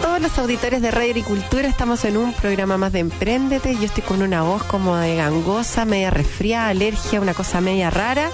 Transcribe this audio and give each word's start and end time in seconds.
Todos 0.00 0.20
los 0.20 0.38
auditores 0.38 0.82
de 0.82 0.90
Radio 0.90 1.10
Agricultura, 1.10 1.68
estamos 1.68 2.04
en 2.04 2.16
un 2.16 2.32
programa 2.32 2.76
más 2.76 2.92
de 2.92 3.00
Emprendete. 3.00 3.74
Yo 3.76 3.84
estoy 3.84 4.02
con 4.02 4.22
una 4.22 4.42
voz 4.42 4.62
como 4.64 4.96
de 4.96 5.16
gangosa, 5.16 5.84
media 5.84 6.10
resfriada, 6.10 6.68
alergia, 6.68 7.20
una 7.20 7.34
cosa 7.34 7.60
media 7.60 7.90
rara, 7.90 8.30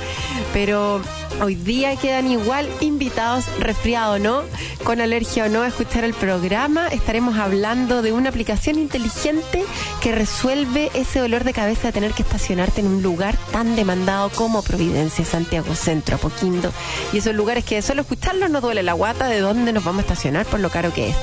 pero 0.52 1.00
hoy 1.40 1.54
día 1.54 1.96
quedan 1.96 2.30
igual 2.30 2.68
invitados, 2.80 3.44
resfriado 3.58 4.14
o 4.14 4.18
no, 4.18 4.42
con 4.84 5.00
alergia 5.00 5.44
o 5.44 5.48
no, 5.48 5.62
a 5.62 5.68
escuchar 5.68 6.04
el 6.04 6.14
programa. 6.14 6.88
Estaremos 6.88 7.38
hablando 7.38 8.02
de 8.02 8.12
una 8.12 8.28
aplicación 8.28 8.78
inteligente 8.78 9.64
que 10.00 10.12
resuelve 10.12 10.90
ese 10.94 11.20
dolor 11.20 11.44
de 11.44 11.52
cabeza 11.52 11.88
de 11.88 11.92
tener 11.92 12.12
que 12.12 12.22
estacionarte 12.22 12.80
en 12.80 12.88
un 12.88 13.02
lugar 13.02 13.36
tan 13.52 13.74
demandado 13.76 14.30
como 14.30 14.62
Providencia, 14.62 15.24
Santiago 15.24 15.74
Centro, 15.74 16.16
Apoquindo. 16.16 16.72
Y 17.12 17.18
esos 17.18 17.34
lugares 17.34 17.64
que 17.64 17.80
solo 17.82 18.02
escucharlos 18.02 18.50
nos 18.50 18.62
duele 18.62 18.82
la 18.82 18.92
guata 18.92 19.26
de 19.26 19.40
dónde 19.40 19.72
nos 19.72 19.84
vamos 19.84 20.00
a 20.00 20.02
estacionar 20.02 20.46
por 20.46 20.60
lo 20.60 20.70
caro 20.70 20.92
que 20.92 21.08
es. 21.08 21.16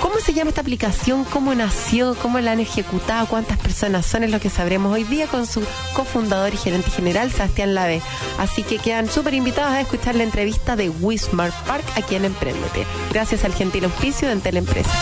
¿Cómo 0.00 0.20
se 0.20 0.34
llama 0.34 0.50
esta 0.50 0.60
aplicación? 0.60 1.24
¿Cómo 1.24 1.54
nació? 1.54 2.14
¿Cómo 2.20 2.38
la 2.40 2.52
han 2.52 2.60
ejecutado? 2.60 3.26
¿Cuántas 3.26 3.58
personas 3.58 4.04
son? 4.06 4.24
Es 4.24 4.30
lo 4.30 4.40
que 4.40 4.50
sabremos 4.50 4.92
hoy 4.92 5.04
día 5.04 5.26
con 5.26 5.46
su 5.46 5.62
cofundador 5.94 6.52
y 6.52 6.58
gerente 6.58 6.90
general, 6.90 7.32
Sebastián 7.32 7.74
Lave. 7.74 8.02
Así 8.38 8.62
que 8.62 8.78
quedan 8.78 9.08
súper 9.08 9.34
invitados 9.34 9.45
a 9.54 9.80
escuchar 9.80 10.16
la 10.16 10.24
entrevista 10.24 10.74
de 10.74 10.88
Wismar 10.88 11.52
Park 11.66 11.84
aquí 11.94 12.16
en 12.16 12.24
Emprendete. 12.24 12.84
Gracias 13.12 13.44
al 13.44 13.54
gentil 13.54 13.84
oficio 13.84 14.26
de 14.26 14.34
Entel 14.34 14.56
Empresas. 14.56 14.92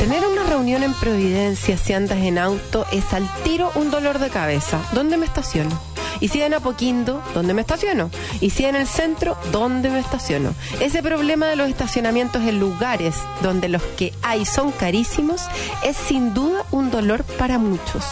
Tener 0.00 0.26
una 0.26 0.44
reunión 0.44 0.82
en 0.82 0.94
Providencia 0.94 1.76
si 1.76 1.92
andas 1.92 2.18
en 2.18 2.38
auto 2.38 2.86
es 2.90 3.12
al 3.12 3.28
tiro 3.44 3.70
un 3.74 3.90
dolor 3.90 4.18
de 4.18 4.30
cabeza. 4.30 4.80
¿Dónde 4.94 5.18
me 5.18 5.26
estaciono? 5.26 5.89
Y 6.20 6.28
si 6.28 6.42
en 6.42 6.54
Apoquindo, 6.54 7.22
¿dónde 7.34 7.54
me 7.54 7.62
estaciono? 7.62 8.10
Y 8.40 8.50
si 8.50 8.66
en 8.66 8.76
el 8.76 8.86
centro, 8.86 9.36
¿dónde 9.50 9.88
me 9.88 9.98
estaciono? 9.98 10.54
Ese 10.80 11.02
problema 11.02 11.46
de 11.46 11.56
los 11.56 11.68
estacionamientos 11.68 12.42
en 12.42 12.60
lugares 12.60 13.14
donde 13.42 13.68
los 13.68 13.82
que 13.96 14.12
hay 14.22 14.44
son 14.44 14.70
carísimos 14.70 15.42
es 15.84 15.96
sin 15.96 16.34
duda 16.34 16.64
un 16.70 16.90
dolor 16.90 17.24
para 17.24 17.58
muchos. 17.58 18.04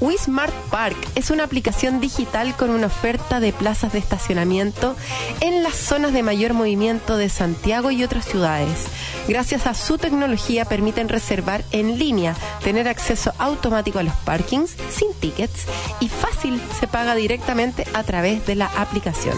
WeSmart 0.00 0.54
Park 0.70 0.96
es 1.14 1.30
una 1.30 1.44
aplicación 1.44 2.00
digital 2.00 2.54
con 2.56 2.70
una 2.70 2.88
oferta 2.88 3.40
de 3.40 3.52
plazas 3.52 3.92
de 3.92 3.98
estacionamiento 3.98 4.94
en 5.40 5.62
las 5.62 5.74
zonas 5.74 6.12
de 6.12 6.22
mayor 6.22 6.52
movimiento 6.52 7.16
de 7.16 7.28
Santiago 7.28 7.90
y 7.90 8.04
otras 8.04 8.26
ciudades. 8.26 8.86
Gracias 9.26 9.66
a 9.66 9.72
su 9.72 9.96
tecnología 9.96 10.66
permiten 10.66 11.08
reservar 11.08 11.64
en 11.70 11.98
línea, 11.98 12.34
tener 12.62 12.88
acceso 12.88 13.32
automático 13.38 13.98
a 13.98 14.02
los 14.02 14.14
parkings 14.16 14.76
sin 14.90 15.14
tickets 15.14 15.64
y 16.00 16.08
fácil 16.08 16.60
se 16.78 16.86
paga 16.86 17.14
directamente 17.14 17.53
a 17.94 18.02
través 18.02 18.44
de 18.46 18.54
la 18.54 18.66
aplicación. 18.66 19.36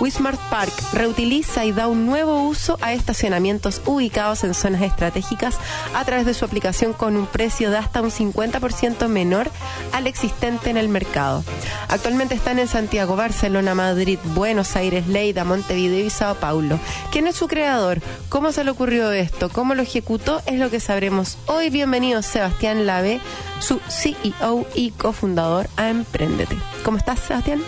Wismart 0.00 0.40
Park 0.48 0.72
reutiliza 0.92 1.64
y 1.64 1.72
da 1.72 1.86
un 1.86 2.06
nuevo 2.06 2.42
uso 2.44 2.78
a 2.80 2.92
estacionamientos 2.92 3.82
ubicados 3.84 4.44
en 4.44 4.54
zonas 4.54 4.82
estratégicas 4.82 5.56
a 5.94 6.04
través 6.04 6.24
de 6.24 6.34
su 6.34 6.44
aplicación 6.44 6.92
con 6.92 7.16
un 7.16 7.26
precio 7.26 7.70
de 7.70 7.76
hasta 7.78 8.00
un 8.00 8.10
50% 8.10 9.08
menor 9.08 9.50
al 9.92 10.06
existente 10.06 10.70
en 10.70 10.76
el 10.76 10.88
mercado. 10.88 11.44
Actualmente 11.88 12.34
están 12.34 12.58
en 12.58 12.68
Santiago, 12.68 13.16
Barcelona, 13.16 13.74
Madrid, 13.74 14.18
Buenos 14.34 14.74
Aires, 14.76 15.06
Leida, 15.06 15.44
Montevideo 15.44 16.04
y 16.04 16.10
Sao 16.10 16.36
Paulo. 16.36 16.78
¿Quién 17.12 17.26
es 17.26 17.36
su 17.36 17.48
creador? 17.48 18.00
¿Cómo 18.28 18.52
se 18.52 18.64
le 18.64 18.70
ocurrió 18.70 19.12
esto? 19.12 19.48
cómo 19.58 19.74
lo 19.74 19.82
ejecutó, 19.82 20.40
es 20.46 20.58
lo 20.58 20.70
que 20.70 20.80
sabremos 20.80 21.38
hoy. 21.46 21.70
Bienvenido 21.70 22.22
Sebastián 22.22 22.86
Lave, 22.86 23.20
su 23.60 23.80
CEO 23.88 24.66
y 24.74 24.90
cofundador 24.92 25.68
a 25.76 25.88
Emprendete. 25.90 26.56
¿Cómo 26.84 26.98
estás, 26.98 27.20
Sebastián? 27.20 27.62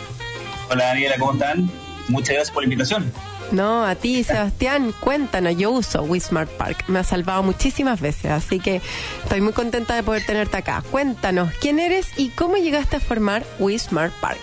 Hola, 0.71 0.87
Daniela, 0.87 1.17
¿cómo 1.19 1.33
están? 1.33 1.71
Muchas 2.09 2.35
gracias 2.35 2.51
por 2.51 2.63
la 2.63 2.67
invitación. 2.67 3.13
No, 3.53 3.85
a 3.85 3.97
ti, 3.97 4.23
Sebastián, 4.23 4.95
cuéntanos. 5.01 5.57
Yo 5.57 5.73
uso 5.73 6.03
WeSmart 6.03 6.51
Park. 6.51 6.85
Me 6.89 7.01
ha 7.01 7.05
salvado 7.05 7.43
muchísimas 7.43 8.01
veces, 8.01 8.31
así 8.31 8.61
que 8.61 8.81
estoy 9.23 9.41
muy 9.41 9.53
contenta 9.53 9.97
de 9.97 10.03
poder 10.03 10.25
tenerte 10.25 10.57
acá. 10.57 10.85
Cuéntanos, 10.91 11.53
¿quién 11.61 11.81
eres 11.81 12.07
y 12.17 12.31
cómo 12.31 12.57
llegaste 12.57 12.97
a 12.97 13.01
formar 13.01 13.45
WeSmart 13.59 14.15
Park? 14.21 14.39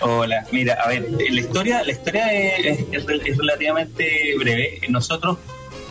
Hola, 0.00 0.46
mira, 0.52 0.74
a 0.74 0.88
ver, 0.88 1.10
la 1.10 1.40
historia, 1.40 1.82
la 1.82 1.90
historia 1.90 2.32
es, 2.32 2.84
es 2.92 3.36
relativamente 3.36 4.36
breve. 4.38 4.80
Nosotros 4.88 5.38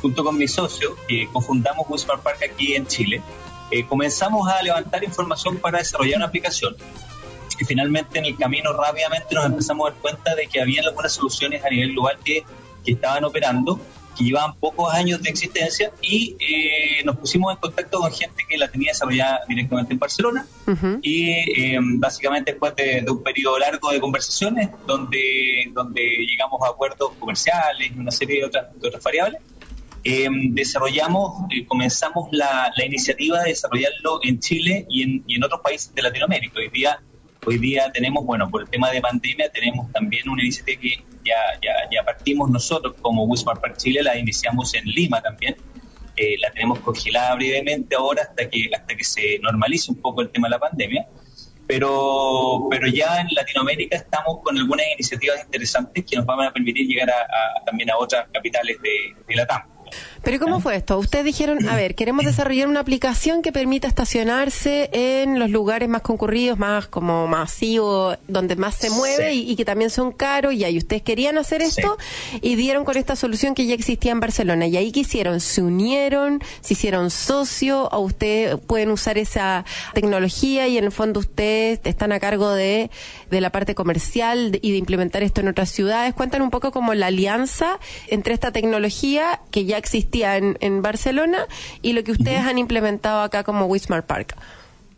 junto 0.02 0.24
con 0.24 0.38
mi 0.38 0.48
socio, 0.48 0.96
que 1.08 1.28
cofundamos 1.32 1.86
Wismar 1.90 2.22
Park 2.22 2.40
aquí 2.52 2.76
en 2.76 2.88
Chile, 2.88 3.22
eh, 3.72 3.86
comenzamos 3.86 4.48
a 4.50 4.62
levantar 4.62 5.04
información 5.04 5.58
para 5.58 5.80
desarrollar 5.80 6.18
una 6.18 6.26
aplicación. 6.28 6.76
Y 7.60 7.66
finalmente 7.66 8.20
en 8.20 8.26
el 8.26 8.38
camino 8.38 8.72
rápidamente 8.74 9.34
nos 9.34 9.46
empezamos 9.46 9.88
a 9.88 9.92
dar 9.92 10.00
cuenta 10.02 10.36
de 10.36 10.48
que 10.48 10.62
había 10.62 10.82
algunas 10.82 11.14
soluciones 11.14 11.64
a 11.66 11.70
nivel 11.70 11.94
global 11.94 12.18
que, 12.24 12.44
que 12.86 12.92
estaban 12.92 13.24
operando, 13.24 13.80
que 14.18 14.24
llevaban 14.24 14.56
pocos 14.56 14.94
años 14.94 15.22
de 15.22 15.30
existencia 15.30 15.92
y 16.02 16.36
eh, 16.40 17.04
nos 17.04 17.18
pusimos 17.18 17.54
en 17.54 17.60
contacto 17.60 18.00
con 18.00 18.12
gente 18.12 18.44
que 18.48 18.58
la 18.58 18.68
tenía 18.68 18.92
desarrollada 18.92 19.42
directamente 19.48 19.94
en 19.94 20.00
Barcelona 20.00 20.46
y 21.02 21.30
eh, 21.30 21.78
básicamente 21.82 22.52
después 22.52 22.76
de, 22.76 23.06
un 23.08 23.22
periodo 23.24 23.60
largo 23.60 23.92
de 23.92 24.00
conversaciones 24.00 24.70
donde, 24.86 25.70
donde 25.72 26.02
llegamos 26.02 26.62
a 26.64 26.70
acuerdos 26.70 27.12
comerciales 27.20 27.92
y 27.96 28.00
una 28.00 28.12
serie 28.12 28.40
de 28.40 28.46
otras, 28.46 28.66
de 28.80 28.88
otras 28.88 29.04
variables, 29.04 29.42
Em, 30.10 30.54
desarrollamos, 30.54 31.34
eh, 31.52 31.66
comenzamos 31.66 32.30
la, 32.32 32.72
iniciativa 32.78 33.42
de 33.42 33.50
desarrollarlo 33.50 34.22
en 34.24 34.40
Chile 34.40 34.86
y 34.90 35.04
en, 35.04 35.24
y 35.28 35.36
en 35.36 35.44
otros 35.44 35.60
países 35.60 35.94
de 35.94 36.02
Latinoamérica. 36.02 36.60
Hoy 36.60 36.70
día, 36.70 37.02
hoy 37.46 37.58
día 37.58 37.92
tenemos, 37.92 38.26
bueno, 38.26 38.50
por 38.50 38.62
el 38.62 38.70
tema 38.70 38.90
de 38.90 39.02
pandemia, 39.02 39.50
tenemos 39.50 39.92
también 39.92 40.30
una 40.30 40.42
iniciativa 40.44 40.80
que 40.80 41.04
ya, 41.26 41.36
ya, 41.62 41.74
ya 41.92 42.06
partimos 42.06 42.50
nosotros 42.50 42.96
como 43.02 43.26
Wismar 43.26 43.60
Park 43.60 43.76
Chile, 43.76 44.02
la 44.02 44.18
iniciamos 44.18 44.74
en 44.76 44.86
Lima 44.86 45.22
también. 45.22 45.58
Eh, 46.16 46.38
la 46.40 46.52
tenemos 46.52 46.80
congelada 46.80 47.36
brevemente 47.36 47.94
ahora 47.94 48.22
hasta 48.22 48.50
que, 48.50 48.70
hasta 48.74 48.96
que 48.96 49.04
se 49.04 49.40
normalice 49.40 49.92
un 49.92 50.00
poco 50.00 50.22
el 50.22 50.30
tema 50.30 50.48
de 50.48 50.52
la 50.52 50.60
pandemia. 50.60 51.06
Pero, 51.68 52.70
pero 52.72 52.88
ya 52.88 53.20
en 53.20 53.28
Latinoamérica 53.36 53.98
estamos 53.98 54.40
con 54.42 54.58
algunas 54.58 54.86
iniciativas 54.94 55.44
interesantes 55.44 56.06
que 56.06 56.16
nos 56.16 56.26
van 56.26 56.48
a 56.48 56.54
permitir 56.54 56.88
llegar 56.88 57.10
a, 57.10 57.66
también 57.66 57.92
a 57.92 57.98
otras 57.98 58.30
capitales 58.32 58.78
de, 58.82 59.14
de 59.28 59.36
la 59.36 59.46
TAM. 59.46 59.77
Pero 60.24 60.40
¿cómo 60.40 60.60
fue 60.60 60.76
esto? 60.76 60.98
Ustedes 60.98 61.26
dijeron, 61.26 61.68
a 61.70 61.76
ver, 61.76 61.96
queremos 61.96 62.26
desarrollar 62.26 62.68
una 62.68 62.80
aplicación 62.82 63.42
que 63.42 63.52
permita 63.52 63.88
estacionarse 63.88 64.90
en 64.92 65.40
los 65.40 65.50
lugares 65.50 65.88
más 65.88 66.02
concurridos, 66.02 66.58
más 66.58 66.88
como 66.88 67.28
masivos, 67.28 68.18
donde 68.28 68.56
más 68.56 68.76
se 68.76 68.90
mueve 68.90 69.34
y, 69.34 69.56
que 69.56 69.66
también 69.66 69.90
son 69.90 70.12
caros. 70.12 70.54
Y 70.54 70.64
ahí 70.64 70.78
ustedes 70.78 71.02
querían 71.02 71.38
hacer 71.38 71.62
esto 71.62 71.98
y 72.42 72.56
dieron 72.56 72.84
con 72.84 72.98
esta 72.98 73.16
solución 73.16 73.56
que 73.56 73.66
ya 73.66 73.74
existía 73.74 74.12
en 74.12 74.20
Barcelona. 74.20 74.68
Y 74.68 74.78
ahí 74.78 74.92
qué 74.92 75.02
hicieron, 75.02 75.40
se 75.40 75.62
unieron, 75.62 76.42
se 76.62 76.74
hicieron 76.74 77.10
socios 77.10 77.88
o 77.92 78.00
ustedes 78.00 78.58
pueden 78.60 78.92
usar 78.92 79.18
esa 79.18 79.66
tecnología 79.94 80.68
y 80.68 80.78
en 80.78 80.86
el 80.86 80.92
fondo 80.92 81.20
ustedes 81.20 81.80
están 81.84 82.12
a 82.12 82.20
cargo 82.20 82.52
de, 82.52 82.92
de 83.32 83.42
la 83.42 83.52
parte 83.52 83.76
comercial 83.76 84.60
y 84.62 84.72
de 84.72 84.78
implementar 84.78 85.24
esto 85.24 85.42
en 85.42 85.48
otras 85.48 85.70
ciudades. 85.70 86.14
Cuentan 86.14 86.42
un 86.42 86.50
poco 86.50 86.72
como 86.72 86.94
la 86.94 87.08
alianza 87.08 87.80
entre 88.08 88.34
esta 88.34 88.52
tecnología 88.52 89.42
que 89.52 89.66
ya 89.66 89.77
existía 89.78 90.38
en, 90.38 90.58
en 90.62 90.82
Barcelona 90.82 91.48
y 91.82 91.94
lo 91.94 92.04
que 92.04 92.12
ustedes 92.12 92.40
han 92.40 92.58
implementado 92.58 93.22
acá 93.22 93.44
como 93.44 93.66
Wismar 93.66 94.06
Park. 94.06 94.36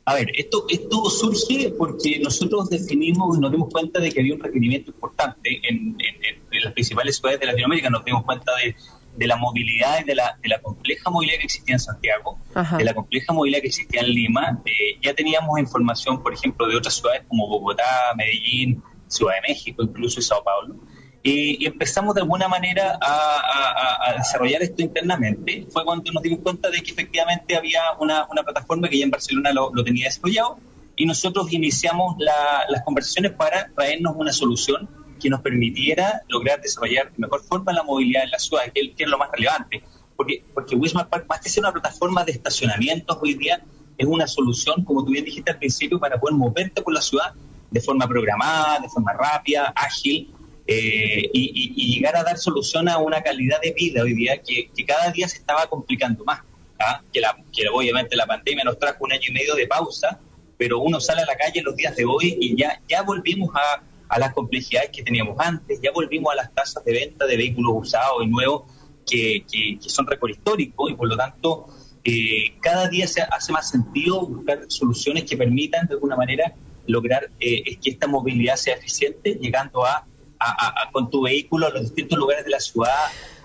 A 0.09 0.15
ver, 0.15 0.31
esto, 0.35 0.65
esto 0.69 1.07
surge 1.07 1.71
porque 1.77 2.19
nosotros 2.19 2.67
definimos, 2.71 3.37
nos 3.37 3.51
dimos 3.51 3.69
cuenta 3.71 3.99
de 3.99 4.11
que 4.11 4.21
había 4.21 4.33
un 4.33 4.39
requerimiento 4.39 4.89
importante 4.89 5.61
en, 5.69 5.95
en, 5.99 6.63
las 6.63 6.73
principales 6.73 7.17
ciudades 7.17 7.39
de 7.39 7.45
Latinoamérica, 7.45 7.91
nos 7.91 8.03
dimos 8.03 8.23
cuenta 8.23 8.51
de, 8.55 8.75
de 9.15 9.27
la 9.27 9.35
movilidad 9.35 10.01
y 10.01 10.05
de 10.05 10.15
la, 10.15 10.35
de 10.41 10.49
la, 10.49 10.59
compleja 10.63 11.11
movilidad 11.11 11.37
que 11.37 11.45
existía 11.45 11.75
en 11.75 11.79
Santiago, 11.79 12.39
de 12.77 12.83
la 12.83 12.95
compleja 12.95 13.33
movilidad 13.33 13.61
que 13.61 13.67
existía 13.67 14.01
en 14.01 14.07
Lima. 14.07 14.59
ya 14.99 15.13
teníamos 15.13 15.59
información, 15.59 16.23
por 16.23 16.33
ejemplo, 16.33 16.67
de 16.67 16.75
otras 16.75 16.95
ciudades 16.95 17.21
como 17.27 17.47
Bogotá, 17.47 17.83
Medellín, 18.17 18.81
Ciudad 19.07 19.35
de 19.35 19.53
México, 19.53 19.83
incluso 19.83 20.19
y 20.19 20.23
Sao 20.23 20.43
Paulo 20.43 20.75
y 21.21 21.65
empezamos 21.65 22.15
de 22.15 22.21
alguna 22.21 22.47
manera 22.47 22.97
a, 23.01 24.15
desarrollar 24.17 24.61
esto 24.61 24.81
internamente. 24.81 25.67
Fue 25.69 25.83
cuando 25.83 26.11
nos 26.11 26.23
dimos 26.23 26.39
cuenta 26.39 26.69
de 26.69 26.81
que 26.81 26.91
efectivamente 26.91 27.55
había 27.55 27.81
una, 27.99 28.25
plataforma 28.43 28.87
que 28.89 28.99
ya 28.99 29.05
en 29.05 29.11
Barcelona 29.11 29.51
lo, 29.51 29.71
tenía 29.83 30.05
desarrollado 30.05 30.57
y 30.95 31.05
nosotros 31.05 31.51
iniciamos 31.51 32.15
las 32.19 32.81
conversaciones 32.83 33.33
para 33.33 33.69
traernos 33.73 34.15
una 34.17 34.31
solución 34.31 34.89
que 35.19 35.29
nos 35.29 35.41
permitiera 35.41 36.21
lograr 36.29 36.61
desarrollar 36.61 37.11
de 37.11 37.17
mejor 37.17 37.41
forma 37.43 37.73
la 37.73 37.83
movilidad 37.83 38.23
en 38.23 38.31
la 38.31 38.39
ciudad, 38.39 38.63
que, 38.73 38.93
es 38.97 39.07
lo 39.07 39.17
más 39.17 39.29
relevante. 39.31 39.83
Porque, 40.15 40.43
porque 40.53 40.75
Wismar 40.75 41.09
Park, 41.09 41.25
más 41.29 41.41
que 41.41 41.49
ser 41.49 41.63
una 41.63 41.71
plataforma 41.71 42.23
de 42.23 42.31
estacionamientos 42.31 43.17
hoy 43.21 43.35
día, 43.35 43.61
es 43.97 44.07
una 44.07 44.27
solución, 44.27 44.83
como 44.85 45.03
tú 45.03 45.11
bien 45.11 45.25
dijiste 45.25 45.51
al 45.51 45.57
principio, 45.57 45.99
para 45.99 46.19
poder 46.19 46.35
moverte 46.35 46.81
por 46.81 46.93
la 46.93 47.01
ciudad 47.01 47.33
de 47.69 47.81
forma 47.81 48.07
programada, 48.07 48.79
de 48.79 48.89
forma 48.89 49.13
rápida, 49.13 49.73
ágil, 49.75 50.33
eh, 50.71 51.27
y, 51.33 51.95
llegar 51.95 52.15
a 52.15 52.23
dar 52.23 52.37
solución 52.37 52.87
a 52.87 52.99
una 52.99 53.23
calidad 53.23 53.59
de 53.59 53.71
vida 53.71 54.03
hoy 54.03 54.13
día 54.13 54.39
que, 54.39 54.69
cada 54.85 55.11
día 55.11 55.27
se 55.27 55.37
estaba 55.37 55.65
complicando 55.65 56.23
más. 56.23 56.41
¿ah? 56.79 57.01
Que, 57.11 57.19
la, 57.21 57.35
que 57.51 57.67
obviamente 57.73 58.15
la 58.15 58.27
pandemia 58.27 58.63
nos 58.63 58.77
trajo 58.77 59.03
un 59.03 59.11
año 59.11 59.23
y 59.29 59.31
medio 59.31 59.55
de 59.55 59.65
pausa, 59.65 60.19
pero 60.59 60.77
uno 60.79 60.99
sale 60.99 61.23
a 61.23 61.25
la 61.25 61.35
calle 61.35 61.63
los 61.63 61.75
días 61.75 61.95
de 61.95 62.05
hoy 62.05 62.37
y 62.39 62.55
ya, 62.55 62.79
ya 62.87 63.01
volvimos 63.01 63.49
a, 63.55 63.81
a 64.09 64.19
las 64.19 64.31
complejidades 64.31 64.91
que 64.91 65.01
teníamos 65.01 65.37
antes, 65.39 65.81
ya 65.81 65.91
volvimos 65.91 66.31
a 66.33 66.35
las 66.35 66.53
tasas 66.53 66.85
de 66.85 66.93
venta 66.93 67.25
de 67.25 67.35
vehículos 67.35 67.87
usados 67.87 68.23
y 68.23 68.27
nuevos 68.27 68.71
que, 69.09 69.43
que, 69.51 69.89
son 69.89 70.05
récord 70.05 70.29
histórico 70.29 70.87
y 70.87 70.93
por 70.93 71.07
lo 71.07 71.17
tanto 71.17 71.65
eh, 72.03 72.59
cada 72.61 72.87
día 72.89 73.07
se 73.07 73.23
hace 73.23 73.51
más 73.51 73.71
sentido 73.71 74.27
buscar 74.27 74.65
soluciones 74.67 75.23
que 75.23 75.35
permitan 75.35 75.87
de 75.87 75.95
alguna 75.95 76.15
manera 76.15 76.53
lograr 76.85 77.31
eh, 77.39 77.75
que 77.77 77.89
esta 77.89 78.07
movilidad 78.07 78.55
sea 78.55 78.75
eficiente, 78.75 79.33
llegando 79.41 79.83
a, 79.83 80.05
a, 80.39 80.89
con 80.91 81.09
tu 81.09 81.23
vehículo 81.23 81.67
a 81.67 81.69
los 81.69 81.81
distintos 81.81 82.17
lugares 82.17 82.45
de 82.45 82.51
la 82.51 82.59
ciudad 82.59 82.93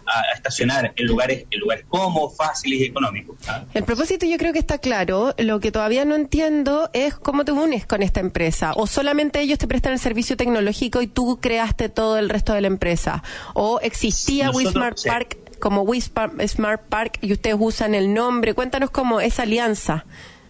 a, 0.06 0.34
estacionar 0.34 0.92
en 0.96 1.06
lugares, 1.06 1.46
en 1.50 1.60
lugares 1.60 1.84
cómodos, 1.88 2.36
fáciles 2.36 2.80
y 2.80 2.84
económicos. 2.84 3.36
¿ah? 3.48 3.64
El 3.74 3.84
propósito 3.84 4.26
yo 4.26 4.36
creo 4.36 4.52
que 4.52 4.58
está 4.58 4.78
claro. 4.78 5.34
Lo 5.38 5.60
que 5.60 5.72
todavía 5.72 6.04
no 6.04 6.14
entiendo 6.14 6.90
es 6.92 7.14
cómo 7.14 7.44
te 7.44 7.52
unes 7.52 7.86
con 7.86 8.02
esta 8.02 8.20
empresa. 8.20 8.72
O 8.76 8.86
solamente 8.86 9.40
ellos 9.40 9.58
te 9.58 9.66
prestan 9.66 9.92
el 9.92 9.98
servicio 9.98 10.36
tecnológico 10.36 11.02
y 11.02 11.06
tú 11.06 11.38
creaste 11.40 11.88
todo 11.88 12.18
el 12.18 12.28
resto 12.28 12.52
de 12.52 12.60
la 12.60 12.66
empresa. 12.66 13.22
O 13.54 13.80
existía 13.80 14.50
Wismart 14.50 14.98
Park 15.04 15.38
como 15.60 15.82
Wismart 15.82 16.82
Park 16.88 17.18
y 17.22 17.32
ustedes 17.32 17.56
usan 17.58 17.94
el 17.94 18.12
nombre. 18.12 18.54
Cuéntanos 18.54 18.90
cómo 18.90 19.20
esa 19.20 19.44
alianza. 19.44 20.04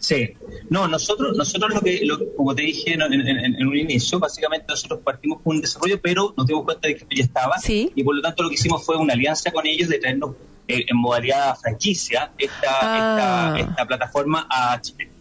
Sí, 0.04 0.34
no, 0.68 0.86
nosotros, 0.86 1.34
nosotros 1.34 1.72
lo 1.72 1.80
que, 1.80 2.06
como 2.36 2.54
te 2.54 2.60
dije 2.60 2.92
en, 2.92 3.66
un 3.66 3.76
inicio, 3.76 4.18
básicamente 4.18 4.66
nosotros 4.68 5.00
partimos 5.02 5.40
con 5.40 5.56
un 5.56 5.62
desarrollo, 5.62 5.98
pero 6.02 6.34
nos 6.36 6.46
dimos 6.46 6.64
cuenta 6.64 6.88
de 6.88 6.96
que 6.96 7.06
ya 7.16 7.24
estaba, 7.24 7.56
y 7.66 8.04
por 8.04 8.14
lo 8.14 8.20
tanto 8.20 8.42
lo 8.42 8.50
que 8.50 8.56
hicimos 8.56 8.84
fue 8.84 8.98
una 8.98 9.14
alianza 9.14 9.50
con 9.50 9.66
ellos 9.66 9.88
de 9.88 9.98
traernos 9.98 10.32
eh, 10.68 10.84
en 10.86 10.96
modalidad 10.98 11.56
franquicia 11.56 12.32
esta, 12.36 12.66
esta, 12.66 13.54
ah. 13.54 13.58
esta 13.58 13.86
plataforma 13.86 14.46
a 14.50 14.78
Chile 14.82 15.13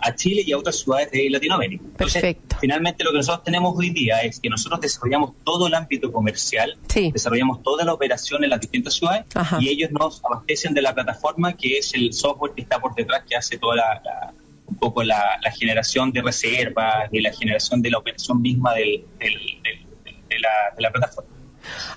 a 0.00 0.14
Chile 0.14 0.42
y 0.46 0.52
a 0.52 0.58
otras 0.58 0.76
ciudades 0.76 1.10
de 1.10 1.28
Latinoamérica. 1.30 1.84
Perfecto. 1.96 2.56
finalmente 2.60 3.04
lo 3.04 3.10
que 3.10 3.18
nosotros 3.18 3.44
tenemos 3.44 3.74
hoy 3.76 3.90
día 3.90 4.20
es 4.20 4.40
que 4.40 4.48
nosotros 4.48 4.80
desarrollamos 4.80 5.32
todo 5.44 5.66
el 5.66 5.74
ámbito 5.74 6.12
comercial, 6.12 6.78
desarrollamos 7.12 7.62
toda 7.62 7.84
la 7.84 7.92
operación 7.92 8.44
en 8.44 8.50
las 8.50 8.60
distintas 8.60 8.94
ciudades 8.94 9.24
y 9.58 9.68
ellos 9.68 9.90
nos 9.90 10.22
abastecen 10.24 10.74
de 10.74 10.82
la 10.82 10.94
plataforma 10.94 11.56
que 11.56 11.78
es 11.78 11.94
el 11.94 12.12
software 12.12 12.52
que 12.54 12.62
está 12.62 12.80
por 12.80 12.94
detrás 12.94 13.24
que 13.28 13.36
hace 13.36 13.58
toda 13.58 13.76
la, 13.76 14.32
un 14.66 14.76
poco 14.76 15.02
la, 15.02 15.38
generación 15.58 16.12
de 16.12 16.22
reservas 16.22 17.08
y 17.12 17.20
la 17.20 17.32
generación 17.32 17.82
de 17.82 17.90
la 17.90 17.98
operación 17.98 18.40
misma 18.40 18.74
del, 18.74 19.04
de 19.18 20.38
la 20.78 20.90
plataforma. 20.90 21.39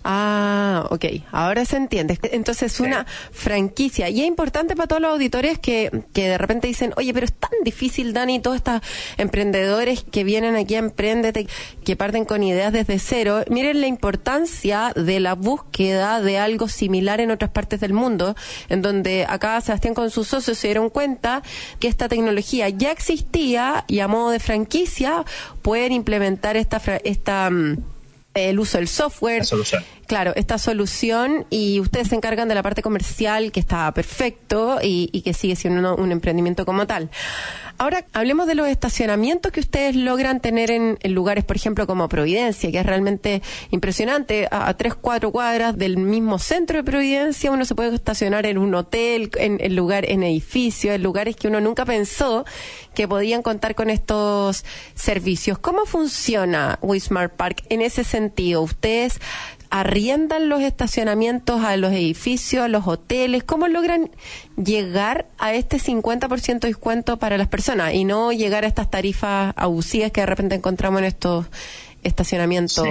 Ah, 0.03 0.87
ok, 0.89 1.05
ahora 1.31 1.65
se 1.65 1.77
entiende. 1.77 2.17
Entonces, 2.23 2.79
una 2.79 3.05
franquicia. 3.31 4.09
Y 4.09 4.21
es 4.21 4.27
importante 4.27 4.75
para 4.75 4.87
todos 4.87 5.01
los 5.01 5.11
auditores 5.11 5.59
que, 5.59 6.03
que 6.13 6.27
de 6.29 6.37
repente 6.37 6.67
dicen, 6.67 6.93
oye, 6.97 7.13
pero 7.13 7.25
es 7.25 7.33
tan 7.33 7.51
difícil, 7.63 8.13
Dani, 8.13 8.39
todos 8.39 8.57
estos 8.57 8.81
emprendedores 9.17 10.03
que 10.03 10.23
vienen 10.23 10.55
aquí 10.55 10.75
a 10.75 10.79
Emprendete, 10.79 11.47
que 11.83 11.95
parten 11.95 12.25
con 12.25 12.43
ideas 12.43 12.73
desde 12.73 12.99
cero. 12.99 13.43
Miren 13.49 13.81
la 13.81 13.87
importancia 13.87 14.91
de 14.95 15.19
la 15.19 15.35
búsqueda 15.35 16.21
de 16.21 16.37
algo 16.37 16.67
similar 16.67 17.21
en 17.21 17.31
otras 17.31 17.51
partes 17.51 17.79
del 17.79 17.93
mundo, 17.93 18.35
en 18.69 18.81
donde 18.81 19.25
acá 19.27 19.59
Sebastián 19.61 19.93
con 19.93 20.09
sus 20.09 20.27
socios 20.27 20.57
se 20.57 20.67
dieron 20.67 20.89
cuenta 20.89 21.43
que 21.79 21.87
esta 21.87 22.07
tecnología 22.07 22.69
ya 22.69 22.91
existía 22.91 23.85
y 23.87 23.99
a 23.99 24.07
modo 24.07 24.31
de 24.31 24.39
franquicia 24.39 25.25
pueden 25.61 25.91
implementar 25.91 26.57
esta, 26.57 26.81
esta 27.03 27.49
mm, 27.49 27.77
el 28.33 28.59
uso 28.59 28.77
del 28.77 28.87
software. 28.87 29.43
Claro, 30.07 30.33
esta 30.35 30.57
solución 30.57 31.45
y 31.49 31.79
ustedes 31.79 32.09
se 32.09 32.15
encargan 32.15 32.47
de 32.47 32.55
la 32.55 32.63
parte 32.63 32.81
comercial 32.81 33.51
que 33.51 33.59
está 33.59 33.91
perfecto 33.93 34.79
y, 34.81 35.09
y 35.11 35.21
que 35.21 35.33
sigue 35.33 35.55
siendo 35.55 35.95
un 35.95 36.11
emprendimiento 36.11 36.65
como 36.65 36.85
tal. 36.85 37.09
Ahora 37.79 38.05
hablemos 38.13 38.45
de 38.45 38.55
los 38.55 38.67
estacionamientos 38.67 39.51
que 39.51 39.59
ustedes 39.59 39.95
logran 39.95 40.39
tener 40.39 40.69
en, 40.69 40.97
lugares, 41.05 41.43
por 41.43 41.55
ejemplo, 41.55 41.87
como 41.87 42.07
Providencia, 42.07 42.71
que 42.71 42.79
es 42.79 42.85
realmente 42.85 43.41
impresionante. 43.71 44.47
A, 44.51 44.73
tres, 44.75 44.93
cuatro 44.93 45.31
cuadras 45.31 45.77
del 45.77 45.97
mismo 45.97 46.37
centro 46.37 46.77
de 46.77 46.83
Providencia, 46.83 47.51
uno 47.51 47.65
se 47.65 47.73
puede 47.73 47.95
estacionar 47.95 48.45
en 48.45 48.57
un 48.57 48.75
hotel, 48.75 49.31
en, 49.37 49.57
en 49.59 49.75
lugar, 49.75 50.05
en 50.07 50.23
edificios, 50.23 50.95
en 50.95 51.03
lugares 51.03 51.35
que 51.35 51.47
uno 51.47 51.59
nunca 51.61 51.83
pensó 51.83 52.45
que 52.93 53.07
podían 53.07 53.41
contar 53.41 53.73
con 53.73 53.89
estos 53.89 54.63
servicios. 54.93 55.57
¿Cómo 55.57 55.85
funciona 55.85 56.77
Wismart 56.81 57.35
Park 57.35 57.63
en 57.69 57.81
ese 57.81 58.03
sentido? 58.03 58.22
¿Ustedes 58.31 59.19
arriendan 59.69 60.49
los 60.49 60.61
estacionamientos 60.61 61.63
a 61.63 61.77
los 61.77 61.91
edificios, 61.91 62.63
a 62.63 62.67
los 62.67 62.87
hoteles? 62.87 63.43
¿Cómo 63.43 63.67
logran 63.67 64.11
llegar 64.55 65.27
a 65.39 65.53
este 65.53 65.77
50% 65.77 66.59
de 66.59 66.67
descuento 66.67 67.17
para 67.17 67.37
las 67.37 67.47
personas 67.47 67.93
y 67.93 68.05
no 68.05 68.31
llegar 68.31 68.63
a 68.63 68.67
estas 68.67 68.89
tarifas 68.89 69.53
abusivas 69.57 70.11
que 70.11 70.21
de 70.21 70.27
repente 70.27 70.55
encontramos 70.55 70.99
en 70.99 71.05
estos 71.05 71.45
estacionamientos 72.03 72.87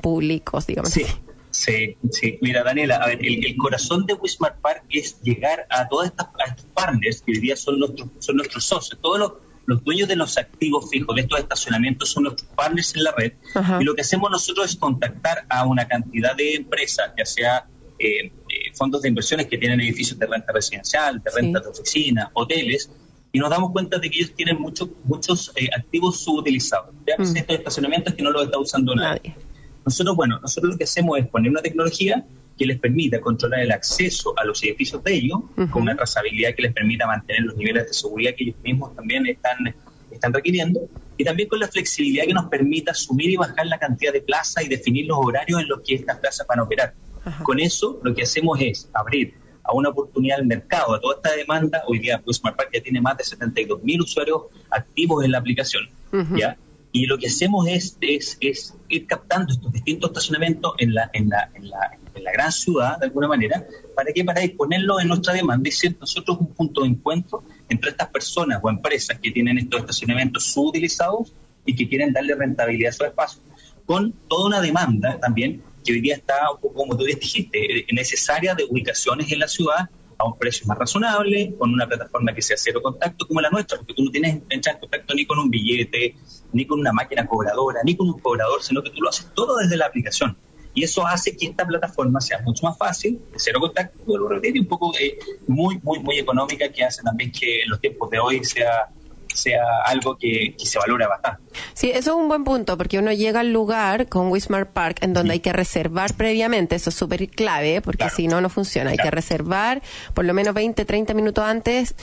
públicos, 0.00 0.66
digamos? 0.66 0.92
Sí. 0.92 1.04
Sí, 1.52 1.96
sí. 2.10 2.38
Mira, 2.40 2.64
Daniela, 2.64 2.96
a 2.96 3.06
ver, 3.06 3.18
el, 3.22 3.56
corazón 3.58 4.06
de 4.06 4.14
Wismart 4.14 4.58
Park 4.60 4.84
es 4.88 5.20
llegar 5.20 5.66
a 5.68 5.86
todas 5.86 6.08
estas 6.08 6.28
estos 6.48 6.66
partners 6.72 7.20
que 7.20 7.32
hoy 7.32 7.40
día 7.40 7.56
son 7.56 7.78
nuestros, 7.78 8.08
son 8.20 8.36
nuestros 8.36 8.64
socios, 8.64 8.98
todos 9.02 9.18
los 9.18 9.32
los 9.66 9.82
dueños 9.84 10.08
de 10.08 10.16
los 10.16 10.36
activos 10.38 10.90
fijos 10.90 11.14
de 11.14 11.22
estos 11.22 11.38
estacionamientos 11.38 12.10
son 12.10 12.24
nuestros 12.24 12.48
partners 12.54 12.94
en 12.96 13.04
la 13.04 13.12
red 13.12 13.32
y 13.80 13.84
lo 13.84 13.94
que 13.94 14.02
hacemos 14.02 14.30
nosotros 14.30 14.70
es 14.70 14.76
contactar 14.76 15.44
a 15.48 15.66
una 15.66 15.86
cantidad 15.86 16.36
de 16.36 16.54
empresas, 16.54 17.12
ya 17.16 17.24
sea 17.24 17.66
eh, 17.98 18.26
eh, 18.26 18.32
fondos 18.74 19.02
de 19.02 19.08
inversiones 19.08 19.46
que 19.46 19.58
tienen 19.58 19.80
edificios 19.80 20.18
de 20.18 20.26
renta 20.26 20.52
residencial, 20.52 21.22
de 21.22 21.30
renta 21.30 21.60
de 21.60 21.68
oficina, 21.68 22.30
hoteles, 22.34 22.90
y 23.30 23.38
nos 23.38 23.48
damos 23.48 23.70
cuenta 23.70 23.98
de 23.98 24.10
que 24.10 24.18
ellos 24.18 24.34
tienen 24.34 24.60
muchos 24.60 24.90
muchos 25.04 25.52
eh, 25.56 25.68
activos 25.76 26.20
subutilizados. 26.20 26.94
Ya 27.06 27.14
mm. 27.16 27.36
estos 27.36 27.56
estacionamientos 27.56 28.14
que 28.14 28.22
no 28.22 28.30
los 28.30 28.44
está 28.44 28.58
usando 28.58 28.94
nadie. 28.94 29.36
Nosotros, 29.84 30.16
bueno, 30.16 30.38
nosotros 30.40 30.72
lo 30.72 30.78
que 30.78 30.84
hacemos 30.84 31.18
es 31.18 31.26
poner 31.28 31.50
una 31.50 31.62
tecnología 31.62 32.24
que 32.62 32.66
les 32.66 32.78
permita 32.78 33.20
controlar 33.20 33.60
el 33.60 33.72
acceso 33.72 34.32
a 34.38 34.44
los 34.44 34.62
edificios 34.62 35.02
de 35.02 35.14
ellos, 35.14 35.40
con 35.70 35.82
una 35.82 35.96
trazabilidad 35.96 36.54
que 36.54 36.62
les 36.62 36.72
permita 36.72 37.08
mantener 37.08 37.42
los 37.42 37.56
niveles 37.56 37.88
de 37.88 37.92
seguridad 37.92 38.34
que 38.36 38.44
ellos 38.44 38.56
mismos 38.62 38.94
también 38.94 39.26
están, 39.26 39.74
están 40.12 40.32
requiriendo, 40.32 40.80
y 41.16 41.24
también 41.24 41.48
con 41.48 41.58
la 41.58 41.66
flexibilidad 41.66 42.24
que 42.24 42.34
nos 42.34 42.46
permita 42.46 42.94
subir 42.94 43.30
y 43.30 43.36
bajar 43.36 43.66
la 43.66 43.78
cantidad 43.78 44.12
de 44.12 44.20
plazas 44.20 44.64
y 44.64 44.68
definir 44.68 45.06
los 45.06 45.18
horarios 45.20 45.60
en 45.60 45.68
los 45.68 45.80
que 45.84 45.96
estas 45.96 46.18
plazas 46.18 46.46
van 46.46 46.60
a 46.60 46.62
operar. 46.62 46.94
Con 47.42 47.58
eso 47.58 48.00
lo 48.04 48.14
que 48.14 48.22
hacemos 48.22 48.60
es 48.60 48.88
abrir 48.92 49.34
a 49.64 49.72
una 49.74 49.88
oportunidad 49.88 50.38
al 50.38 50.46
mercado, 50.46 50.94
a 50.94 51.00
toda 51.00 51.16
esta 51.16 51.34
demanda. 51.34 51.82
Hoy 51.88 51.98
día 51.98 52.20
pues, 52.24 52.36
Smart 52.36 52.56
Park 52.56 52.70
ya 52.72 52.80
tiene 52.80 53.00
más 53.00 53.16
de 53.16 53.24
72 53.24 53.82
mil 53.82 54.02
usuarios 54.02 54.42
activos 54.70 55.24
en 55.24 55.32
la 55.32 55.38
aplicación. 55.38 55.88
¿ya? 56.36 56.56
Y 56.92 57.06
lo 57.06 57.18
que 57.18 57.26
hacemos 57.26 57.66
es, 57.66 57.96
es, 58.00 58.36
es, 58.40 58.76
ir 58.88 59.06
captando 59.06 59.52
estos 59.52 59.72
distintos 59.72 60.10
estacionamientos 60.10 60.74
en 60.78 60.94
la, 60.94 61.10
en 61.12 61.28
la, 61.28 61.50
en 61.54 61.70
la, 61.70 61.98
en 62.14 62.24
la 62.24 62.32
gran 62.32 62.52
ciudad, 62.52 62.98
de 62.98 63.06
alguna 63.06 63.28
manera, 63.28 63.66
para 63.94 64.12
que 64.12 64.24
para 64.24 64.40
disponerlo 64.40 65.00
en 65.00 65.08
nuestra 65.08 65.34
demanda 65.34 65.68
y 65.68 65.72
ser 65.72 65.96
nosotros 66.00 66.38
un 66.40 66.54
punto 66.54 66.82
de 66.82 66.88
encuentro 66.88 67.44
entre 67.68 67.90
estas 67.90 68.08
personas 68.08 68.60
o 68.62 68.70
empresas 68.70 69.18
que 69.18 69.30
tienen 69.30 69.58
estos 69.58 69.80
estacionamientos 69.80 70.44
subutilizados 70.44 71.34
y 71.64 71.74
que 71.74 71.88
quieren 71.88 72.12
darle 72.12 72.34
rentabilidad 72.34 72.90
a 72.90 72.92
su 72.92 73.04
espacio, 73.04 73.42
con 73.86 74.12
toda 74.28 74.46
una 74.46 74.60
demanda 74.60 75.18
también 75.20 75.62
que 75.84 75.92
hoy 75.92 76.00
día 76.00 76.14
está, 76.14 76.36
como 76.60 76.96
tú 76.96 77.04
dijiste, 77.04 77.86
necesaria 77.92 78.54
de 78.54 78.64
ubicaciones 78.64 79.30
en 79.32 79.40
la 79.40 79.48
ciudad 79.48 79.88
a 80.18 80.26
un 80.26 80.38
precio 80.38 80.66
más 80.66 80.78
razonable, 80.78 81.54
con 81.58 81.72
una 81.72 81.86
plataforma 81.86 82.32
que 82.32 82.42
sea 82.42 82.56
cero 82.56 82.80
contacto 82.82 83.26
como 83.26 83.40
la 83.40 83.50
nuestra, 83.50 83.78
porque 83.78 83.94
tú 83.94 84.04
no 84.04 84.10
tienes 84.10 84.42
entrar 84.48 84.76
en 84.76 84.80
contacto 84.80 85.14
ni 85.14 85.26
con 85.26 85.38
un 85.38 85.50
billete, 85.50 86.14
ni 86.52 86.66
con 86.66 86.78
una 86.78 86.92
máquina 86.92 87.26
cobradora, 87.26 87.80
ni 87.84 87.96
con 87.96 88.08
un 88.08 88.20
cobrador, 88.20 88.62
sino 88.62 88.82
que 88.82 88.90
tú 88.90 89.00
lo 89.00 89.08
haces 89.08 89.26
todo 89.34 89.56
desde 89.56 89.76
la 89.76 89.86
aplicación. 89.86 90.36
Y 90.74 90.84
eso 90.84 91.06
hace 91.06 91.36
que 91.36 91.46
esta 91.46 91.66
plataforma 91.66 92.20
sea 92.20 92.40
mucho 92.40 92.66
más 92.66 92.78
fácil, 92.78 93.20
de 93.32 93.38
cero 93.38 93.60
contacto, 93.60 93.98
y 94.42 94.58
un 94.58 94.66
poco 94.66 94.92
eh, 94.98 95.18
muy, 95.46 95.78
muy, 95.82 95.98
muy 95.98 96.18
económica, 96.18 96.68
que 96.70 96.84
hace 96.84 97.02
también 97.02 97.30
que 97.30 97.62
en 97.62 97.70
los 97.70 97.80
tiempos 97.80 98.10
de 98.10 98.18
hoy 98.18 98.44
sea 98.44 98.88
sea 99.34 99.62
algo 99.86 100.16
que, 100.16 100.54
se 100.58 100.78
valora 100.78 101.08
bastante. 101.08 101.42
Sí, 101.74 101.90
eso 101.90 102.10
es 102.10 102.16
un 102.16 102.28
buen 102.28 102.44
punto, 102.44 102.76
porque 102.76 102.98
uno 102.98 103.12
llega 103.12 103.40
al 103.40 103.52
lugar 103.52 104.08
con 104.08 104.30
Wismar 104.30 104.72
Park 104.72 104.98
en 105.00 105.12
donde 105.12 105.32
hay 105.32 105.40
que 105.40 105.52
reservar 105.52 106.14
previamente, 106.14 106.76
eso 106.76 106.90
es 106.90 106.96
súper 106.96 107.28
clave, 107.28 107.80
porque 107.80 108.08
si 108.10 108.28
no, 108.28 108.40
no 108.40 108.48
funciona. 108.48 108.90
Hay 108.90 108.98
que 108.98 109.10
reservar 109.10 109.82
por 110.14 110.24
lo 110.24 110.34
menos 110.34 110.54
20, 110.54 110.84
30 110.84 111.14
minutos 111.14 111.44
antes 111.44 111.94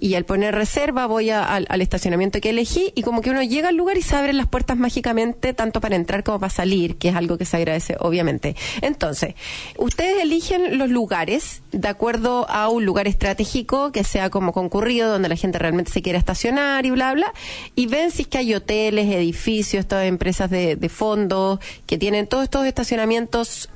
y 0.00 0.14
al 0.14 0.24
poner 0.24 0.54
reserva 0.54 1.06
voy 1.06 1.30
al, 1.30 1.66
estacionamiento 1.80 2.40
que 2.40 2.50
elegí 2.50 2.92
y 2.94 3.02
como 3.02 3.20
que 3.20 3.30
uno 3.30 3.42
llega 3.42 3.68
al 3.68 3.76
lugar 3.76 3.98
y 3.98 4.02
se 4.02 4.16
abren 4.16 4.36
las 4.36 4.48
puertas 4.48 4.76
mágicamente 4.76 5.52
tanto 5.52 5.80
para 5.80 5.96
entrar 5.96 6.24
como 6.24 6.40
para 6.40 6.50
salir, 6.50 6.96
que 6.96 7.10
es 7.10 7.14
algo 7.14 7.38
que 7.38 7.44
se 7.44 7.58
agradece 7.58 7.96
obviamente. 8.00 8.56
Entonces, 8.80 9.34
ustedes 9.76 10.22
eligen 10.22 10.78
los 10.78 10.88
lugares 10.88 11.62
de 11.72 11.88
acuerdo 11.88 12.48
a 12.48 12.68
un 12.68 12.84
lugar 12.84 13.06
estratégico 13.06 13.92
que 13.92 14.04
sea 14.04 14.30
como 14.30 14.52
concurrido, 14.52 15.10
donde 15.10 15.28
la 15.28 15.36
gente 15.36 15.58
realmente 15.58 15.92
se 15.92 16.02
quiera 16.02 16.18
estacionar 16.18 16.86
y 16.86 16.90
bla, 16.90 17.12
bla, 17.12 17.32
y 17.74 17.86
ven 17.86 18.10
si 18.10 18.22
es 18.22 18.28
que 18.28 18.38
hay 18.38 18.54
hoteles, 18.54 19.12
edificios, 19.12 19.86
todas 19.86 20.06
empresas 20.06 20.50
de, 20.50 20.76
de 20.76 20.88
fondos 20.88 21.60
que 21.86 21.98
tienen 21.98 22.26
todos 22.26 22.44
estos 22.44 22.66
estacionamientos 22.66 23.68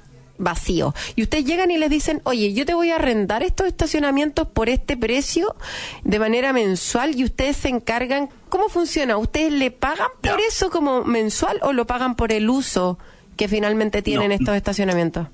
vacío. 0.45 0.95
Y 1.17 1.23
ustedes 1.23 1.45
llegan 1.45 1.71
y 1.71 1.79
les 1.79 1.91
dicen, 1.91 2.21
oye, 2.25 2.53
yo 2.53 2.65
te 2.65 2.75
voy 2.75 2.91
a 2.91 2.97
arrendar 2.97 3.43
estos 3.43 3.67
estacionamientos 3.67 4.47
por 4.47 4.69
este 4.69 4.97
precio 4.97 5.57
de 6.05 6.19
manera 6.19 6.53
mensual 6.53 7.17
y 7.17 7.25
ustedes 7.25 7.57
se 7.57 7.69
encargan, 7.69 8.29
¿cómo 8.49 8.69
funciona? 8.69 9.17
¿Ustedes 9.17 9.53
le 9.53 9.71
pagan 9.71 10.09
por 10.21 10.41
eso 10.41 10.71
como 10.71 11.03
mensual 11.05 11.59
o 11.63 11.73
lo 11.73 11.87
pagan 11.87 12.15
por 12.15 12.31
el 12.31 12.49
uso 12.49 12.99
que 13.37 13.49
finalmente 13.49 14.03
tienen 14.03 14.31
estos 14.31 14.55
estacionamientos? 14.55 15.27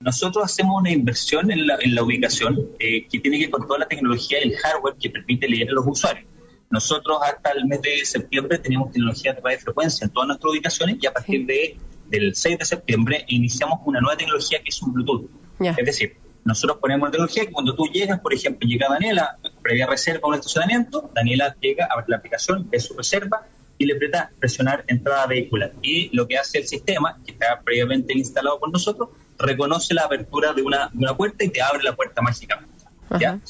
Nosotros 0.00 0.44
hacemos 0.44 0.80
una 0.80 0.90
inversión 0.90 1.50
en 1.50 1.66
la, 1.66 1.78
en 1.80 1.94
la 1.94 2.02
ubicación 2.02 2.58
eh, 2.78 3.06
que 3.06 3.20
tiene 3.20 3.38
que 3.38 3.44
ver 3.44 3.50
con 3.52 3.66
toda 3.66 3.78
la 3.78 3.88
tecnología 3.88 4.38
y 4.44 4.48
el 4.48 4.56
hardware 4.56 4.96
que 5.00 5.10
permite 5.10 5.48
leer 5.48 5.70
a 5.70 5.72
los 5.72 5.86
usuarios. 5.86 6.26
Nosotros 6.70 7.18
hasta 7.22 7.52
el 7.52 7.66
mes 7.66 7.80
de 7.82 8.04
septiembre 8.04 8.58
tenemos 8.58 8.90
tecnología 8.90 9.32
de 9.32 9.58
frecuencia 9.58 10.04
en 10.04 10.10
todas 10.10 10.26
nuestras 10.26 10.50
ubicaciones 10.50 10.96
y 11.00 11.06
a 11.06 11.12
partir 11.12 11.46
de 11.46 11.76
del 12.14 12.34
6 12.34 12.58
de 12.58 12.64
septiembre 12.64 13.24
iniciamos 13.28 13.80
una 13.84 14.00
nueva 14.00 14.16
tecnología 14.16 14.58
que 14.62 14.68
es 14.68 14.82
un 14.82 14.92
Bluetooth. 14.92 15.28
Es 15.60 15.84
decir, 15.84 16.16
nosotros 16.44 16.78
ponemos 16.78 17.10
tecnología 17.10 17.46
que 17.46 17.52
cuando 17.52 17.74
tú 17.74 17.86
llegas, 17.86 18.20
por 18.20 18.34
ejemplo, 18.34 18.68
llega 18.68 18.88
Daniela, 18.88 19.38
previa 19.62 19.86
reserva 19.86 20.20
a 20.24 20.28
un 20.28 20.34
estacionamiento, 20.34 21.10
Daniela 21.14 21.56
llega, 21.60 21.86
a 21.90 21.96
ver 21.96 22.04
la 22.08 22.16
aplicación, 22.16 22.68
ve 22.70 22.78
su 22.80 22.94
reserva 22.94 23.46
y 23.78 23.86
le 23.86 23.94
aprieta 23.94 24.30
presionar 24.38 24.84
entrada 24.86 25.26
vehicular. 25.26 25.72
Y 25.82 26.14
lo 26.14 26.28
que 26.28 26.38
hace 26.38 26.58
el 26.58 26.68
sistema, 26.68 27.18
que 27.24 27.32
está 27.32 27.60
previamente 27.64 28.16
instalado 28.16 28.60
por 28.60 28.70
nosotros, 28.70 29.08
reconoce 29.38 29.94
la 29.94 30.02
apertura 30.02 30.52
de 30.52 30.62
una, 30.62 30.90
una 30.94 31.16
puerta 31.16 31.44
y 31.44 31.48
te 31.48 31.62
abre 31.62 31.82
la 31.82 31.96
puerta 31.96 32.20
mágicamente. 32.22 32.84
¿ya? 33.18 33.40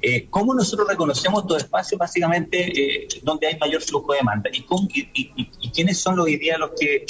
Eh, 0.00 0.26
¿Cómo 0.30 0.52
nosotros 0.52 0.88
reconocemos 0.88 1.46
todo 1.46 1.56
espacio? 1.56 1.96
Básicamente, 1.96 2.72
eh, 2.76 3.08
donde 3.22 3.46
hay 3.46 3.56
mayor 3.58 3.80
flujo 3.82 4.12
de 4.12 4.18
demanda. 4.18 4.50
¿Y, 4.52 4.64
y, 4.94 5.50
y, 5.60 5.70
quiénes 5.70 5.98
son 5.98 6.16
los 6.16 6.28
ideas 6.28 6.58
los 6.58 6.72
que 6.78 7.06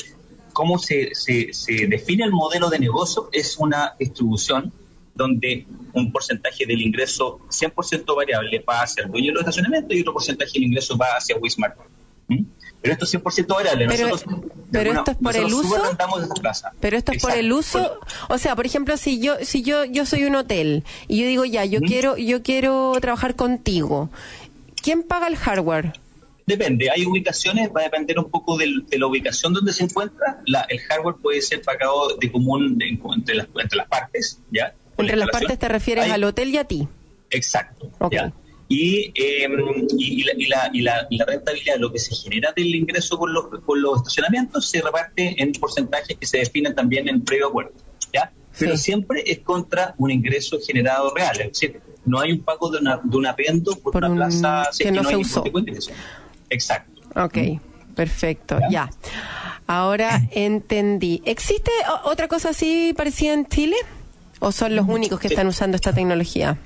cómo 0.53 0.79
se, 0.79 1.15
se, 1.15 1.53
se, 1.53 1.87
define 1.87 2.25
el 2.25 2.33
modelo 2.33 2.71
de 2.71 2.79
negocio 2.79 3.29
es 3.33 3.57
una 3.59 3.95
distribución 3.99 4.73
donde 5.15 5.67
un 5.93 6.11
porcentaje 6.11 6.65
del 6.67 6.81
ingreso 6.81 7.41
100% 7.49 8.17
variable 8.17 8.65
va 8.69 8.83
hacia 8.83 9.05
el 9.05 9.11
dueño 9.11 9.33
del 9.33 9.41
estacionamiento 9.41 9.95
y 9.95 10.01
otro 10.01 10.15
porcentaje 10.15 10.53
del 10.55 10.65
ingreso 10.65 10.97
va 10.97 11.17
hacia 11.17 11.37
Wismart. 11.37 11.77
¿Mm? 12.29 12.45
Pero 12.81 12.95
esto 12.95 13.05
es 13.05 13.15
100% 13.15 13.55
variable. 13.55 13.87
Pero, 13.87 14.09
nosotros, 14.09 14.41
pero 14.73 14.93
esto 14.93 15.11
es 15.13 15.17
por 15.19 15.37
el 15.37 15.55
uso. 15.55 15.83
Pero 16.81 16.97
esto 16.97 17.13
es 17.13 17.23
por 17.23 17.33
el 17.33 17.53
uso. 17.53 18.01
O 18.29 18.39
sea, 18.39 18.57
por 18.57 18.67
ejemplo, 18.67 18.97
si 18.97 19.21
yo 19.21 19.37
si 19.43 19.63
yo 19.63 19.85
yo 19.85 20.05
soy 20.05 20.25
un 20.25 20.35
hotel 20.35 20.83
y 21.07 21.21
yo 21.21 21.27
digo 21.27 21.45
ya, 21.45 21.65
yo 21.65 21.81
¿Mm? 21.81 21.85
quiero 21.85 22.17
yo 22.17 22.43
quiero 22.43 22.93
trabajar 23.01 23.37
contigo. 23.37 24.11
¿Quién 24.83 25.05
paga 25.05 25.29
el 25.29 25.37
hardware? 25.37 25.93
Depende, 26.47 26.91
hay 26.91 27.07
ubicaciones, 27.07 27.71
va 27.75 27.83
a 27.83 27.85
depender 27.85 28.19
un 28.19 28.31
poco 28.31 28.57
de 28.59 28.99
la 28.99 29.07
ubicación 29.07 29.53
donde 29.53 29.73
se 29.73 29.85
encuentra. 29.85 30.43
el 30.69 30.81
hardware 30.81 31.17
puede 31.23 31.41
ser 31.41 31.63
pagado 31.63 32.17
de 32.21 32.33
común 32.33 32.79
entre, 32.81 33.35
las, 33.35 33.47
entre 33.55 33.77
las 33.77 33.89
partes, 33.89 34.41
¿ya? 34.51 34.75
Entre 34.99 35.17
las 35.17 35.31
partes 35.31 35.59
te 35.59 35.69
refieres 35.69 36.11
al 36.11 36.25
hotel 36.25 36.51
y 36.51 36.57
a 36.57 36.65
ti. 36.65 36.89
Exacto, 37.31 37.91
¿ya? 38.11 38.33
Y, 38.69 39.13
em, 39.15 39.87
y, 39.99 40.25
la, 40.25 40.33
y, 40.37 40.81
la, 40.81 41.07
y, 41.11 41.17
la, 41.19 41.25
rentabilidad, 41.27 41.77
lo 41.79 41.93
que 41.93 41.99
se 41.99 42.15
genera 42.15 42.53
del 42.57 42.75
ingreso 42.75 43.19
por 43.19 43.31
los, 43.31 43.47
por 43.67 43.79
los 43.79 43.99
estacionamientos, 43.99 44.71
se 44.71 44.81
reparte 44.81 45.35
en 45.43 45.53
porcentajes 45.53 46.17
que 46.17 46.27
se 46.27 46.39
definen 46.39 46.75
también 46.75 47.07
en 47.07 47.23
previo 47.23 47.49
acuerdo, 47.49 47.73
¿ya? 48.15 48.33
Pero 48.59 48.77
siempre 48.77 49.25
es 49.27 49.41
contra 49.41 49.95
un 49.99 50.11
ingreso 50.11 50.59
generado 50.59 51.13
real, 51.15 51.39
es 51.41 51.49
decir, 51.49 51.81
no 52.05 52.21
hay 52.21 52.33
un 52.33 52.41
pago 52.41 52.71
de, 52.71 52.79
una, 52.79 53.01
de 53.03 53.17
un 53.17 53.27
apendo 53.27 53.77
por, 53.77 53.97
una 53.97 54.15
plaza 54.15 54.71
que, 54.79 54.91
no, 54.91 55.05
se 55.05 55.17
usó. 55.17 55.45
Exacto. 56.53 57.03
Ok, 57.17 57.39
perfecto, 57.95 58.59
ya. 58.71 58.91
Ahora 59.67 60.23
entendí. 60.33 61.23
¿Existe 61.25 61.71
otra 62.05 62.29
cosa 62.29 62.51
así 62.51 62.93
parecida 62.97 63.33
en 63.33 63.47
Chile? 63.47 63.77
¿O 64.41 64.53
son 64.53 64.75
los 64.75 64.89
únicos 64.89 65.21
que 65.21 65.29
están 65.29 65.47
usando 65.47 65.77
esta 65.77 65.93
tecnología? 65.93 66.59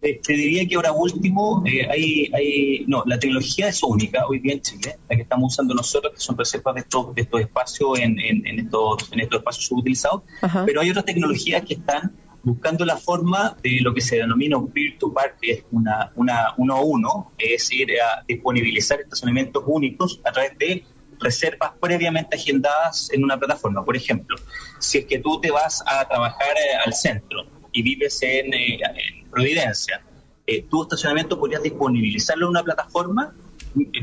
Eh, 0.00 0.20
te 0.20 0.32
diría 0.32 0.66
que 0.66 0.74
ahora 0.74 0.90
último, 0.90 1.62
eh, 1.64 1.86
hay, 1.88 2.28
hay, 2.34 2.84
no, 2.88 3.04
la 3.06 3.20
tecnología 3.20 3.68
es 3.68 3.80
única 3.84 4.26
hoy 4.26 4.40
día 4.40 4.54
en 4.54 4.60
Chile, 4.60 4.96
la 5.08 5.14
que 5.14 5.22
estamos 5.22 5.52
usando 5.52 5.74
nosotros, 5.74 6.14
que 6.14 6.20
son 6.20 6.36
reservas 6.36 6.74
de 6.74 6.80
estos, 6.80 7.14
de 7.14 7.22
estos 7.22 7.40
espacios 7.40 8.00
en, 8.00 8.18
en, 8.18 8.58
estos, 8.58 9.12
en 9.12 9.20
estos 9.20 9.38
espacios 9.38 9.66
subutilizados, 9.66 10.22
pero 10.66 10.80
hay 10.80 10.90
otras 10.90 11.04
tecnologías 11.04 11.62
que 11.62 11.74
están 11.74 12.10
buscando 12.44 12.84
la 12.84 12.96
forma 12.96 13.56
de 13.62 13.78
lo 13.80 13.94
que 13.94 14.00
se 14.00 14.16
denomina 14.16 14.56
un 14.56 14.70
peer-to-peer, 14.70 15.34
que 15.40 15.52
es 15.52 15.64
una, 15.70 16.12
una 16.16 16.54
uno 16.56 16.74
a 16.74 16.80
uno, 16.80 17.32
es 17.38 17.50
decir, 17.50 17.88
a 18.00 18.24
disponibilizar 18.26 19.00
estacionamientos 19.00 19.62
únicos 19.66 20.20
a 20.24 20.32
través 20.32 20.58
de 20.58 20.84
reservas 21.20 21.72
previamente 21.80 22.36
agendadas 22.36 23.08
en 23.12 23.22
una 23.22 23.38
plataforma. 23.38 23.84
Por 23.84 23.96
ejemplo, 23.96 24.36
si 24.80 24.98
es 24.98 25.06
que 25.06 25.18
tú 25.20 25.40
te 25.40 25.50
vas 25.50 25.82
a 25.86 26.06
trabajar 26.08 26.56
eh, 26.56 26.76
al 26.84 26.92
centro 26.94 27.46
y 27.70 27.82
vives 27.82 28.20
en, 28.22 28.52
eh, 28.52 28.78
Providencia, 29.30 30.02
eh, 30.46 30.66
tu 30.68 30.82
estacionamiento 30.82 31.38
podrías 31.38 31.62
disponibilizarlo 31.62 32.44
en 32.44 32.50
una 32.50 32.62
plataforma 32.62 33.34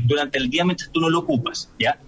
durante 0.02 0.38
el 0.38 0.50
día 0.50 0.64
mientras 0.64 0.90
tú 0.90 0.98
no 0.98 1.08
lo 1.08 1.20
ocupas, 1.20 1.70
¿ya? 1.78 2.00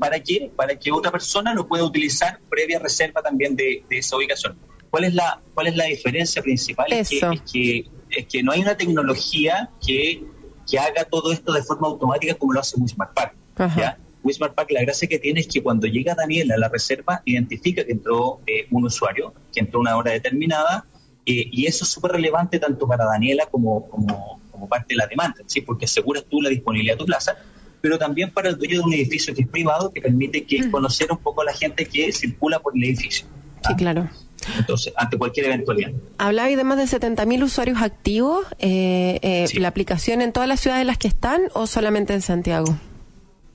¿Para 0.00 0.18
qué? 0.18 0.50
Para 0.56 0.76
que 0.76 0.90
otra 0.90 1.12
persona 1.12 1.54
lo 1.54 1.68
pueda 1.68 1.84
utilizar 1.84 2.40
previa 2.50 2.80
reserva 2.80 3.22
también 3.22 3.54
de 3.54 3.84
esa 3.90 4.16
ubicación. 4.16 4.58
¿Cuál 4.92 5.04
es 5.04 5.14
la, 5.14 5.40
cuál 5.54 5.68
es 5.68 5.76
la 5.76 5.86
diferencia 5.86 6.42
principal? 6.42 6.92
Es 6.92 7.08
que, 7.08 7.86
es 8.10 8.26
que, 8.26 8.42
no 8.42 8.52
hay 8.52 8.60
una 8.60 8.76
tecnología 8.76 9.70
que, 9.84 10.22
que 10.70 10.78
haga 10.78 11.04
todo 11.04 11.32
esto 11.32 11.50
de 11.54 11.62
forma 11.62 11.88
automática 11.88 12.34
como 12.34 12.52
lo 12.52 12.60
hace 12.60 12.78
Wismar 12.78 13.10
Park. 13.14 13.34
¿ya? 13.74 13.96
Wismar 14.22 14.52
Park, 14.52 14.70
la 14.70 14.82
gracia 14.82 15.08
que 15.08 15.18
tiene 15.18 15.40
es 15.40 15.48
que 15.48 15.62
cuando 15.62 15.86
llega 15.86 16.14
Daniel 16.14 16.52
a 16.52 16.58
la 16.58 16.68
reserva, 16.68 17.22
identifica 17.24 17.82
que 17.86 17.92
entró 17.92 18.40
eh, 18.46 18.66
un 18.70 18.84
usuario, 18.84 19.32
que 19.50 19.60
entró 19.60 19.80
una 19.80 19.96
hora 19.96 20.12
determinada, 20.12 20.84
eh, 21.24 21.48
y 21.50 21.64
eso 21.64 21.84
es 21.84 21.90
súper 21.90 22.12
relevante 22.12 22.58
tanto 22.58 22.86
para 22.86 23.06
Daniela 23.06 23.46
como, 23.46 23.88
como, 23.88 24.42
como, 24.50 24.68
parte 24.68 24.88
de 24.90 24.96
la 24.96 25.06
demanda, 25.06 25.40
¿sí? 25.46 25.62
porque 25.62 25.86
aseguras 25.86 26.26
tú 26.28 26.42
la 26.42 26.50
disponibilidad 26.50 26.96
de 26.96 26.98
tu 26.98 27.06
plaza, 27.06 27.34
pero 27.80 27.96
también 27.98 28.30
para 28.30 28.50
el 28.50 28.58
dueño 28.58 28.80
de 28.80 28.84
un 28.84 28.92
edificio 28.92 29.34
que 29.34 29.40
es 29.40 29.48
privado, 29.48 29.90
que 29.90 30.02
permite 30.02 30.44
que 30.44 30.70
conocer 30.70 31.10
un 31.10 31.16
poco 31.16 31.40
a 31.40 31.46
la 31.46 31.54
gente 31.54 31.86
que 31.86 32.12
circula 32.12 32.58
por 32.58 32.76
el 32.76 32.84
edificio. 32.84 33.26
Sí, 33.66 33.74
claro. 33.76 34.08
Entonces, 34.58 34.92
ante 34.96 35.18
cualquier 35.18 35.46
eventualidad. 35.46 35.92
Hablaba 36.18 36.48
de 36.48 36.64
más 36.64 36.78
de 36.78 36.84
70.000 36.98 37.42
usuarios 37.42 37.80
activos. 37.80 38.46
Eh, 38.58 39.18
eh, 39.22 39.46
¿La 39.58 39.68
aplicación 39.68 40.20
en 40.20 40.32
todas 40.32 40.48
las 40.48 40.60
ciudades 40.60 40.82
en 40.82 40.88
las 40.88 40.98
que 40.98 41.08
están 41.08 41.42
o 41.54 41.66
solamente 41.66 42.12
en 42.14 42.22
Santiago? 42.22 42.76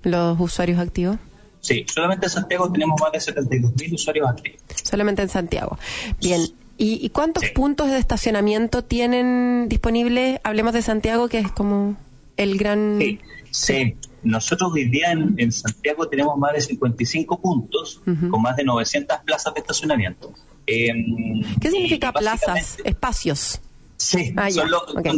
¿Los 0.03 0.39
usuarios 0.39 0.79
activos? 0.79 1.17
Sí, 1.59 1.85
solamente 1.93 2.27
en 2.27 2.29
Santiago 2.29 2.71
tenemos 2.71 2.99
más 3.01 3.11
de 3.11 3.33
72.000 3.33 3.93
usuarios 3.93 4.29
activos. 4.29 4.61
Solamente 4.83 5.21
en 5.21 5.29
Santiago. 5.29 5.77
Bien. 6.21 6.41
¿Y, 6.79 7.09
cuántos 7.09 7.49
puntos 7.49 7.89
de 7.89 7.97
estacionamiento 7.97 8.83
tienen 8.83 9.67
disponibles? 9.67 10.39
Hablemos 10.43 10.73
de 10.73 10.83
Santiago, 10.83 11.27
que 11.27 11.39
es 11.39 11.51
como 11.51 11.97
el 12.37 12.57
gran... 12.57 12.99
Sí, 13.01 13.19
sí. 13.49 13.95
Nosotros 14.23 14.71
hoy 14.73 14.85
día 14.85 15.11
en, 15.11 15.51
Santiago 15.51 16.07
tenemos 16.07 16.37
más 16.37 16.53
de 16.53 16.61
55 16.61 17.41
puntos 17.41 18.01
con 18.05 18.41
más 18.41 18.55
de 18.57 18.63
900 18.63 19.17
plazas 19.25 19.53
de 19.53 19.61
estacionamiento. 19.61 20.33
Em, 20.65 21.43
¿Qué 21.61 21.71
significa 21.71 22.11
plazas? 22.11 22.77
Espacios. 22.83 23.61
Sí, 23.97 24.31
ah, 24.37 24.51
son 24.51 24.69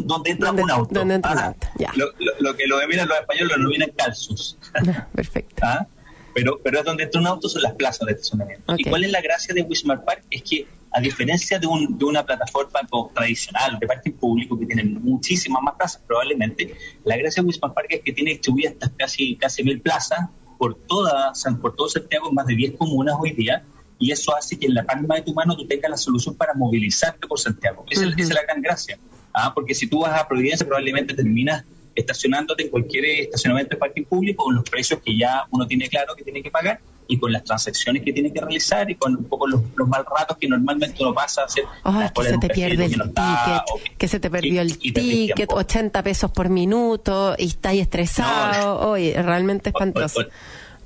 donde 0.07 0.31
entra 0.31 0.51
un 0.51 0.71
auto. 0.71 1.03
Lo, 1.03 2.55
que 2.55 2.67
lo 2.67 2.87
miran 2.87 3.09
los 3.09 3.19
españoles 3.19 3.51
lo 3.51 3.57
denominan 3.57 3.91
calzos. 3.95 4.57
Perfecto. 5.13 5.61
¿Ah? 5.65 5.85
Pero, 6.39 6.57
pero 6.63 6.79
es 6.79 6.85
donde 6.85 7.03
entra 7.03 7.19
un 7.19 7.27
auto 7.27 7.49
son 7.49 7.61
las 7.61 7.73
plazas 7.73 8.07
de 8.07 8.13
estacionamiento. 8.13 8.73
¿Y 8.77 8.85
cuál 8.85 9.03
es 9.03 9.11
la 9.11 9.19
gracia 9.19 9.53
de 9.53 9.61
Wismar 9.61 10.05
Park? 10.05 10.23
Es 10.31 10.41
que 10.43 10.65
a 10.91 11.01
diferencia 11.01 11.59
de, 11.59 11.67
un, 11.67 11.97
de 11.97 12.05
una 12.05 12.25
plataforma 12.25 12.79
tradicional 13.13 13.77
de 13.77 13.85
parking 13.85 14.13
público 14.13 14.57
que 14.57 14.65
tiene 14.65 14.85
muchísimas 14.85 15.61
más 15.61 15.75
plazas 15.75 16.01
probablemente, 16.07 16.73
la 17.03 17.17
gracia 17.17 17.43
de 17.43 17.47
Wismar 17.47 17.73
Park 17.73 17.87
es 17.89 18.01
que 18.05 18.13
tiene 18.13 18.31
distribuidas 18.31 18.71
estas 18.73 18.91
casi, 18.97 19.35
casi 19.35 19.63
mil 19.63 19.81
plazas 19.81 20.29
por, 20.57 20.75
toda, 20.75 21.33
por 21.61 21.75
todo 21.75 21.89
Santiago, 21.89 22.31
más 22.31 22.45
de 22.47 22.55
10 22.55 22.77
comunas 22.77 23.15
hoy 23.19 23.31
día, 23.31 23.65
y 23.99 24.11
eso 24.11 24.33
hace 24.33 24.57
que 24.57 24.67
en 24.67 24.75
la 24.75 24.85
palma 24.85 25.15
de 25.15 25.23
tu 25.23 25.33
mano 25.33 25.57
tú 25.57 25.67
tengas 25.67 25.91
la 25.91 25.97
solución 25.97 26.35
para 26.35 26.53
movilizarte 26.53 27.27
por 27.27 27.37
Santiago. 27.37 27.85
Esa, 27.89 28.05
es 28.05 28.33
la 28.33 28.43
gran 28.43 28.61
gracia. 28.61 28.97
¿ah? 29.33 29.53
Porque 29.53 29.75
si 29.75 29.87
tú 29.87 29.99
vas 29.99 30.17
a 30.17 30.25
Providencia 30.25 30.65
probablemente 30.65 31.13
terminas 31.13 31.65
estacionándote 31.99 32.63
en 32.63 32.69
cualquier 32.69 33.05
estacionamiento 33.05 33.75
de 33.75 33.77
parking 33.77 34.05
público 34.05 34.43
con 34.45 34.55
los 34.55 34.63
precios 34.63 34.99
que 35.03 35.17
ya 35.17 35.45
uno 35.51 35.67
tiene 35.67 35.87
claro 35.87 36.15
que 36.15 36.23
tiene 36.23 36.41
que 36.41 36.51
pagar 36.51 36.79
y 37.09 37.17
con 37.17 37.33
las 37.33 37.43
transacciones 37.43 38.03
que 38.03 38.13
tiene 38.13 38.31
que 38.31 38.39
realizar 38.39 38.89
y 38.89 38.95
con 38.95 39.15
un 39.15 39.25
poco 39.25 39.47
los, 39.47 39.61
mal 39.87 40.05
ratos 40.05 40.37
que 40.37 40.47
normalmente 40.47 41.01
uno 41.01 41.11
pasa 41.11 41.41
a 41.41 41.45
hacer. 41.45 41.63
que 42.13 42.23
se 42.23 42.37
te 42.37 42.49
pierde 42.49 42.85
el 42.85 42.91
ticket, 42.91 43.97
que, 43.97 44.07
se 44.07 44.19
te 44.19 44.29
perdió 44.29 44.61
el 44.61 44.77
ticket, 44.77 45.51
80 45.51 46.03
pesos 46.03 46.29
por 46.29 46.49
minuto 46.49 47.35
y 47.37 47.47
está 47.47 47.69
ahí 47.69 47.79
estresado. 47.79 48.91
Oye, 48.91 49.19
realmente 49.21 49.69
espantoso. 49.69 50.21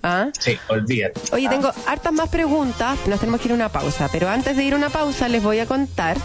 ¿Ah? 0.03 0.27
Sí, 0.37 0.59
olvídate. 0.67 1.21
Oye, 1.31 1.47
tengo 1.47 1.71
hartas 1.87 2.11
más 2.11 2.27
preguntas, 2.27 2.99
nos 3.07 3.21
tenemos 3.21 3.39
que 3.39 3.47
ir 3.47 3.53
a 3.53 3.55
una 3.55 3.69
pausa, 3.69 4.09
pero 4.11 4.29
antes 4.29 4.57
de 4.57 4.63
ir 4.65 4.73
a 4.73 4.75
una 4.75 4.89
pausa 4.89 5.29
les 5.29 5.41
voy 5.41 5.59
a 5.59 5.65
contar 5.65 6.17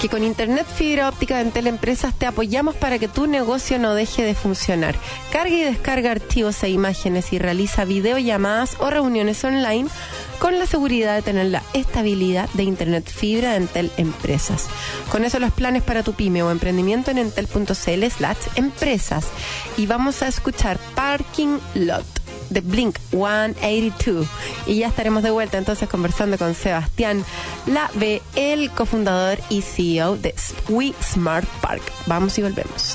que 0.00 0.10
con 0.10 0.22
Internet 0.22 0.66
Fibra 0.66 1.08
Óptica 1.08 1.42
de 1.42 1.50
Teleempresas 1.50 2.14
te 2.18 2.26
apoyamos 2.26 2.74
para 2.74 2.98
que 2.98 3.08
tu 3.08 3.26
negocio 3.26 3.78
no 3.78 3.94
deje 3.94 4.22
de 4.24 4.34
funcionar. 4.34 4.94
Carga 5.32 5.54
y 5.54 5.62
descarga 5.62 6.10
archivos 6.10 6.62
e 6.62 6.68
imágenes 6.68 7.32
y 7.32 7.38
realiza 7.38 7.86
videollamadas 7.86 8.76
o 8.80 8.90
reuniones 8.90 9.42
online 9.42 9.88
con 10.38 10.58
la 10.58 10.66
seguridad 10.66 11.14
de 11.14 11.22
tener 11.22 11.46
la 11.46 11.62
estabilidad 11.72 12.50
de 12.52 12.64
Internet 12.64 13.08
Fibra 13.08 13.52
de 13.52 13.56
Entel 13.56 13.90
Empresas. 13.96 14.66
Con 15.10 15.24
eso 15.24 15.38
los 15.38 15.52
planes 15.52 15.82
para 15.82 16.02
tu 16.02 16.12
pyme 16.12 16.42
o 16.42 16.50
emprendimiento 16.50 17.10
en 17.10 17.16
entel.cl 17.16 18.04
slash 18.10 18.36
empresas. 18.56 19.28
Y 19.78 19.86
vamos 19.86 20.20
a 20.20 20.28
escuchar 20.28 20.78
Parking 20.94 21.58
Lot 21.74 22.23
de 22.54 22.60
Blink 22.60 22.98
182. 23.10 24.26
Y 24.66 24.76
ya 24.76 24.88
estaremos 24.88 25.22
de 25.22 25.30
vuelta 25.30 25.58
entonces 25.58 25.88
conversando 25.88 26.38
con 26.38 26.54
Sebastián 26.54 27.24
Lave, 27.66 28.22
el 28.34 28.70
cofundador 28.70 29.38
y 29.50 29.60
CEO 29.60 30.16
de 30.16 30.34
We 30.68 30.94
Smart 31.02 31.46
Park. 31.60 31.82
Vamos 32.06 32.38
y 32.38 32.42
volvemos. 32.42 32.94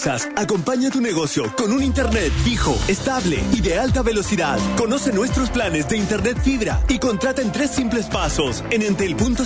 Empresas 0.00 0.28
acompaña 0.34 0.90
tu 0.90 1.02
negocio 1.02 1.54
con 1.56 1.72
un 1.72 1.82
Internet 1.82 2.32
fijo, 2.42 2.74
estable 2.88 3.38
y 3.52 3.60
de 3.60 3.78
alta 3.78 4.00
velocidad. 4.00 4.58
Conoce 4.78 5.12
nuestros 5.12 5.50
planes 5.50 5.90
de 5.90 5.98
Internet 5.98 6.40
fibra 6.42 6.80
y 6.88 6.98
contrata 6.98 7.42
en 7.42 7.52
tres 7.52 7.72
simples 7.72 8.06
pasos 8.06 8.64
en 8.70 8.80
entel.cl 8.80 9.44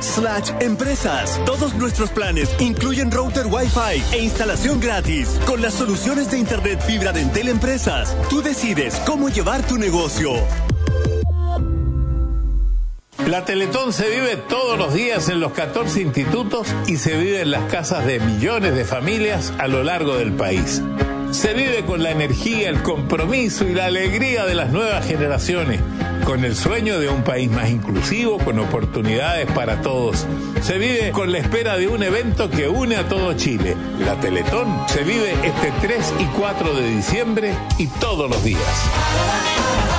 slash 0.00 0.50
empresas. 0.60 1.40
Todos 1.46 1.74
nuestros 1.76 2.10
planes 2.10 2.50
incluyen 2.58 3.10
router 3.10 3.46
Wi-Fi 3.46 4.14
e 4.14 4.22
instalación 4.22 4.78
gratis. 4.78 5.40
Con 5.46 5.62
las 5.62 5.72
soluciones 5.72 6.30
de 6.30 6.38
Internet 6.38 6.82
fibra 6.86 7.12
de 7.12 7.22
Entel 7.22 7.48
Empresas, 7.48 8.14
tú 8.28 8.42
decides 8.42 9.00
cómo 9.06 9.30
llevar 9.30 9.66
tu 9.66 9.78
negocio. 9.78 10.32
La 13.28 13.44
Teletón 13.44 13.92
se 13.92 14.08
vive 14.08 14.36
todos 14.36 14.78
los 14.78 14.94
días 14.94 15.28
en 15.28 15.38
los 15.38 15.52
14 15.52 16.00
institutos 16.00 16.66
y 16.86 16.96
se 16.96 17.14
vive 17.14 17.42
en 17.42 17.50
las 17.50 17.70
casas 17.70 18.06
de 18.06 18.20
millones 18.20 18.74
de 18.74 18.86
familias 18.86 19.52
a 19.58 19.68
lo 19.68 19.84
largo 19.84 20.16
del 20.16 20.32
país. 20.32 20.80
Se 21.30 21.52
vive 21.52 21.84
con 21.84 22.02
la 22.02 22.10
energía, 22.10 22.70
el 22.70 22.82
compromiso 22.82 23.66
y 23.68 23.74
la 23.74 23.84
alegría 23.84 24.46
de 24.46 24.54
las 24.54 24.70
nuevas 24.72 25.06
generaciones, 25.06 25.82
con 26.24 26.42
el 26.42 26.56
sueño 26.56 26.98
de 27.00 27.10
un 27.10 27.22
país 27.22 27.50
más 27.50 27.68
inclusivo, 27.68 28.38
con 28.38 28.58
oportunidades 28.60 29.46
para 29.52 29.82
todos. 29.82 30.26
Se 30.62 30.78
vive 30.78 31.10
con 31.10 31.30
la 31.30 31.36
espera 31.36 31.76
de 31.76 31.86
un 31.86 32.02
evento 32.02 32.48
que 32.48 32.66
une 32.66 32.96
a 32.96 33.08
todo 33.08 33.34
Chile. 33.34 33.76
La 34.06 34.18
Teletón 34.18 34.84
se 34.88 35.04
vive 35.04 35.34
este 35.44 35.70
3 35.82 36.14
y 36.18 36.24
4 36.38 36.74
de 36.74 36.88
diciembre 36.96 37.54
y 37.76 37.88
todos 37.88 38.30
los 38.30 38.42
días. 38.42 39.97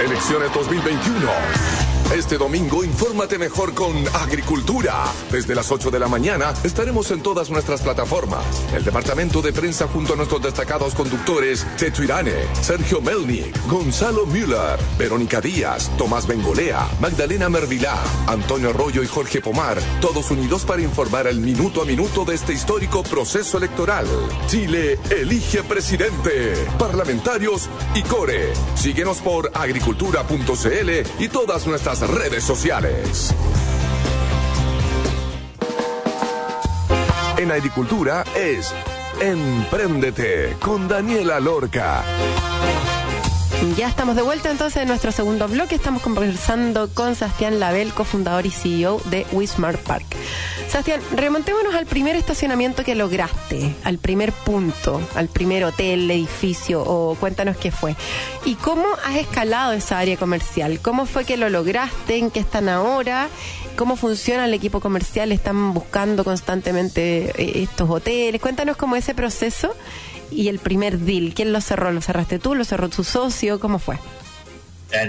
Elecciones 0.00 0.52
2021. 0.52 1.85
Este 2.14 2.38
domingo 2.38 2.84
infórmate 2.84 3.36
mejor 3.36 3.74
con 3.74 3.92
Agricultura. 4.14 5.04
Desde 5.30 5.54
las 5.54 5.70
8 5.70 5.90
de 5.90 5.98
la 5.98 6.06
mañana 6.06 6.54
estaremos 6.62 7.10
en 7.10 7.20
todas 7.20 7.50
nuestras 7.50 7.82
plataformas. 7.82 8.44
El 8.72 8.84
departamento 8.84 9.42
de 9.42 9.52
prensa 9.52 9.88
junto 9.88 10.14
a 10.14 10.16
nuestros 10.16 10.40
destacados 10.40 10.94
conductores 10.94 11.66
Checho 11.76 12.04
Irane, 12.04 12.32
Sergio 12.62 13.00
Melnik, 13.00 13.58
Gonzalo 13.66 14.24
Müller, 14.24 14.78
Verónica 14.96 15.40
Díaz, 15.40 15.90
Tomás 15.98 16.26
Bengolea, 16.26 16.88
Magdalena 17.00 17.48
Mervilá, 17.48 17.98
Antonio 18.28 18.70
Arroyo 18.70 19.02
y 19.02 19.08
Jorge 19.08 19.40
Pomar, 19.40 19.78
todos 20.00 20.30
unidos 20.30 20.64
para 20.64 20.82
informar 20.82 21.26
el 21.26 21.40
minuto 21.40 21.82
a 21.82 21.84
minuto 21.84 22.24
de 22.24 22.36
este 22.36 22.52
histórico 22.52 23.02
proceso 23.02 23.58
electoral. 23.58 24.06
Chile 24.46 24.98
elige 25.10 25.64
presidente, 25.64 26.54
parlamentarios 26.78 27.68
y 27.94 28.02
core. 28.02 28.52
Síguenos 28.76 29.18
por 29.18 29.50
agricultura.cl 29.52 31.22
y 31.22 31.28
todas 31.28 31.66
nuestras 31.66 31.95
redes 32.02 32.44
sociales. 32.44 33.34
En 37.38 37.50
agricultura 37.50 38.24
es 38.34 38.74
Empréndete 39.20 40.56
con 40.60 40.88
Daniela 40.88 41.40
Lorca. 41.40 42.02
Ya 43.76 43.88
estamos 43.88 44.16
de 44.16 44.22
vuelta 44.22 44.50
entonces 44.50 44.82
en 44.82 44.88
nuestro 44.88 45.12
segundo 45.12 45.48
bloque. 45.48 45.74
Estamos 45.74 46.02
conversando 46.02 46.90
con 46.92 47.14
Sebastián 47.14 47.58
Label, 47.58 47.92
cofundador 47.94 48.44
y 48.44 48.50
CEO 48.50 49.00
de 49.06 49.26
Wismart 49.32 49.80
Park. 49.80 50.04
Sebastián, 50.68 51.00
remontémonos 51.12 51.74
al 51.74 51.86
primer 51.86 52.16
estacionamiento 52.16 52.84
que 52.84 52.94
lograste, 52.94 53.74
al 53.82 53.96
primer 53.96 54.32
punto, 54.32 55.00
al 55.14 55.28
primer 55.28 55.64
hotel, 55.64 56.10
edificio, 56.10 56.82
o 56.82 57.14
cuéntanos 57.14 57.56
qué 57.56 57.70
fue. 57.70 57.96
¿Y 58.44 58.56
cómo 58.56 58.84
has 59.06 59.16
escalado 59.16 59.72
esa 59.72 59.98
área 59.98 60.18
comercial? 60.18 60.78
¿Cómo 60.80 61.06
fue 61.06 61.24
que 61.24 61.38
lo 61.38 61.48
lograste? 61.48 62.18
¿En 62.18 62.30
qué 62.30 62.40
están 62.40 62.68
ahora? 62.68 63.28
¿Cómo 63.76 63.96
funciona 63.96 64.44
el 64.44 64.54
equipo 64.54 64.80
comercial? 64.80 65.32
¿Están 65.32 65.72
buscando 65.72 66.24
constantemente 66.24 67.32
eh, 67.36 67.62
estos 67.62 67.88
hoteles? 67.88 68.40
Cuéntanos 68.40 68.76
cómo 68.76 68.96
ese 68.96 69.14
proceso 69.14 69.74
y 70.30 70.48
el 70.48 70.58
primer 70.58 70.98
deal. 70.98 71.34
¿Quién 71.34 71.52
lo 71.52 71.60
cerró? 71.60 71.92
¿Lo 71.92 72.00
cerraste 72.00 72.38
tú? 72.38 72.54
¿Lo 72.54 72.64
cerró 72.64 72.88
tu 72.88 73.04
socio? 73.04 73.60
¿Cómo 73.60 73.78
fue? 73.78 73.98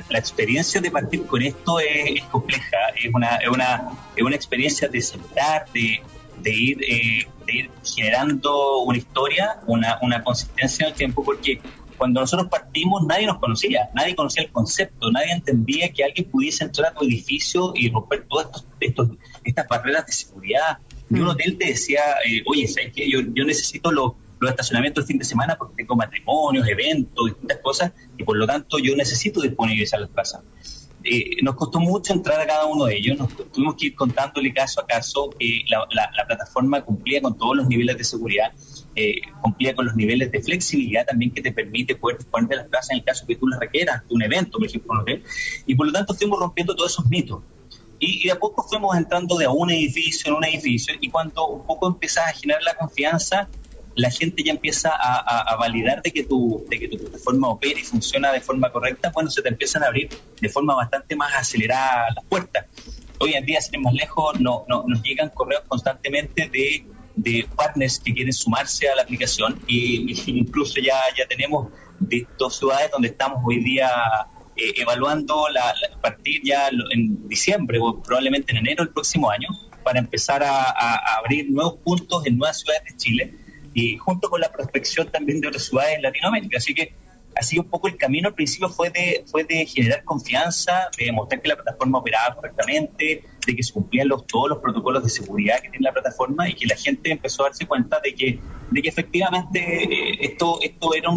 La, 0.10 0.20
experiencia 0.20 0.82
de 0.82 0.90
partir 0.90 1.26
con 1.26 1.42
esto 1.42 1.80
es, 1.80 2.24
compleja, 2.26 2.78
es 3.02 3.14
una, 3.14 3.36
es, 3.38 3.50
una, 3.50 3.90
es 4.16 4.24
una 4.24 4.36
experiencia 4.36 4.88
de 4.88 5.02
sentar, 5.02 5.66
de, 5.72 6.02
de, 6.42 6.54
ir, 6.54 6.78
eh, 6.84 7.28
de 7.46 7.54
ir 7.54 7.72
generando 7.86 8.80
una 8.80 8.98
historia, 8.98 9.60
una, 9.68 10.00
una 10.02 10.24
consistencia 10.24 10.86
en 10.86 10.92
el 10.92 10.98
tiempo, 10.98 11.24
porque 11.24 11.62
cuando 11.98 12.22
nosotros 12.22 12.48
partimos 12.50 13.06
nadie 13.06 13.28
nos 13.28 13.40
conocía, 13.40 13.90
nadie 13.94 14.16
conocía 14.16 14.44
el 14.44 14.52
concepto, 14.52 15.12
nadie 15.12 15.32
entendía 15.32 15.92
que 15.92 16.04
alguien 16.04 16.30
pudiese 16.30 16.64
entrar 16.64 16.92
a 16.92 16.94
tu 16.94 17.06
edificio 17.06 17.74
y 17.76 17.90
romper 17.90 18.26
todas 18.28 18.66
estos, 18.80 19.10
estas 19.44 19.68
barreras 19.68 20.06
de 20.06 20.12
seguridad. 20.12 20.78
Y 21.10 21.16
un 21.16 21.26
mm. 21.26 21.30
hotel 21.30 21.58
te 21.58 21.68
decía, 21.68 22.02
eh, 22.26 22.44
oye, 22.46 22.68
¿sabes 22.68 22.92
qué? 22.96 23.10
Yo, 23.10 23.20
yo 23.34 23.46
necesito 23.46 23.92
los 23.92 24.14
los 24.40 24.52
estacionamientos 24.52 25.04
el 25.04 25.08
fin 25.08 25.18
de 25.18 25.26
semana 25.26 25.56
porque 25.58 25.76
tengo 25.78 25.96
matrimonios, 25.96 26.68
eventos, 26.68 27.28
distintas 27.28 27.58
cosas, 27.60 27.92
y 28.18 28.24
por 28.24 28.38
lo 28.38 28.46
tanto 28.46 28.78
yo 28.80 28.96
necesito 28.96 29.42
disponibilizar 29.42 30.00
las 30.00 30.10
plazas. 30.10 30.42
Eh, 31.10 31.42
nos 31.42 31.56
costó 31.56 31.80
mucho 31.80 32.12
entrar 32.12 32.42
a 32.42 32.46
cada 32.46 32.66
uno 32.66 32.86
de 32.86 32.98
ellos, 32.98 33.18
nos 33.18 33.34
tuvimos 33.52 33.76
que 33.76 33.88
ir 33.88 33.96
contándole 33.96 34.54
caso 34.54 34.82
a 34.82 34.86
caso 34.86 35.30
que 35.40 35.62
la, 35.70 35.88
plataforma 36.28 36.82
cumplía 36.82 37.22
con 37.22 37.38
todos 37.38 37.56
los 37.56 37.68
niveles 37.68 37.98
de 37.98 38.04
seguridad, 38.04 38.52
eh, 38.96 39.22
cumplía 39.42 39.74
con 39.74 39.86
los 39.86 39.96
niveles 39.96 40.32
de 40.32 40.42
flexibilidad 40.42 41.06
también 41.06 41.32
que 41.32 41.42
te 41.42 41.54
permite 41.54 41.96
poder 41.96 42.18
disponer 42.18 42.50
de 42.50 42.56
las 42.58 42.68
plazas 42.68 42.92
en 42.92 42.98
el 42.98 43.04
caso 43.06 43.26
que 43.26 43.38
tú 43.38 43.48
las 43.48 43.60
requieras, 43.60 44.04
un 44.10 44.22
evento, 44.22 44.58
por 44.58 44.68
ejemplo, 44.68 45.30
y 45.66 45.76
por 45.76 45.86
lo 45.86 45.94
tanto 45.94 46.14
fuimos 46.14 46.40
rompiendo 46.40 46.76
todos 46.76 46.92
esos 46.92 47.06
mitos. 47.06 47.42
Y, 48.00 48.24
y, 48.24 48.26
de 48.26 48.32
a 48.32 48.40
poco 48.40 48.64
fuimos 48.64 48.96
entrando 48.98 49.38
de 49.38 49.46
a 49.46 49.50
un 49.50 49.72
edificio 49.72 50.32
en 50.32 50.38
un 50.38 50.44
edificio 50.44 50.94
y 51.00 51.10
cuando 51.10 51.48
un 51.48 51.66
poco 51.66 51.88
empiezas 51.88 52.28
a 52.28 52.34
generar 52.34 52.62
la 52.64 52.76
confianza, 52.76 53.48
la 53.98 54.12
gente 54.12 54.44
ya 54.44 54.52
empieza 54.52 54.92
a, 54.94 55.56
validar 55.58 56.04
de 56.04 56.12
que, 56.12 56.24
tu, 56.24 56.64
de 56.70 56.80
que 56.80 56.88
tu 56.88 57.00
plataforma 57.00 57.50
opera 57.50 57.80
y 57.80 57.84
funciona 57.84 58.32
de 58.32 58.40
forma 58.40 58.72
correcta, 58.72 59.12
bueno, 59.12 59.30
se 59.32 59.42
te 59.42 59.50
empiezan 59.50 59.84
a 59.84 59.88
abrir 59.88 60.10
de 60.40 60.50
forma 60.50 60.76
bastante 60.76 61.16
más 61.16 61.34
acelerada 61.34 62.12
las 62.16 62.24
puertas. 62.26 62.68
Hoy 63.20 63.34
en 63.34 63.44
día, 63.44 63.60
sin 63.60 63.76
ir 63.76 63.82
más 63.82 63.96
lejos, 63.96 64.40
no, 64.40 64.66
no, 64.70 64.84
nos 64.88 65.02
llegan 65.02 65.30
correos 65.30 65.64
constantemente 65.68 66.48
de, 66.48 66.86
de 67.16 67.48
partners 67.56 68.00
que 68.00 68.14
quieren 68.14 68.32
sumarse 68.32 68.88
a 68.88 68.96
la 68.96 69.02
aplicación 69.02 69.60
y, 69.66 70.14
incluso 70.28 70.80
ya, 70.80 71.00
ya 71.18 71.28
tenemos 71.28 71.70
de 72.00 72.28
dos 72.38 72.56
ciudades 72.56 72.92
donde 72.92 73.08
estamos 73.08 73.42
hoy 73.44 73.64
día 73.64 73.90
eh, 74.56 74.74
evaluando 74.76 75.50
la, 75.50 75.74
partir 76.02 76.42
ya 76.44 76.70
en 76.92 77.28
diciembre 77.28 77.80
o 77.82 78.00
probablemente 78.00 78.52
en 78.52 78.60
enero 78.60 78.84
del 78.84 78.94
próximo 78.94 79.32
año 79.32 79.48
para 79.84 79.98
empezar 79.98 80.44
a, 80.44 80.66
a 80.70 81.18
abrir 81.18 81.50
nuevos 81.50 81.78
puntos 81.84 82.28
en 82.28 82.38
nuevas 82.38 82.60
ciudades 82.60 82.84
de 82.84 82.98
Chile 82.98 83.47
y 83.78 83.96
junto 83.96 84.28
con 84.28 84.42
la 84.42 84.52
prospección 84.52 85.08
también 85.12 85.40
de 85.40 85.50
otras 85.50 85.66
ciudades 85.66 85.98
en 85.98 86.02
Latinoamérica. 86.02 86.58
Así 86.58 86.74
que 86.74 86.96
así 87.36 87.60
un 87.60 87.70
poco 87.70 87.88
el 87.88 87.96
camino 87.96 88.30
al 88.30 88.34
principio 88.34 88.70
fue 88.70 88.90
de, 88.90 89.24
fue 89.28 89.44
de 89.44 89.68
generar 89.68 90.04
confianza, 90.04 90.90
de 90.98 91.06
demostrar 91.06 91.44
que 91.44 91.48
la 91.48 91.56
plataforma 91.58 92.00
operaba 92.00 92.34
correctamente, 92.34 93.24
de 93.46 93.56
que 93.56 93.62
se 93.62 93.72
cumplían 93.72 94.08
los, 94.08 94.26
todos 94.26 94.50
los 94.50 94.58
protocolos 94.58 95.04
de 95.04 95.12
seguridad 95.12 95.62
que 95.62 95.70
tiene 95.70 95.84
la 95.84 95.94
plataforma 95.94 96.50
y 96.50 96.56
que 96.56 96.66
la 96.66 96.76
gente 96.76 97.12
empezó 97.12 97.44
a 97.44 97.50
darse 97.50 97.68
cuenta 97.68 98.00
de 98.04 98.16
que, 98.16 98.40
de 98.72 98.82
que 98.82 98.90
efectivamente 98.90 99.60
eh, 99.60 100.18
esto, 100.22 100.58
esto 100.64 100.96
era 100.96 101.12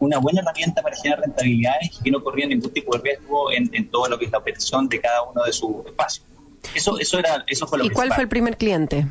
una 0.00 0.18
buena 0.18 0.40
herramienta 0.40 0.82
para 0.82 0.96
generar 0.96 1.20
rentabilidades 1.20 2.00
y 2.00 2.02
que 2.02 2.10
no 2.10 2.24
corría 2.24 2.48
ningún 2.48 2.72
tipo 2.72 2.96
de 2.96 3.02
riesgo 3.04 3.52
en, 3.52 3.88
todo 3.90 4.08
lo 4.08 4.18
que 4.18 4.24
es 4.24 4.32
la 4.32 4.38
operación 4.38 4.88
de 4.88 5.00
cada 5.00 5.22
uno 5.22 5.44
de 5.44 5.52
sus 5.52 5.86
espacios. 5.86 6.26
Eso, 6.74 6.98
eso, 6.98 7.20
era, 7.20 7.44
eso 7.46 7.64
fue 7.68 7.78
lo 7.78 7.84
¿Y 7.84 7.90
cuál 7.90 8.12
fue 8.12 8.24
el 8.24 8.28
primer 8.28 8.56
cliente? 8.56 9.06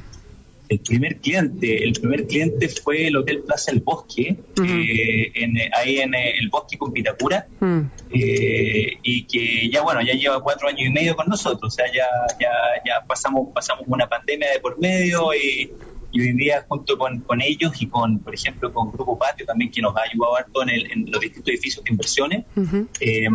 El 0.72 0.80
primer 0.80 1.18
cliente, 1.18 1.84
el 1.84 1.92
primer 1.92 2.26
cliente 2.28 2.70
fue 2.70 3.08
el 3.08 3.18
Hotel 3.18 3.44
Plaza 3.46 3.72
El 3.72 3.82
Bosque, 3.82 4.38
eh, 4.66 5.32
en, 5.36 5.58
ahí 5.78 5.98
en 5.98 6.14
eh, 6.14 6.36
el 6.40 6.48
Bosque 6.48 6.78
con 6.78 6.94
Pitacura, 6.94 7.46
mm. 7.60 7.82
eh, 8.14 8.98
y 9.04 9.24
que 9.26 9.70
ya 9.70 9.82
bueno, 9.82 10.02
ya 10.02 10.14
lleva 10.14 10.42
cuatro 10.42 10.70
años 10.70 10.88
y 10.88 10.90
medio 10.90 11.14
con 11.18 11.28
nosotros, 11.28 11.74
o 11.74 11.76
sea, 11.76 11.88
ya, 11.88 12.08
ya, 12.40 12.52
ya 12.86 13.06
pasamos, 13.06 13.50
pasamos 13.54 13.84
una 13.86 14.08
pandemia 14.08 14.50
de 14.50 14.62
por 14.62 14.80
medio 14.80 15.34
y 15.34 15.70
y 16.12 16.22
hoy 16.22 16.34
día 16.34 16.66
junto 16.68 16.98
con, 16.98 17.20
con, 17.22 17.42
ellos 17.42 17.82
y 17.82 17.88
con, 17.88 18.20
por 18.20 18.34
ejemplo, 18.34 18.74
con 18.74 18.92
Grupo 18.92 19.18
Patio 19.18 19.46
también 19.46 19.72
que 19.72 19.82
nos 19.82 19.96
ha 19.96 20.02
ayudado 20.02 20.36
harto 20.36 20.64
en, 20.64 20.70
el, 20.70 20.92
en 20.92 21.12
los 21.12 21.22
distintos 21.22 21.50
edificios 21.50 21.84
de 21.84 21.92
inversiones, 21.92 22.46
eh, 23.00 23.28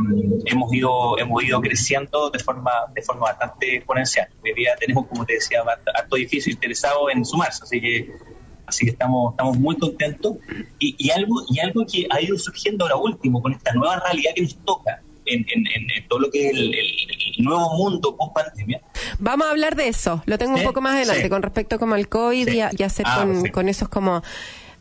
hemos 0.46 0.72
ido 0.72 1.18
hemos 1.18 1.42
ido 1.44 1.60
creciendo 1.60 2.30
de 2.30 2.38
forma 2.38 2.70
de 2.94 3.02
forma 3.02 3.22
bastante 3.22 3.76
exponencial. 3.76 4.28
Hoy 4.42 4.52
día 4.54 4.74
tenemos, 4.78 5.06
como 5.06 5.24
te 5.24 5.34
decía, 5.34 5.62
harto 5.94 6.16
edificios 6.16 6.54
interesados 6.54 7.10
en 7.12 7.24
sumarse, 7.24 7.64
así 7.64 7.80
que 7.80 8.10
así 8.66 8.84
que 8.84 8.90
estamos 8.90 9.32
estamos 9.32 9.58
muy 9.58 9.76
contentos 9.78 10.36
y, 10.78 10.94
y 10.98 11.10
algo 11.10 11.42
y 11.48 11.60
algo 11.60 11.86
que 11.86 12.06
ha 12.10 12.20
ido 12.20 12.36
surgiendo 12.36 12.84
ahora 12.84 12.96
último 12.96 13.40
con 13.40 13.52
esta 13.52 13.72
nueva 13.72 14.00
realidad 14.00 14.32
que 14.34 14.42
nos 14.42 14.56
toca 14.64 15.02
en, 15.26 15.46
en, 15.50 16.08
todo 16.08 16.20
lo 16.20 16.30
que 16.30 16.48
es 16.48 16.52
el, 16.54 16.74
nuevo 17.38 17.74
mundo 17.76 18.16
post 18.16 18.34
pandemia. 18.34 18.80
Vamos 19.18 19.46
a 19.46 19.50
hablar 19.50 19.76
de 19.76 19.88
eso, 19.88 20.22
lo 20.26 20.38
tengo 20.38 20.54
un 20.54 20.62
poco 20.62 20.80
más 20.80 20.94
adelante, 20.94 21.28
con 21.28 21.42
respecto 21.42 21.78
como 21.78 21.94
al 21.94 22.08
COVID 22.08 22.48
y, 22.48 22.82
hacer 22.82 23.04
ah, 23.08 23.24
con, 23.24 23.48
con 23.48 23.68
esos 23.68 23.88
como 23.88 24.22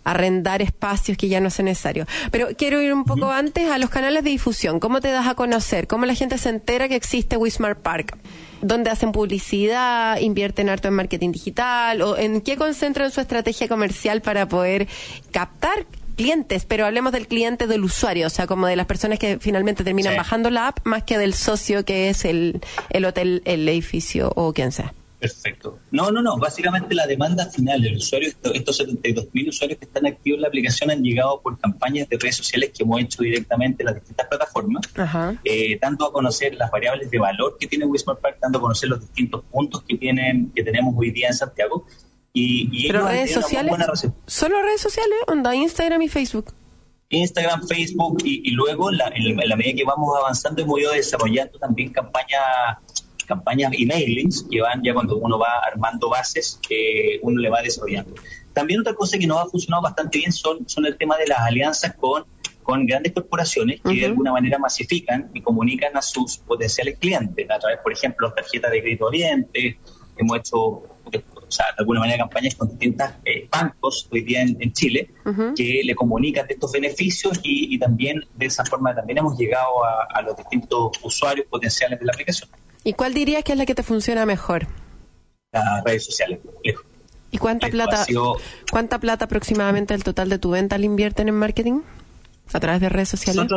arrendar 0.06 0.62
espacios 0.62 1.18
que 1.18 1.28
ya 1.28 1.42
no 1.42 1.50
son 1.50 1.66
necesarios. 1.66 2.08
Pero 2.32 2.50
quiero 2.58 2.82
ir 2.82 2.94
un 2.94 3.04
poco 3.04 3.32
antes 3.32 3.70
a 3.70 3.78
los 3.78 3.90
canales 3.90 4.24
de 4.24 4.30
difusión. 4.30 4.80
¿Cómo 4.80 5.02
te 5.02 5.10
das 5.10 5.28
a 5.28 5.36
conocer? 5.36 5.88
¿Cómo 5.88 6.06
la 6.06 6.14
gente 6.14 6.38
se 6.38 6.50
entera 6.50 6.88
que 6.88 6.96
existe 6.96 7.36
Wismar 7.36 7.80
Park? 7.80 8.16
¿Dónde 8.62 8.92
hacen 8.92 9.12
publicidad? 9.12 10.20
¿Invierten 10.20 10.70
harto 10.70 10.88
en 10.88 10.94
marketing 10.94 11.32
digital? 11.32 12.02
¿O 12.02 12.18
en 12.18 12.42
qué 12.42 12.56
concentran 12.56 13.12
su 13.12 13.20
estrategia 13.20 13.68
comercial 13.68 14.22
para 14.22 14.48
poder 14.48 14.88
captar 15.32 15.86
clientes, 16.16 16.66
pero 16.66 16.86
hablemos 16.86 17.12
del 17.12 17.28
cliente 17.28 17.68
del 17.68 17.84
usuario, 17.84 18.28
o 18.28 18.30
sea, 18.30 18.48
como 18.48 18.68
de 18.68 18.76
las 18.76 18.86
personas 18.86 19.20
que 19.20 19.40
finalmente 19.40 19.84
terminan 19.84 20.16
bajando 20.16 20.50
la 20.50 20.68
app, 20.70 20.80
más 20.84 21.04
que 21.04 21.18
del 21.18 21.34
socio 21.34 21.86
que 21.86 22.10
es 22.10 22.26
el, 22.26 22.62
el 22.90 23.06
hotel, 23.06 23.42
el 23.46 23.68
edificio 23.70 24.32
o 24.36 24.54
quien 24.54 24.72
sea. 24.72 24.94
Perfecto. 25.20 25.80
No, 25.92 26.12
no, 26.12 26.22
no. 26.22 26.38
Básicamente 26.38 26.94
la 26.94 27.08
demanda 27.08 27.50
final 27.50 27.82
del 27.82 27.98
usuario, 27.98 28.30
estos 28.30 28.80
72.000 28.80 29.50
usuarios 29.50 29.80
que 29.80 29.86
están 29.86 30.06
activos 30.06 30.38
en 30.38 30.42
la 30.42 30.50
aplicación 30.50 30.92
han 30.92 31.02
llegado 31.02 31.42
por 31.42 31.58
campañas 31.58 32.08
de 32.10 32.18
redes 32.18 32.36
sociales 32.36 32.72
que 32.76 32.84
hemos 32.84 33.02
hecho 33.02 33.24
directamente 33.24 33.82
en 33.82 33.88
las 33.88 33.96
distintas 33.96 34.28
plataformas, 34.28 34.84
eh, 35.44 35.80
tanto 35.80 36.06
a 36.06 36.14
conocer 36.14 36.54
las 36.56 36.70
variables 36.70 37.10
de 37.10 37.18
valor 37.18 37.58
que 37.60 37.66
tiene 37.66 37.86
Wismar 37.86 38.18
Park, 38.18 38.38
tanto 38.40 38.60
a 38.60 38.62
conocer 38.62 38.90
los 38.90 39.00
distintos 39.00 39.44
puntos 39.46 39.84
que 39.84 39.98
tienen 39.98 40.52
que 40.54 40.64
tenemos 40.64 40.94
hoy 40.96 41.10
día 41.10 41.30
en 41.30 41.34
Santiago, 41.34 41.88
y, 42.36 42.88
¿Pero 42.88 43.08
redes 43.08 43.34
sociales? 43.34 43.74
¿Solo 44.28 44.62
redes 44.62 44.82
sociales? 44.82 45.18
¿Onda 45.28 45.56
Instagram 45.56 46.02
y 46.02 46.10
Facebook? 46.10 46.54
Instagram, 47.10 47.66
Facebook 47.68 48.18
y, 48.26 48.52
luego 48.52 48.92
la, 48.92 49.08
en, 49.16 49.38
la 49.38 49.56
medida 49.56 49.78
que 49.78 49.84
vamos 49.86 50.16
avanzando 50.18 50.62
hemos 50.62 50.80
ido 50.80 50.92
desarrollando 50.92 51.58
también 51.60 51.92
campañas 51.92 52.78
campañas 53.26 53.72
y 53.74 53.88
mailings 53.88 54.46
que 54.52 54.62
van 54.62 54.84
ya 54.84 54.94
cuando 54.94 55.18
uno 55.18 55.40
va 55.40 55.60
armando 55.66 56.10
bases 56.10 56.60
que 56.68 57.20
uno 57.24 57.42
le 57.42 57.50
va 57.50 57.62
desarrollando. 57.62 58.14
También 58.54 58.82
otra 58.82 58.94
cosa 58.94 59.18
que 59.18 59.26
nos 59.26 59.40
ha 59.40 59.46
funcionado 59.48 59.82
bastante 59.82 60.20
bien 60.20 60.32
son, 60.32 60.70
son 60.70 60.86
el 60.86 60.96
tema 60.96 61.18
de 61.18 61.28
las 61.28 61.40
alianzas 61.40 61.96
con 61.96 62.26
con 62.66 62.86
grandes 62.88 63.14
corporaciones 63.14 63.80
que 63.80 63.94
de 63.94 64.06
alguna 64.08 64.32
manera 64.32 64.58
masifican 64.58 65.30
y 65.34 65.42
comunican 65.42 65.96
a 65.96 66.02
sus 66.02 66.40
potenciales 66.40 66.98
clientes 66.98 67.48
a 67.50 67.60
través, 67.60 67.80
por 67.80 67.94
ejemplo, 67.94 68.34
tarjetas 68.34 68.72
de 68.72 68.82
crédito 68.82 69.06
oriente. 69.06 69.80
Hemos 70.18 70.40
hecho, 70.40 70.82
sea, 71.56 71.66
de 71.78 71.82
alguna 71.82 72.02
manera, 72.02 72.20
campañas 72.20 72.56
con 72.56 72.70
distintos 72.70 73.08
eh, 73.26 73.48
bancos 73.52 74.08
hoy 74.12 74.22
día 74.22 74.42
en, 74.42 74.74
Chile 74.74 75.10
que 75.56 75.82
le 75.84 75.96
comunican 75.96 76.48
de 76.48 76.54
estos 76.56 76.72
beneficios 76.72 77.40
y, 77.44 77.78
también 77.80 78.24
de 78.36 78.46
esa 78.46 78.66
forma 78.66 78.94
también 78.94 79.20
hemos 79.20 79.38
llegado 79.38 79.84
a, 79.86 80.22
los 80.22 80.36
distintos 80.38 80.92
usuarios 81.04 81.46
potenciales 81.48 82.00
de 82.00 82.06
la 82.06 82.12
aplicación. 82.14 82.50
¿Y 82.84 82.94
cuál 82.94 83.14
dirías 83.14 83.44
que 83.44 83.54
es 83.54 83.58
la 83.58 83.66
que 83.66 83.76
te 83.76 83.84
funciona 83.84 84.26
mejor? 84.26 84.68
Las 85.52 85.84
redes 85.84 86.06
sociales, 86.06 86.40
¿Y 87.32 87.38
cuánta 87.38 87.68
plata, 87.68 88.06
cuánta 88.72 89.00
plata 89.00 89.26
aproximadamente 89.26 89.94
el 89.94 90.04
total 90.04 90.30
de 90.30 90.40
tu 90.40 90.52
venta 90.52 90.78
le 90.78 90.86
invierten 90.86 91.28
en 91.28 91.36
marketing? 91.36 91.82
a 92.54 92.60
través 92.60 92.82
de 92.82 92.90
redes 92.90 93.10
sociales? 93.10 93.48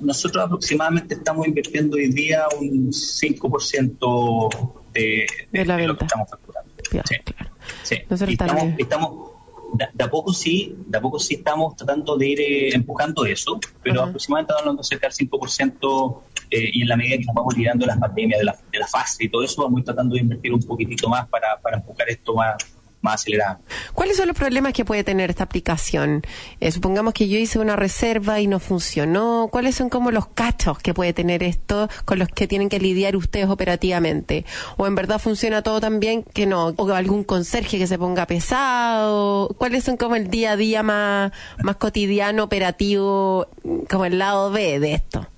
Nosotros, 0.00 0.44
aproximadamente 0.44 1.14
estamos 1.14 1.46
invirtiendo 1.46 1.96
hoy 1.96 2.08
día 2.08 2.46
un 2.60 2.90
5% 2.90 4.74
de, 4.92 5.26
de, 5.52 5.64
de, 5.64 5.86
lo 5.86 5.96
que 5.96 6.04
estamos 6.04 6.28
sí. 6.90 7.16
Claro. 7.24 7.50
sí. 7.82 7.96
estamos, 8.28 8.74
estamos 8.78 9.34
de, 9.74 10.04
a 10.04 10.10
poco 10.10 10.32
sí, 10.32 10.74
de 10.86 10.98
a 10.98 11.00
poco 11.00 11.18
sí 11.18 11.34
estamos 11.34 11.76
tratando 11.76 12.16
de 12.16 12.28
ir 12.28 12.40
eh, 12.40 12.74
empujando 12.74 13.24
eso, 13.24 13.58
pero 13.82 14.02
aproximadamente 14.02 14.54
hablando 14.58 14.82
cerca 14.82 15.08
del 15.08 15.28
5% 15.28 16.20
eh, 16.50 16.70
y 16.72 16.82
en 16.82 16.88
la 16.88 16.96
medida 16.96 17.18
que 17.18 17.24
nos 17.24 17.34
vamos 17.34 17.56
liderando 17.56 17.86
las 17.86 17.98
pandemias, 17.98 18.38
de 18.38 18.44
la, 18.44 18.56
de 18.70 18.78
la 18.78 18.86
fase 18.86 19.24
y 19.24 19.28
todo 19.28 19.42
eso, 19.42 19.62
vamos 19.62 19.84
tratando 19.84 20.14
de 20.14 20.20
invertir 20.20 20.52
un 20.52 20.62
poquitito 20.62 21.08
más 21.08 21.28
para, 21.28 21.60
para 21.60 21.78
empujar 21.78 22.08
esto 22.08 22.34
más, 22.34 22.56
más 23.04 23.20
acelerada. 23.20 23.60
¿Cuáles 23.92 24.16
son 24.16 24.26
los 24.26 24.36
problemas 24.36 24.72
que 24.72 24.84
puede 24.84 25.04
tener 25.04 25.30
esta 25.30 25.44
aplicación? 25.44 26.22
Eh, 26.58 26.72
supongamos 26.72 27.14
que 27.14 27.28
yo 27.28 27.38
hice 27.38 27.58
una 27.58 27.76
reserva 27.76 28.40
y 28.40 28.46
no 28.46 28.58
funcionó. 28.58 29.48
¿Cuáles 29.52 29.76
son 29.76 29.90
como 29.90 30.10
los 30.10 30.26
cachos 30.26 30.78
que 30.78 30.94
puede 30.94 31.12
tener 31.12 31.42
esto 31.42 31.88
con 32.04 32.18
los 32.18 32.28
que 32.28 32.48
tienen 32.48 32.68
que 32.68 32.80
lidiar 32.80 33.14
ustedes 33.14 33.48
operativamente? 33.48 34.44
¿O 34.76 34.86
en 34.86 34.94
verdad 34.94 35.20
funciona 35.20 35.62
todo 35.62 35.80
tan 35.80 36.00
bien 36.00 36.24
que 36.24 36.46
no? 36.46 36.68
¿O 36.76 36.92
algún 36.92 37.22
conserje 37.24 37.78
que 37.78 37.86
se 37.86 37.98
ponga 37.98 38.26
pesado? 38.26 39.54
¿Cuáles 39.58 39.84
son 39.84 39.96
como 39.96 40.16
el 40.16 40.28
día 40.28 40.52
a 40.52 40.56
día 40.56 40.82
más, 40.82 41.32
más 41.62 41.76
cotidiano, 41.76 42.42
operativo, 42.44 43.46
como 43.90 44.06
el 44.06 44.18
lado 44.18 44.50
B 44.50 44.80
de 44.80 44.94
esto? 44.94 45.28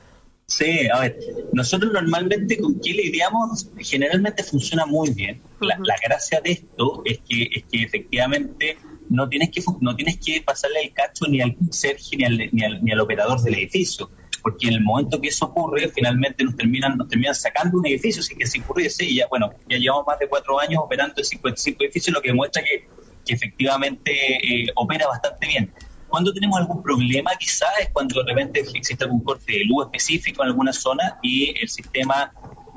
Sí, 0.48 0.86
a 0.92 1.00
ver, 1.00 1.18
nosotros 1.52 1.92
normalmente 1.92 2.56
con 2.58 2.78
qué 2.80 2.92
lidiamos 2.92 3.68
generalmente 3.78 4.44
funciona 4.44 4.86
muy 4.86 5.10
bien. 5.10 5.42
La, 5.60 5.76
gracia 6.06 6.40
de 6.40 6.52
esto 6.52 7.02
es 7.04 7.18
que, 7.28 7.48
es 7.52 7.64
que 7.64 7.82
efectivamente 7.82 8.78
no 9.08 9.28
tienes 9.28 9.50
que 9.50 9.60
no 9.80 9.96
tienes 9.96 10.18
que 10.24 10.40
pasarle 10.42 10.82
el 10.82 10.92
cacho 10.92 11.24
ni 11.28 11.40
al 11.40 11.56
conserje 11.56 12.16
ni 12.16 12.24
al, 12.24 12.38
ni 12.52 12.62
al, 12.62 12.84
ni 12.84 12.92
al 12.92 13.00
operador 13.00 13.42
del 13.42 13.54
edificio, 13.54 14.08
porque 14.40 14.68
en 14.68 14.74
el 14.74 14.82
momento 14.82 15.20
que 15.20 15.28
eso 15.28 15.46
ocurre, 15.46 15.88
finalmente 15.88 16.44
nos 16.44 16.56
terminan 16.56 16.96
nos 16.96 17.08
terminan 17.08 17.34
sacando 17.34 17.78
un 17.78 17.86
edificio, 17.86 18.20
así 18.20 18.36
que 18.36 18.46
si 18.46 18.60
ocurriese, 18.60 19.04
y 19.04 19.16
ya 19.16 19.26
bueno, 19.26 19.50
ya 19.68 19.78
llevamos 19.78 20.06
más 20.06 20.20
de 20.20 20.28
cuatro 20.28 20.60
años 20.60 20.80
operando 20.80 21.14
en 21.18 21.24
55 21.24 21.82
edificios, 21.82 22.14
lo 22.14 22.22
que 22.22 22.28
demuestra 22.28 22.62
que, 22.62 22.86
que 23.24 23.34
efectivamente 23.34 24.12
eh, 24.12 24.68
opera 24.76 25.08
bastante 25.08 25.48
bien. 25.48 25.72
Cuando 26.08 26.32
tenemos 26.32 26.58
algún 26.58 26.82
problema, 26.82 27.32
quizás 27.38 27.68
es 27.80 27.90
cuando 27.92 28.22
de 28.22 28.32
repente 28.32 28.60
existe 28.60 29.04
algún 29.04 29.22
corte 29.22 29.52
de 29.52 29.64
luz 29.64 29.86
específico 29.86 30.42
en 30.42 30.48
alguna 30.48 30.72
zona 30.72 31.18
y 31.22 31.54
el 31.60 31.68
sistema 31.68 32.32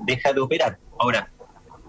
deja 0.06 0.34
de 0.34 0.39
operar. 0.39 0.80
Ahora, 0.98 1.32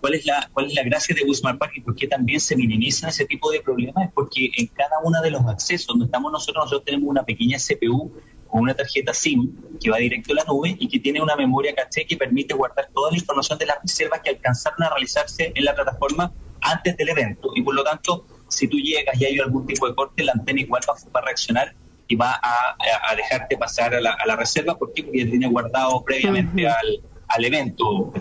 ¿cuál 0.01 0.15
es 0.15 0.27
la, 0.27 0.51
cuál 0.53 0.67
es 0.67 0.75
la 0.75 0.83
gracia 0.83 1.15
de 1.15 1.23
Wismar 1.25 1.59
Park 1.59 1.73
y 1.77 1.81
por 1.81 1.95
qué 1.95 2.07
también 2.07 2.41
se 2.41 2.57
minimizan 2.57 3.11
ese 3.11 3.25
tipo 3.25 3.51
de 3.51 3.61
problemas? 3.61 4.07
Es 4.07 4.13
porque 4.13 4.51
en 4.57 4.67
cada 4.69 4.99
uno 5.03 5.21
de 5.23 5.31
los 5.31 5.45
accesos 5.47 5.87
donde 5.87 6.05
estamos 6.07 6.31
nosotros, 6.31 6.65
nosotros 6.65 6.85
tenemos 6.85 7.09
una 7.09 7.25
pequeña 7.25 7.59
CPU 7.59 8.13
con 8.49 8.63
una 8.63 8.75
tarjeta 8.75 9.15
SIM 9.15 9.53
que 9.81 9.91
va 9.91 9.99
directo 9.99 10.33
a 10.33 10.37
la 10.37 10.45
nube 10.45 10.77
y 10.79 10.89
que 10.89 10.99
tiene 10.99 11.23
una 11.23 11.37
memoria 11.37 11.75
caché 11.75 12.05
que 12.05 12.17
permite 12.17 12.55
guardar 12.55 12.91
toda 12.93 13.11
la 13.11 13.17
información 13.17 13.59
de 13.59 13.67
las 13.67 13.79
reservas 13.81 14.21
que 14.23 14.31
alcanzaron 14.31 14.83
a 14.83 14.91
realizarse 14.91 15.53
en 15.55 15.65
la 15.65 15.75
plataforma 15.75 16.33
antes 16.61 16.97
del 16.97 17.09
evento. 17.09 17.51
Y 17.55 17.63
por 17.63 17.75
lo 17.75 17.85
tanto, 17.85 18.27
si 18.51 18.69
tú 18.69 18.77
llegas 18.79 19.21
y 19.21 19.25
hay 19.25 19.39
algún 19.39 19.67
tipo 19.67 19.89
de 19.89 19.95
corte, 19.95 20.25
la 20.25 20.33
antena 20.33 20.61
igual 20.61 20.83
va, 20.89 21.21
a 21.21 21.25
reaccionar 21.25 21.75
y 22.09 22.17
va 22.17 22.39
a, 22.43 23.15
dejarte 23.17 23.57
pasar 23.57 23.95
a 23.95 24.01
la, 24.01 24.37
reserva. 24.37 24.77
¿Por 24.77 24.93
qué? 24.93 25.05
Porque 25.05 25.25
tiene 25.25 25.49
guardado 25.49 26.03
previamente 26.05 26.67
al, 26.67 27.01
al 27.29 27.45
evento. 27.45 28.13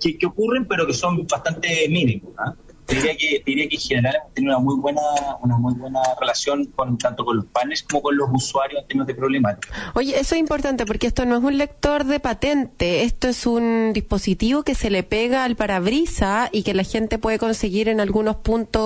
Que, 0.00 0.18
que 0.18 0.26
ocurren, 0.26 0.66
pero 0.66 0.86
que 0.86 0.92
son 0.92 1.26
bastante 1.26 1.88
mínimos. 1.88 2.32
¿ah? 2.38 2.54
diría 2.88 3.16
que, 3.16 3.42
diría 3.44 3.68
que 3.68 3.76
en 3.76 3.80
general 3.80 4.14
hemos 4.16 4.34
tenido 4.34 4.56
una 4.56 4.64
muy 4.64 4.76
buena, 4.76 5.00
una 5.42 5.56
muy 5.56 5.74
buena 5.74 6.00
relación 6.20 6.66
con 6.66 6.98
tanto 6.98 7.24
con 7.24 7.36
los 7.36 7.46
partners 7.46 7.82
como 7.82 8.02
con 8.02 8.16
los 8.16 8.28
usuarios 8.32 8.82
en 8.82 8.88
términos 8.88 9.06
de 9.06 9.14
problemática. 9.14 9.92
Oye, 9.94 10.18
eso 10.18 10.34
es 10.34 10.40
importante 10.40 10.84
porque 10.86 11.06
esto 11.06 11.24
no 11.24 11.36
es 11.36 11.42
un 11.42 11.56
lector 11.56 12.04
de 12.04 12.20
patente, 12.20 13.04
esto 13.04 13.28
es 13.28 13.46
un 13.46 13.92
dispositivo 13.92 14.62
que 14.62 14.74
se 14.74 14.90
le 14.90 15.02
pega 15.02 15.44
al 15.44 15.56
parabrisa 15.56 16.48
y 16.52 16.62
que 16.62 16.74
la 16.74 16.84
gente 16.84 17.18
puede 17.18 17.38
conseguir 17.38 17.88
en 17.88 18.00
algunos 18.00 18.36
puntos 18.36 18.82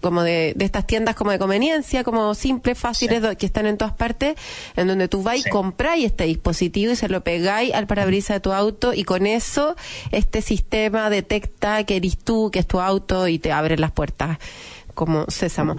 como 0.00 0.22
de, 0.22 0.54
de 0.56 0.64
estas 0.64 0.86
tiendas 0.86 1.14
como 1.14 1.30
de 1.30 1.38
conveniencia, 1.38 2.04
como 2.04 2.34
simples, 2.34 2.78
fáciles, 2.78 3.36
que 3.36 3.46
están 3.46 3.66
en 3.66 3.76
todas 3.76 3.94
partes, 3.94 4.36
en 4.76 4.88
donde 4.88 5.08
tú 5.08 5.22
vas 5.22 5.38
y 5.38 5.48
compráis 5.48 6.06
este 6.06 6.24
dispositivo 6.24 6.92
y 6.92 6.96
se 6.96 7.08
lo 7.08 7.22
pegáis 7.22 7.74
al 7.74 7.86
parabrisa 7.86 8.34
de 8.34 8.40
tu 8.40 8.52
auto 8.52 8.94
y 8.94 9.04
con 9.04 9.26
eso 9.26 9.76
este 10.10 10.42
sistema 10.42 11.10
detecta 11.10 11.84
que 11.84 11.96
eres 11.96 12.18
tú, 12.18 12.50
que 12.50 12.58
es 12.58 12.66
tu 12.66 12.80
auto 12.80 13.28
y 13.28 13.38
te 13.38 13.52
abre 13.52 13.76
las 13.78 13.92
puertas 13.92 14.38
como 14.94 15.26
sésamo. 15.28 15.76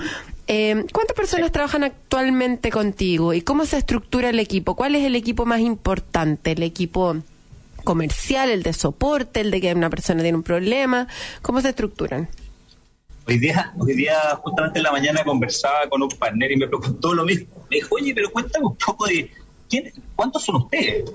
Eh, 0.48 0.86
¿Cuántas 0.94 1.16
personas 1.16 1.52
trabajan 1.52 1.84
actualmente 1.84 2.72
contigo 2.72 3.34
y 3.34 3.42
cómo 3.42 3.66
se 3.66 3.78
estructura 3.78 4.30
el 4.30 4.40
equipo? 4.40 4.76
¿Cuál 4.76 4.96
es 4.96 5.06
el 5.06 5.16
equipo 5.16 5.46
más 5.46 5.60
importante? 5.60 6.54
¿El 6.54 6.64
equipo 6.64 7.18
comercial, 7.84 8.50
el 8.50 8.64
de 8.64 8.74
soporte, 8.74 9.42
el 9.42 9.52
de 9.52 9.62
que 9.62 9.74
una 9.74 9.90
persona 9.90 10.24
tiene 10.24 10.38
un 10.38 10.44
problema? 10.44 11.08
¿Cómo 11.42 11.62
se 11.62 11.70
estructuran? 11.70 12.30
Hoy 13.30 13.38
día, 13.38 13.72
hoy 13.78 13.94
día 13.94 14.20
justamente 14.42 14.80
en 14.80 14.84
la 14.84 14.92
mañana 14.92 15.24
conversaba 15.24 15.88
con 15.88 16.02
un 16.02 16.10
partner 16.10 16.52
y 16.52 16.58
me 16.58 16.68
preguntó 16.68 17.14
lo 17.14 17.24
mismo. 17.26 17.48
Me 17.70 17.76
dijo, 17.76 17.94
oye, 17.94 18.12
pero 18.16 18.32
cuéntame 18.32 18.66
un 18.66 18.76
poco 18.76 19.06
de 19.06 19.30
¿quién, 19.70 19.94
cuántos 20.16 20.46
son 20.46 20.56
ustedes. 20.56 21.12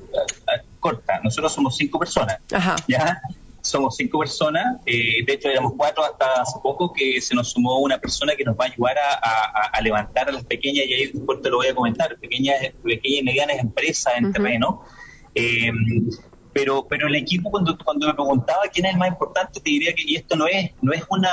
Corta, 0.78 1.20
nosotros 1.24 1.52
somos 1.52 1.76
cinco 1.76 1.98
personas. 1.98 2.38
Ajá. 2.52 2.76
¿ya? 2.86 3.20
somos 3.62 3.96
cinco 3.96 4.20
personas, 4.20 4.76
eh, 4.86 5.24
de 5.26 5.32
hecho 5.32 5.48
éramos 5.48 5.72
cuatro 5.76 6.04
hasta 6.04 6.42
hace 6.42 6.60
poco, 6.62 6.92
que 6.92 7.20
se 7.20 7.34
nos 7.34 7.50
sumó 7.50 7.78
una 7.78 7.98
persona 7.98 8.36
que 8.36 8.44
nos 8.44 8.54
va 8.56 8.66
a 8.66 8.68
ayudar 8.68 8.96
a, 8.98 9.80
levantar 9.80 10.28
a 10.28 10.32
las 10.32 10.44
pequeñas, 10.44 10.84
y 10.86 10.92
ahí 10.92 11.06
después 11.06 11.40
te 11.40 11.48
lo 11.48 11.56
voy 11.56 11.68
a 11.68 11.74
comentar, 11.74 12.16
pequeñas, 12.18 12.56
pequeñas 12.82 13.20
y 13.20 13.24
medianas 13.24 13.58
empresas 13.58 14.12
en 14.18 14.32
terreno. 14.32 14.82
Eh, 15.34 15.72
pero 16.54 16.86
pero 16.88 17.08
el 17.08 17.16
equipo 17.16 17.50
cuando 17.50 17.76
cuando 17.76 18.06
me 18.06 18.14
preguntaba 18.14 18.62
quién 18.72 18.86
es 18.86 18.92
el 18.92 18.98
más 18.98 19.08
importante 19.08 19.60
te 19.60 19.70
diría 19.70 19.92
que 19.92 20.02
y 20.06 20.16
esto 20.16 20.36
no 20.36 20.46
es 20.46 20.70
no 20.80 20.92
es 20.92 21.02
una 21.10 21.30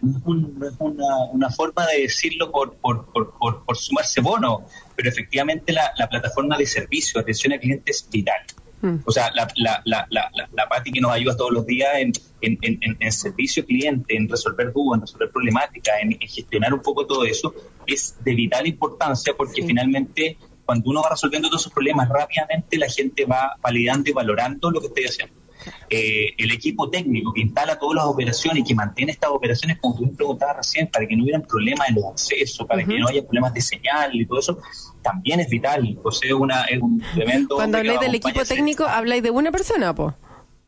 no 0.00 0.66
es, 0.66 0.74
una, 0.78 1.16
una, 1.32 1.50
forma 1.50 1.86
de 1.86 2.02
decirlo 2.02 2.50
por 2.50 2.76
por, 2.76 3.06
por, 3.12 3.64
por, 3.64 3.76
sumarse 3.76 4.20
bono 4.20 4.64
pero 4.96 5.10
efectivamente 5.10 5.72
la, 5.72 5.92
la 5.98 6.08
plataforma 6.08 6.56
de 6.56 6.66
servicio 6.66 7.20
atención 7.20 7.52
al 7.52 7.60
cliente 7.60 7.90
es 7.90 8.08
vital 8.10 8.40
Mm. 8.84 8.98
O 9.06 9.10
sea, 9.10 9.30
la, 9.34 9.48
la, 9.56 9.80
la, 9.86 10.06
la, 10.10 10.30
la 10.52 10.68
Pati 10.68 10.92
que 10.92 11.00
nos 11.00 11.10
ayuda 11.10 11.34
todos 11.34 11.52
los 11.52 11.64
días 11.64 11.88
en, 11.96 12.12
en, 12.42 12.58
en, 12.60 12.96
en 13.00 13.12
servicio 13.12 13.64
cliente, 13.64 14.14
en 14.14 14.28
resolver 14.28 14.74
dudas, 14.74 14.98
en 14.98 15.00
resolver 15.00 15.30
problemáticas, 15.30 15.94
en, 16.02 16.18
gestionar 16.20 16.74
un 16.74 16.82
poco 16.82 17.06
todo 17.06 17.24
eso, 17.24 17.54
es 17.86 18.22
de 18.22 18.34
vital 18.34 18.66
importancia 18.66 19.32
porque 19.34 19.64
finalmente 19.64 20.36
cuando 20.64 20.90
uno 20.90 21.02
va 21.02 21.10
resolviendo 21.10 21.48
todos 21.48 21.62
esos 21.62 21.72
problemas 21.72 22.08
rápidamente, 22.08 22.78
la 22.78 22.88
gente 22.88 23.24
va 23.24 23.56
validando 23.60 24.10
y 24.10 24.12
valorando 24.12 24.70
lo 24.70 24.80
que 24.80 24.86
estoy 24.86 25.04
haciendo. 25.04 25.44
Eh, 25.88 26.34
el 26.36 26.50
equipo 26.50 26.90
técnico 26.90 27.32
que 27.32 27.40
instala 27.40 27.78
todas 27.78 27.96
las 27.96 28.04
operaciones 28.04 28.60
y 28.62 28.64
que 28.64 28.74
mantiene 28.74 29.12
estas 29.12 29.30
operaciones, 29.30 29.78
como 29.80 29.96
tú 29.96 30.06
me 30.06 30.12
preguntabas 30.12 30.56
recién, 30.56 30.88
para 30.88 31.06
que 31.06 31.16
no 31.16 31.22
hubieran 31.22 31.42
problemas 31.42 31.88
en 31.88 31.94
los 31.96 32.04
accesos, 32.04 32.66
para 32.66 32.84
que 32.84 32.98
no 32.98 33.08
haya 33.08 33.22
problemas 33.22 33.54
de 33.54 33.60
señal 33.60 34.14
y 34.14 34.26
todo 34.26 34.38
eso, 34.38 34.58
también 35.02 35.40
es 35.40 35.48
vital. 35.48 35.98
O 36.02 36.10
sea, 36.10 36.34
una, 36.36 36.64
es 36.64 36.80
un 36.80 37.02
evento. 37.16 37.56
Cuando 37.56 37.78
habláis 37.78 38.00
del 38.00 38.14
equipo 38.14 38.44
técnico, 38.44 38.84
habláis 38.84 39.22
de 39.22 39.30
una 39.30 39.50
persona, 39.50 39.94
pues. 39.94 40.14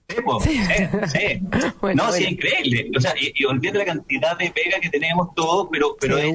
Sí, 0.08 0.60
sí, 1.08 1.40
no, 1.94 2.12
sí, 2.12 2.24
increíble. 2.24 2.90
O 2.96 3.00
sea, 3.00 3.12
y, 3.20 3.32
y 3.34 3.72
la 3.72 3.84
cantidad 3.84 4.38
de 4.38 4.50
pega 4.50 4.78
que 4.80 4.88
tenemos 4.88 5.34
todos, 5.34 5.68
pero, 5.70 5.96
pero 6.00 6.16
es, 6.16 6.32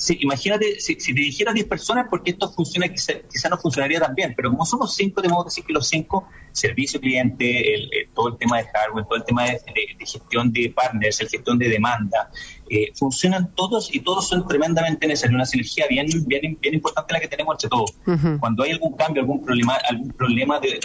Sí, 0.00 0.16
imagínate, 0.22 0.80
si, 0.80 0.96
te 0.96 1.12
dijeras 1.12 1.52
10 1.52 1.66
personas, 1.66 2.06
porque 2.08 2.30
esto 2.30 2.50
funciona, 2.50 2.88
quizá, 2.88 3.48
no 3.50 3.58
funcionaría 3.58 4.00
tan 4.00 4.14
bien, 4.14 4.32
pero 4.34 4.48
como 4.48 4.64
somos 4.64 4.94
5, 4.94 5.20
tenemos 5.20 5.44
que 5.44 5.48
decir 5.48 5.64
que 5.66 5.74
los 5.74 5.86
5, 5.88 6.26
servicio 6.52 6.98
cliente, 6.98 7.74
el, 7.74 7.90
todo 8.14 8.28
el 8.28 8.38
tema 8.38 8.56
de 8.56 8.64
hardware, 8.68 9.04
todo 9.04 9.16
el 9.16 9.24
tema 9.24 9.44
de, 9.44 9.60
gestión 9.98 10.50
de 10.52 10.72
partners, 10.74 11.20
el 11.20 11.28
gestión 11.28 11.58
de 11.58 11.68
demanda, 11.68 12.30
eh, 12.70 12.90
funcionan 12.94 13.54
todos 13.54 13.94
y 13.94 14.00
todos 14.00 14.26
son 14.26 14.48
tremendamente 14.48 15.06
necesarios. 15.06 15.34
Una 15.34 15.44
sinergia 15.44 15.86
bien, 15.86 16.06
bien, 16.26 16.56
bien 16.58 16.74
importante 16.74 17.12
la 17.12 17.20
que 17.20 17.28
tenemos 17.28 17.56
entre 17.56 17.68
todos. 17.68 17.92
Cuando 18.40 18.62
hay 18.62 18.70
algún 18.70 18.96
cambio, 18.96 19.20
algún 19.20 19.44
problema, 19.44 19.74
algún 19.86 20.12
problema 20.12 20.58
de, 20.60 20.80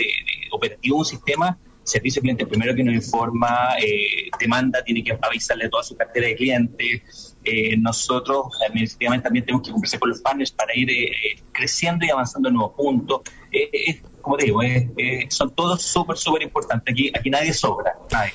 operativo 0.52 0.98
en 0.98 1.00
un 1.00 1.06
sistema, 1.06 1.58
servicio 1.84 2.22
cliente 2.22 2.46
primero 2.46 2.76
que 2.76 2.84
nos 2.84 2.96
informa, 2.96 3.78
eh, 3.80 4.30
demanda, 4.38 4.84
tiene 4.84 5.06
que 5.06 5.18
avisarle 5.22 5.68
a 5.68 5.70
toda 5.70 5.84
su 5.84 5.96
cartera 5.96 6.28
de 6.28 6.36
clientes. 6.36 7.25
Eh, 7.46 7.78
nosotros 7.78 8.48
administrativamente 8.68 9.24
también 9.24 9.46
tenemos 9.46 9.66
que 9.66 9.72
conversar 9.72 10.00
con 10.00 10.10
los 10.10 10.22
partners 10.22 10.52
para 10.52 10.76
ir 10.76 10.90
eh, 10.90 11.12
creciendo 11.52 12.06
y 12.06 12.10
avanzando 12.10 12.50
en 12.50 12.56
nuevos 12.56 12.76
puntos. 12.76 13.22
como 14.22 14.38
digo, 14.38 14.60
son 15.30 15.54
todos 15.56 15.82
súper, 15.82 16.18
súper 16.18 16.42
importantes. 16.42 16.92
Aquí, 16.92 17.12
aquí 17.16 17.30
nadie 17.30 17.54
sobra. 17.54 17.96
Nadie. 18.12 18.34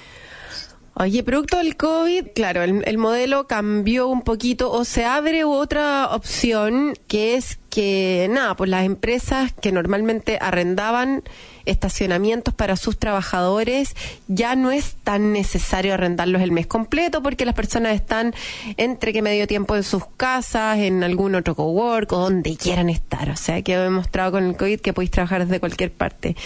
Oye, 1.01 1.23
producto 1.23 1.57
del 1.57 1.79
COVID, 1.79 2.33
claro, 2.35 2.63
el, 2.63 2.99
modelo 2.99 3.47
cambió 3.47 4.09
un 4.09 4.21
poquito 4.21 4.71
o 4.71 4.85
se 4.85 5.07
abre 5.07 5.45
otra 5.45 6.09
opción 6.15 6.93
que 7.07 7.37
es 7.37 7.59
que, 7.71 8.29
nada, 8.31 8.55
pues 8.55 8.69
las 8.69 8.85
empresas 8.85 9.53
que 9.55 9.73
normalmente 9.73 10.37
arrendaban 10.39 11.23
estacionamientos 11.71 12.55
para 12.55 12.77
sus 12.77 12.99
trabajadores 12.99 13.95
ya 14.29 14.57
no 14.57 14.71
es 14.71 14.97
tan 15.05 15.33
necesario 15.33 15.95
arrendarlos 15.95 16.43
el 16.43 16.53
mes 16.53 16.67
completo 16.67 17.23
porque 17.23 17.45
las 17.45 17.55
personas 17.55 17.95
están 17.95 18.35
entre 18.77 19.13
que 19.13 19.23
medio 19.23 19.47
tiempo 19.47 19.77
en 19.77 19.83
sus 19.83 20.05
casas, 20.17 20.79
en 20.79 21.03
algún 21.03 21.35
otro 21.35 21.55
cowork 21.55 22.13
o 22.13 22.19
donde 22.19 22.57
quieran 22.57 22.91
estar. 22.91 23.31
O 23.31 23.37
sea, 23.37 23.63
que 23.63 23.75
he 23.75 23.79
demostrado 23.79 24.33
con 24.33 24.45
el 24.45 24.57
COVID 24.57 24.81
que 24.81 24.93
podéis 24.93 25.11
trabajar 25.11 25.45
desde 25.45 25.61
cualquier 25.61 25.93
parte. 25.93 26.37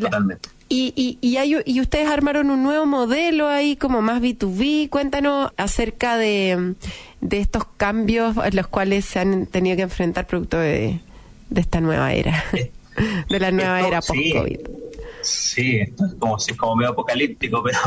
Totalmente. 0.00 0.48
Y, 0.68 0.92
y, 0.96 1.18
y, 1.20 1.36
hay, 1.36 1.56
y 1.64 1.80
ustedes 1.80 2.08
armaron 2.08 2.50
un 2.50 2.64
nuevo 2.64 2.86
modelo 2.86 3.46
ahí 3.48 3.76
como 3.76 4.02
más 4.02 4.20
B2B. 4.20 4.90
Cuéntanos 4.90 5.52
acerca 5.56 6.16
de, 6.16 6.74
de 7.20 7.40
estos 7.40 7.64
cambios 7.76 8.36
a 8.36 8.50
los 8.50 8.66
cuales 8.66 9.04
se 9.04 9.20
han 9.20 9.46
tenido 9.46 9.76
que 9.76 9.82
enfrentar 9.82 10.26
producto 10.26 10.58
de, 10.58 10.98
de 11.50 11.60
esta 11.60 11.80
nueva 11.80 12.12
era, 12.12 12.44
de 13.28 13.40
la 13.40 13.50
nueva 13.50 13.86
era 13.86 14.00
post-COVID. 14.00 14.86
Sí, 15.26 15.80
esto 15.80 16.06
es 16.06 16.14
como, 16.14 16.36
es 16.36 16.56
como 16.56 16.76
medio 16.76 16.92
apocalíptico, 16.92 17.62
pero, 17.64 17.78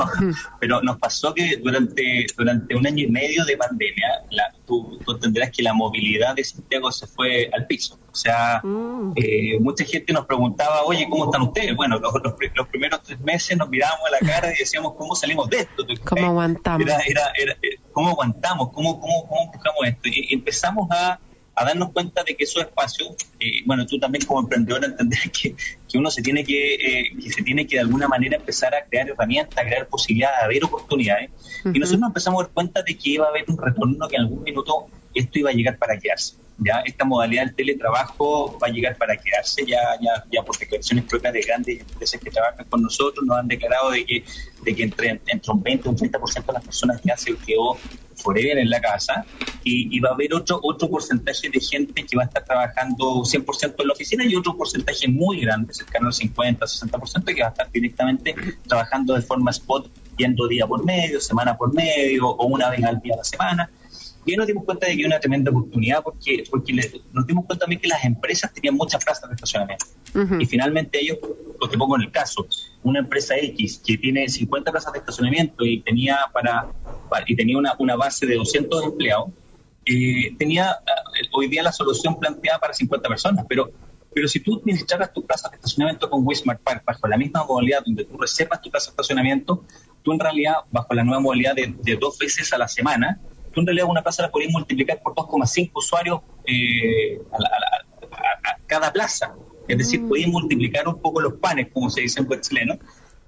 pero 0.59 0.81
nos 0.81 0.97
pasó 0.97 1.33
que 1.33 1.57
durante, 1.57 2.25
durante 2.37 2.75
un 2.75 2.85
año 2.85 3.05
y 3.05 3.07
medio 3.07 3.45
de 3.45 3.55
pandemia, 3.55 4.23
la, 4.31 4.53
tú, 4.65 4.99
entenderás 5.07 5.51
que 5.51 5.63
la 5.63 5.73
movilidad 5.73 6.35
de 6.35 6.43
Santiago 6.43 6.91
se 6.91 7.07
fue 7.07 7.49
al 7.53 7.65
piso. 7.65 7.97
O 8.11 8.15
sea, 8.15 8.59
mm. 8.61 9.13
eh, 9.15 9.57
mucha 9.59 9.85
gente 9.85 10.11
nos 10.11 10.25
preguntaba, 10.25 10.83
oye, 10.83 11.07
¿cómo 11.09 11.25
están 11.25 11.43
ustedes? 11.43 11.75
Bueno, 11.75 11.97
los, 11.99 12.13
los, 12.23 12.67
primeros 12.67 13.03
tres 13.03 13.19
meses 13.21 13.57
nos 13.57 13.69
mirábamos 13.69 14.05
a 14.07 14.11
la 14.11 14.31
cara 14.31 14.53
y 14.53 14.57
decíamos, 14.57 14.95
¿cómo 14.95 15.15
salimos 15.15 15.49
de 15.49 15.59
esto? 15.59 15.85
¿Cómo 16.05 16.25
aguantamos? 16.25 16.81
Era, 16.81 17.31
era, 17.37 17.53
eh, 17.61 17.77
¿Cómo 17.93 18.09
aguantamos? 18.09 18.71
¿Cómo, 18.73 18.99
cómo, 18.99 19.27
cómo 19.27 19.43
empujamos 19.45 19.87
esto? 19.87 20.09
Y 20.09 20.33
empezamos 20.33 20.89
a 20.91 21.19
a 21.59 21.65
darnos 21.65 21.91
cuenta 21.91 22.23
de 22.23 22.35
que 22.35 22.45
esos 22.45 22.63
espacios, 22.63 23.09
eh, 23.39 23.61
bueno, 23.65 23.85
tú 23.85 23.99
también 23.99 24.25
como 24.25 24.39
emprendedor 24.39 24.85
entender 24.85 25.19
que, 25.31 25.53
que 25.89 25.97
uno 25.97 26.09
se 26.09 26.21
tiene 26.21 26.45
que, 26.45 26.75
eh, 26.75 27.11
que 27.21 27.29
se 27.29 27.43
tiene 27.43 27.67
que 27.67 27.75
de 27.75 27.81
alguna 27.81 28.07
manera 28.07 28.37
empezar 28.37 28.73
a 28.73 28.85
crear 28.85 29.09
herramientas, 29.09 29.57
a 29.57 29.67
crear 29.67 29.87
posibilidades, 29.87 30.41
a 30.41 30.47
ver 30.47 30.63
oportunidades. 30.63 31.31
Y 31.65 31.79
nosotros 31.79 31.99
nos 31.99 32.09
empezamos 32.11 32.39
a 32.39 32.43
dar 32.45 32.53
cuenta 32.53 32.81
de 32.81 32.97
que 32.97 33.09
iba 33.09 33.25
a 33.25 33.29
haber 33.29 33.43
un 33.49 33.57
retorno, 33.57 34.07
que 34.07 34.15
en 34.15 34.21
algún 34.21 34.43
minuto 34.43 34.87
esto 35.13 35.39
iba 35.39 35.49
a 35.49 35.53
llegar 35.53 35.77
para 35.77 35.97
quedarse. 35.97 36.35
Ya 36.61 36.81
esta 36.85 37.05
modalidad 37.05 37.45
del 37.45 37.55
teletrabajo 37.55 38.57
va 38.61 38.67
a 38.67 38.69
llegar 38.69 38.97
para 38.97 39.15
quedarse, 39.15 39.65
ya, 39.65 39.79
ya, 40.01 40.25
ya 40.29 40.43
por 40.43 40.57
declaraciones 40.57 41.05
propias 41.05 41.33
de 41.33 41.41
grandes 41.41 41.79
empresas 41.79 42.19
que 42.19 42.29
trabajan 42.29 42.65
con 42.65 42.81
nosotros 42.81 43.25
nos 43.25 43.37
han 43.37 43.47
declarado 43.47 43.91
de 43.91 44.05
que, 44.05 44.23
de 44.63 44.75
que 44.75 44.83
entre, 44.83 45.21
entre 45.25 45.51
un 45.53 45.63
20 45.63 45.87
y 45.87 45.89
un 45.89 45.97
30% 45.97 46.45
de 46.45 46.53
las 46.53 46.65
personas 46.65 47.01
que 47.01 47.15
se 47.15 47.35
quedó 47.37 47.77
forever 48.19 48.57
en 48.57 48.69
la 48.69 48.81
casa 48.81 49.25
y, 49.63 49.99
va 49.99 50.09
a 50.09 50.13
haber 50.13 50.33
otro 50.33 50.59
otro 50.63 50.89
porcentaje 50.89 51.49
de 51.49 51.59
gente 51.59 52.05
que 52.05 52.15
va 52.15 52.23
a 52.23 52.25
estar 52.25 52.43
trabajando 52.43 53.23
100% 53.23 53.75
en 53.77 53.87
la 53.87 53.93
oficina 53.93 54.25
y 54.25 54.35
otro 54.35 54.55
porcentaje 54.55 55.07
muy 55.07 55.41
grande, 55.41 55.73
cercano 55.73 56.07
al 56.07 56.13
50, 56.13 56.65
60%, 56.65 57.35
que 57.35 57.41
va 57.41 57.47
a 57.47 57.51
estar 57.51 57.71
directamente 57.71 58.35
trabajando 58.67 59.13
de 59.13 59.21
forma 59.21 59.51
spot, 59.51 59.89
yendo 60.17 60.47
día 60.47 60.65
por 60.67 60.83
medio, 60.83 61.19
semana 61.19 61.57
por 61.57 61.73
medio 61.73 62.27
o 62.27 62.45
una 62.47 62.69
vez 62.69 62.83
al 62.83 62.99
día 62.99 63.13
a 63.13 63.17
la 63.17 63.23
semana. 63.23 63.69
Ahí 64.31 64.37
nos 64.37 64.47
dimos 64.47 64.63
cuenta 64.63 64.87
de 64.87 64.93
que 64.93 64.99
hay 64.99 65.05
una 65.05 65.19
tremenda 65.19 65.51
oportunidad 65.51 66.03
porque, 66.03 66.43
porque 66.49 66.73
nos 67.11 67.25
dimos 67.25 67.45
cuenta 67.45 67.63
también 67.63 67.81
que 67.81 67.87
las 67.87 68.03
empresas 68.03 68.53
tenían 68.53 68.75
muchas 68.75 69.03
plazas 69.03 69.29
de 69.29 69.35
estacionamiento. 69.35 69.85
Y 70.39 70.45
finalmente 70.45 70.99
ellos, 70.99 71.17
lo 71.59 71.69
que 71.69 71.77
pongo 71.77 71.95
en 71.95 72.03
el 72.03 72.11
caso, 72.11 72.47
una 72.83 72.99
empresa 72.99 73.35
X 73.37 73.81
que 73.85 73.97
tiene 73.97 74.27
50 74.27 74.71
plazas 74.71 74.93
de 74.93 74.99
estacionamiento 74.99 75.65
y 75.65 75.81
tenía 75.81 76.17
para, 76.33 76.67
y 77.27 77.35
tenía 77.35 77.57
una, 77.57 77.75
una 77.79 77.95
base 77.95 78.25
de 78.25 78.35
200 78.35 78.83
empleados, 78.85 79.29
eh, 79.85 80.35
tenía 80.37 80.71
eh, 80.71 81.27
hoy 81.31 81.47
día 81.47 81.63
la 81.63 81.71
solución 81.71 82.19
planteada 82.19 82.59
para 82.59 82.73
50 82.73 83.07
personas, 83.09 83.45
pero 83.47 83.71
pero 84.13 84.27
si 84.27 84.39
tú 84.39 84.57
administraras 84.57 85.13
tu 85.13 85.23
plaza 85.25 85.49
de 85.49 85.55
estacionamiento 85.57 86.09
con 86.09 86.25
Wismart 86.25 86.61
Park 86.61 86.83
bajo 86.85 87.07
la 87.07 87.15
misma 87.15 87.45
modalidad 87.45 87.83
donde 87.85 88.05
tú 88.05 88.17
reservas 88.17 88.61
tu 88.61 88.71
plaza 88.71 88.87
de 88.87 88.91
estacionamiento, 88.91 89.63
tú 90.03 90.13
en 90.13 90.19
realidad, 90.19 90.55
bajo 90.71 90.93
la 90.93 91.03
nueva 91.03 91.21
modalidad 91.21 91.55
de, 91.55 91.75
de 91.83 91.95
dos 91.95 92.17
veces 92.17 92.51
a 92.51 92.57
la 92.57 92.67
semana, 92.67 93.19
tú 93.53 93.61
en 93.61 93.67
realidad 93.67 93.87
una 93.89 94.01
plaza 94.01 94.23
la 94.23 94.31
podías 94.31 94.51
multiplicar 94.51 95.01
por 95.01 95.13
2,5 95.13 95.71
usuarios 95.73 96.21
eh, 96.45 97.19
a, 97.31 98.57
cada 98.67 98.91
plaza. 98.91 99.33
Es 99.67 99.77
decir, 99.77 100.01
mm. 100.01 100.09
podías 100.09 100.29
multiplicar 100.29 100.87
un 100.87 100.99
poco 100.99 101.21
los 101.21 101.33
panes, 101.33 101.67
como 101.73 101.89
se 101.89 102.01
dice 102.01 102.19
en 102.19 102.27
buen 102.27 102.41
chileno, 102.41 102.77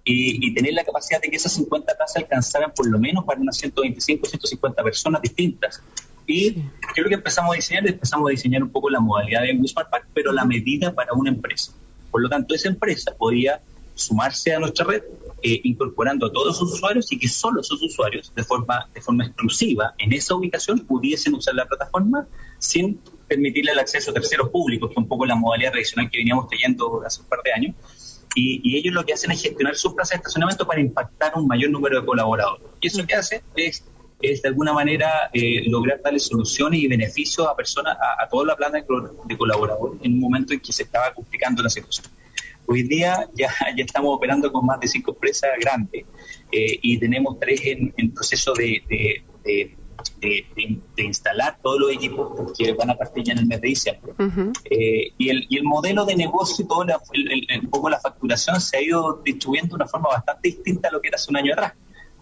y, 0.04 0.54
tener 0.54 0.74
la 0.74 0.84
capacidad 0.84 1.22
de 1.22 1.30
que 1.30 1.36
esas 1.36 1.54
50 1.54 1.96
plazas 1.96 2.18
alcanzaran 2.18 2.72
por 2.76 2.88
lo 2.88 2.98
menos 2.98 3.24
para 3.24 3.40
unas 3.40 3.58
125, 3.58 4.26
150 4.26 4.84
personas 4.84 5.22
distintas. 5.22 5.82
Y 6.26 6.54
¿qué 6.54 6.62
es 6.96 7.04
lo 7.04 7.10
que 7.10 7.16
empezamos 7.16 7.54
a 7.54 7.56
diseñar? 7.56 7.88
Empezamos 7.88 8.30
a 8.30 8.32
diseñar 8.32 8.64
un 8.64 8.70
poco 8.70 8.90
la 8.90 9.00
modalidad 9.00 9.44
de 9.44 9.54
Wismar 9.54 9.90
Park, 9.90 10.08
pero 10.14 10.32
la 10.32 10.46
medida 10.46 10.94
para 10.94 11.14
una 11.14 11.30
empresa. 11.30 11.74
Por 12.10 12.22
lo 12.22 12.30
tanto, 12.30 12.56
esa 12.56 12.70
empresa 12.70 13.14
podía 13.18 13.62
sumarse 13.94 14.54
a 14.54 14.60
nuestra 14.60 14.86
red, 14.86 15.04
eh, 15.44 15.62
incorporando 15.64 16.28
a 16.28 16.32
todos 16.32 16.58
sus 16.58 16.74
usuarios 16.74 17.12
y 17.12 17.18
que 17.18 17.28
solo 17.28 17.64
sus 17.64 17.82
usuarios, 17.82 18.32
de 18.36 18.44
forma, 18.44 18.90
de 18.94 19.02
forma 19.02 19.26
exclusiva, 19.26 19.94
en 19.98 20.14
esa 20.14 20.36
ubicación, 20.36 20.80
pudiesen 20.80 21.34
usar 21.34 21.56
la 21.56 21.66
plataforma 21.66 22.28
sin 22.60 23.00
permitirle 23.28 23.72
el 23.72 23.80
acceso 23.80 24.12
a 24.12 24.14
terceros 24.14 24.50
públicos, 24.50 24.90
que 24.90 24.94
es 24.94 24.98
un 24.98 25.08
poco 25.08 25.26
la 25.26 25.36
modalidad 25.36 25.72
tradicional 25.72 26.12
que 26.12 26.20
veníamos 26.20 26.48
teniendo 26.48 27.02
hace 27.06 27.22
un 27.22 27.28
par 27.28 27.40
de 27.44 27.54
años. 27.54 27.76
Y, 28.36 28.78
ellos 28.78 28.94
lo 28.94 29.04
que 29.04 29.14
hacen 29.14 29.32
es 29.32 29.42
gestionar 29.42 29.76
sus 29.76 29.94
plazas 29.94 30.12
de 30.12 30.18
estacionamiento 30.18 30.66
para 30.66 30.80
impactar 30.80 31.34
un 31.36 31.48
mayor 31.48 31.72
número 31.72 32.00
de 32.00 32.06
colaboradores. 32.06 32.66
Y 32.80 32.88
eso 32.88 33.06
que 33.06 33.16
hace 33.16 33.44
es, 33.56 33.84
es 34.22 34.42
de 34.42 34.50
alguna 34.50 34.74
manera 34.74 35.30
eh, 35.34 35.64
lograr 35.68 36.02
darle 36.04 36.20
soluciones 36.20 36.80
y 36.80 36.88
beneficios 36.88 37.48
a 37.48 37.56
personas, 37.56 37.98
a, 37.98 38.28
toda 38.30 38.46
la 38.46 38.56
planta 38.56 38.86
de 39.26 39.38
colaboradores 39.38 40.00
en 40.04 40.14
un 40.14 40.20
momento 40.20 40.54
en 40.54 40.60
que 40.60 40.72
se 40.72 40.84
estaba 40.84 41.14
complicando 41.14 41.64
la 41.64 41.70
situación. 41.70 42.08
Hoy 42.72 42.84
día 42.84 43.28
ya, 43.34 43.50
ya 43.76 43.84
estamos 43.84 44.16
operando 44.16 44.50
con 44.50 44.66
más 44.66 44.80
de 44.80 44.88
cinco 44.88 45.12
empresas 45.12 45.50
grandes 45.60 46.06
eh, 46.54 46.80
y 46.82 46.98
tenemos 46.98 47.38
tres 47.38 47.60
en, 47.66 48.14
proceso 48.14 48.54
de, 48.54 48.82
de, 49.44 49.76
instalar 51.04 51.58
todos 51.62 51.82
los 51.82 51.92
equipos 51.92 52.54
que 52.58 52.72
van 52.72 52.92
a 52.92 52.96
partir 52.96 53.26
ya 53.26 53.34
en 53.34 53.40
el 53.40 53.46
mes 53.48 53.60
de 53.60 53.68
diciembre. 53.68 54.14
Eh, 54.70 55.12
y, 55.18 55.30
el, 55.30 55.46
y 55.50 55.58
el 55.58 55.66
modelo 55.66 56.06
de 56.06 56.16
negocio 56.16 56.66
todo 56.66 56.86
un 56.86 57.70
poco 57.70 57.90
la 57.90 58.00
facturación 58.00 58.62
se 58.62 58.78
ha 58.78 58.82
ido 58.82 59.22
distribuyendo 59.22 59.76
de 59.76 59.84
una 59.84 59.88
forma 59.88 60.08
bastante 60.08 60.48
distinta 60.48 60.88
a 60.88 60.92
lo 60.94 61.02
que 61.02 61.10
era 61.10 61.16
hace 61.16 61.30
un 61.30 61.36
año 61.36 61.52
atrás. 61.52 61.74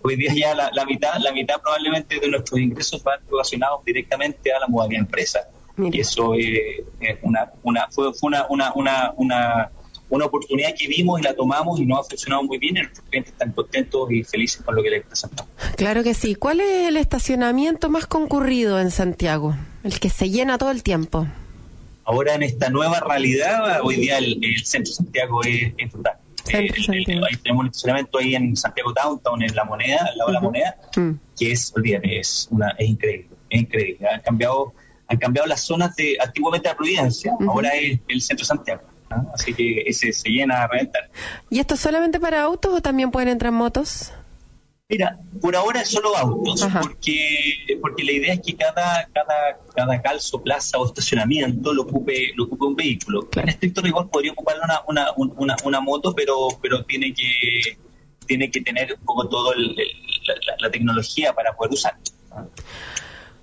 Hoy 0.02 0.16
día 0.16 0.34
ya 0.34 0.56
la, 0.56 0.86
mitad, 0.86 1.14
la 1.20 1.32
mitad 1.32 1.62
probablemente 1.62 2.20
de 2.20 2.28
nuestros 2.28 2.60
ingresos 2.60 3.04
van 3.04 3.20
relacionados 3.30 3.86
directamente 3.86 4.52
a 4.52 4.60
la 4.62 4.68
modalidad 4.68 5.02
empresa. 5.02 5.42
Y 5.78 6.00
eso 6.00 6.34
es 6.34 6.82
una, 7.22 7.52
una, 7.62 7.88
fue, 7.92 8.12
fue 8.14 8.30
una, 8.30 8.48
una, 8.50 8.74
una, 8.74 9.14
una 9.16 9.72
una 10.10 10.26
oportunidad 10.26 10.74
que 10.78 10.88
vimos 10.88 11.20
y 11.20 11.24
la 11.24 11.34
tomamos 11.34 11.80
y 11.80 11.86
nos 11.86 12.00
ha 12.00 12.04
funcionado 12.04 12.44
muy 12.44 12.58
bien 12.58 12.78
y 12.78 12.82
nuestros 12.82 13.06
clientes 13.10 13.34
están 13.34 13.52
contentos 13.52 14.12
y 14.12 14.24
felices 14.24 14.62
con 14.64 14.76
lo 14.76 14.84
que 14.84 14.90
les 14.90 15.06
presentamos. 15.06 15.52
Claro 15.76 16.04
que 16.04 16.14
sí. 16.14 16.36
¿Cuál 16.36 16.62
es 16.62 16.88
el 16.88 16.98
estacionamiento 16.98 17.90
más 17.90 18.08
concurrido 18.08 18.80
en 18.80 18.92
Santiago? 18.92 19.56
El 19.84 20.00
que 20.00 20.10
se 20.10 20.30
llena 20.30 20.58
todo 20.58 20.72
el 20.72 20.84
tiempo. 20.84 21.28
Ahora 22.06 22.34
en 22.34 22.44
esta 22.44 22.70
nueva 22.70 23.00
realidad, 23.00 23.82
hoy 23.84 23.98
día 23.98 24.18
el, 24.18 24.40
centro 24.64 24.90
de 24.90 24.96
Santiago 24.96 25.44
es, 25.44 25.74
es 25.78 25.92
brutal. 25.92 26.18
Eh, 26.52 26.72
tenemos 27.44 27.62
un 27.62 27.68
estacionamiento 27.68 28.18
ahí 28.18 28.34
en 28.34 28.56
Santiago 28.56 28.92
Downtown, 28.94 29.44
en 29.44 29.56
La 29.56 29.66
Moneda, 29.66 30.06
al 30.10 30.18
lado 30.18 30.30
de 30.30 30.34
La 30.34 30.42
Moneda, 30.42 30.76
mm. 30.96 31.12
que 31.38 31.52
es, 31.52 31.72
olvídate, 31.76 32.20
es, 32.20 32.48
una, 32.50 32.72
es 32.80 32.90
increíble, 32.90 33.30
es 33.50 33.62
increíble. 33.62 34.08
Han 34.08 34.22
cambiado, 34.22 34.74
han 35.08 35.18
cambiado 35.18 35.48
las 35.48 35.62
zonas 35.62 35.96
de, 35.96 36.18
antiguamente 36.20 36.70
la 36.70 36.76
Providencia, 36.76 37.34
ahora 37.48 37.70
es 37.76 38.00
el 38.08 38.22
centro 38.22 38.44
de 38.44 38.48
Santiago. 38.48 38.82
Así 39.34 39.54
que 39.54 39.84
ese 39.88 40.14
se 40.14 40.30
llena 40.30 40.64
a 40.64 40.68
reventar. 40.68 41.10
¿Y 41.50 41.60
esto 41.60 41.76
solamente 41.76 42.20
para 42.20 42.42
autos 42.42 42.74
o 42.74 42.82
también 42.82 43.12
pueden 43.12 43.30
entrar 43.30 43.52
motos? 43.52 44.12
Mira, 44.92 45.20
por 45.40 45.56
ahora 45.56 45.82
es 45.82 45.90
solo 45.90 46.18
autos, 46.18 46.68
porque 46.82 47.78
porque 47.80 48.04
la 48.04 48.12
idea 48.12 48.34
es 48.34 48.42
que 48.42 48.56
cada 48.56 49.08
cada 49.14 49.60
cada 49.76 50.02
calzo, 50.02 50.42
plaza 50.42 50.80
o 50.80 50.86
estacionamiento 50.88 51.72
lo 51.76 51.84
ocupe 51.84 52.32
lo 52.36 52.46
ocupe 52.46 52.66
un 52.66 52.76
vehículo. 52.76 53.30
En 53.36 53.50
estricto 53.50 53.82
rigor 53.82 54.10
podría 54.10 54.32
ocupar 54.32 54.56
una, 54.64 54.82
una, 54.88 55.12
una, 55.38 55.56
una, 55.64 55.80
moto, 55.80 56.16
pero 56.16 56.48
pero 56.60 56.84
tiene 56.86 57.14
que 57.14 57.78
tiene 58.26 58.50
que 58.50 58.62
tener 58.62 58.96
un 59.00 59.06
poco 59.06 59.30
todo 59.30 59.54
la, 59.54 60.72
tecnología 60.72 61.34
para 61.34 61.56
poder 61.56 61.74
usar. 61.74 61.96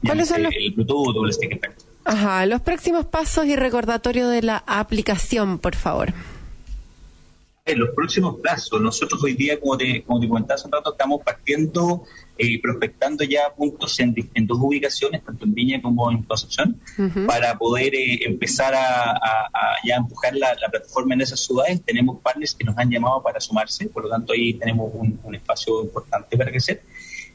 ¿Cuáles 0.04 0.28
son 0.28 0.42
los... 0.42 0.52
El 0.52 0.72
Bluetooth 0.72 1.16
o 1.16 1.26
el 1.26 1.32
sticker. 1.32 1.76
Ajá, 2.08 2.46
los 2.46 2.60
próximos 2.60 3.04
pasos 3.06 3.46
y 3.46 3.56
recordatorio 3.56 4.28
de 4.28 4.40
la 4.40 4.62
aplicación, 4.64 5.58
por 5.58 5.74
favor. 5.74 6.14
ver, 7.66 7.78
los 7.78 7.90
próximos 7.96 8.40
plazos, 8.40 8.80
nosotros 8.80 9.20
hoy 9.24 9.34
día, 9.34 9.58
como 9.58 9.76
te, 9.76 10.04
como 10.04 10.20
te 10.20 10.28
comentaba 10.28 10.54
hace 10.54 10.66
un 10.66 10.72
rato, 10.72 10.92
estamos 10.92 11.20
partiendo 11.24 12.04
y 12.38 12.58
prospectando 12.58 13.24
ya 13.24 13.52
puntos 13.56 13.98
en, 13.98 14.14
dos 14.46 14.58
ubicaciones, 14.60 15.24
tanto 15.24 15.46
en 15.46 15.54
Viña 15.54 15.82
como 15.82 16.08
en 16.12 16.22
Concepción, 16.22 16.80
para 17.26 17.58
poder 17.58 17.92
empezar 18.24 18.72
a, 18.76 19.18
ya 19.84 19.96
empujar 19.96 20.36
la, 20.36 20.54
plataforma 20.70 21.14
en 21.14 21.22
esas 21.22 21.40
ciudades. 21.40 21.82
Tenemos 21.82 22.20
partners 22.20 22.54
que 22.54 22.62
nos 22.62 22.78
han 22.78 22.88
llamado 22.88 23.20
para 23.20 23.40
sumarse, 23.40 23.88
por 23.88 24.04
lo 24.04 24.10
tanto 24.10 24.32
ahí 24.32 24.54
tenemos 24.54 24.92
un, 24.94 25.18
un 25.24 25.34
espacio 25.34 25.82
importante 25.82 26.38
para 26.38 26.52
crecer. 26.52 26.82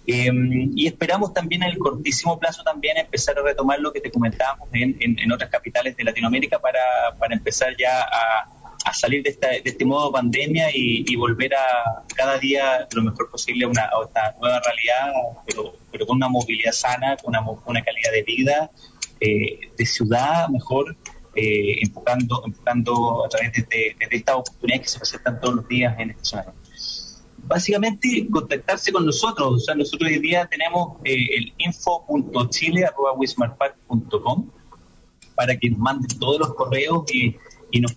Em, 0.07 0.71
y 0.75 0.87
esperamos 0.87 1.31
también 1.33 1.61
en 1.61 1.69
el 1.69 1.77
cortísimo 1.77 2.39
plazo 2.39 2.63
también 2.63 2.97
empezar 2.97 3.37
a 3.37 3.43
retomar 3.43 3.79
lo 3.79 3.93
que 3.93 4.01
te 4.01 4.09
comentábamos 4.09 4.67
en, 4.73 4.97
en, 4.99 5.31
otras 5.31 5.49
capitales 5.51 5.95
de 5.95 6.03
Latinoamérica 6.03 6.57
para, 6.57 6.81
para 7.19 7.35
empezar 7.35 7.75
ya 7.77 8.01
a, 8.01 8.49
a 8.83 8.93
salir 8.93 9.21
de, 9.21 9.29
esta, 9.29 9.49
de 9.49 9.61
este 9.63 9.85
modo 9.85 10.11
pandemia 10.11 10.69
y, 10.73 11.15
volver 11.15 11.53
a 11.53 12.03
cada 12.15 12.39
día 12.39 12.87
lo 12.91 13.03
mejor 13.03 13.29
posible 13.29 13.67
una, 13.67 13.83
a 13.83 14.03
esta 14.03 14.35
nueva 14.41 14.59
realidad, 14.59 15.13
pero, 15.45 15.73
pero 15.91 16.07
con 16.07 16.17
una 16.17 16.29
movilidad 16.29 16.71
sana, 16.71 17.15
con 17.17 17.35
una, 17.35 17.47
una 17.65 17.83
calidad 17.83 18.11
de 18.11 18.23
vida, 18.23 18.71
eh, 19.19 19.59
de 19.77 19.85
ciudad 19.85 20.49
mejor, 20.49 20.97
eh, 21.35 21.77
enfocando, 21.81 22.41
enfocando 22.45 23.23
a 23.23 23.29
través 23.29 23.53
de, 23.53 23.61
de, 23.61 23.95
de, 24.09 24.17
estas 24.17 24.35
oportunidades 24.35 24.81
que 24.81 24.89
se 24.89 24.99
presentan 24.99 25.39
todos 25.39 25.55
los 25.55 25.67
días 25.67 25.95
en 25.99 26.09
esta 26.09 26.23
zona 26.23 26.53
básicamente 27.43 28.27
contactarse 28.29 28.91
con 28.91 29.05
nosotros. 29.05 29.53
O 29.53 29.59
sea, 29.59 29.75
nosotros 29.75 30.09
hoy 30.09 30.19
día 30.19 30.45
tenemos 30.47 30.97
eh, 31.03 31.37
el 31.37 31.53
info.chile.wismarpark.com 31.57 34.49
para 35.35 35.55
que 35.57 35.69
nos 35.69 35.79
manden 35.79 36.19
todos 36.19 36.39
los 36.39 36.53
correos 36.53 37.03
y, 37.11 37.35
nos, 37.79 37.95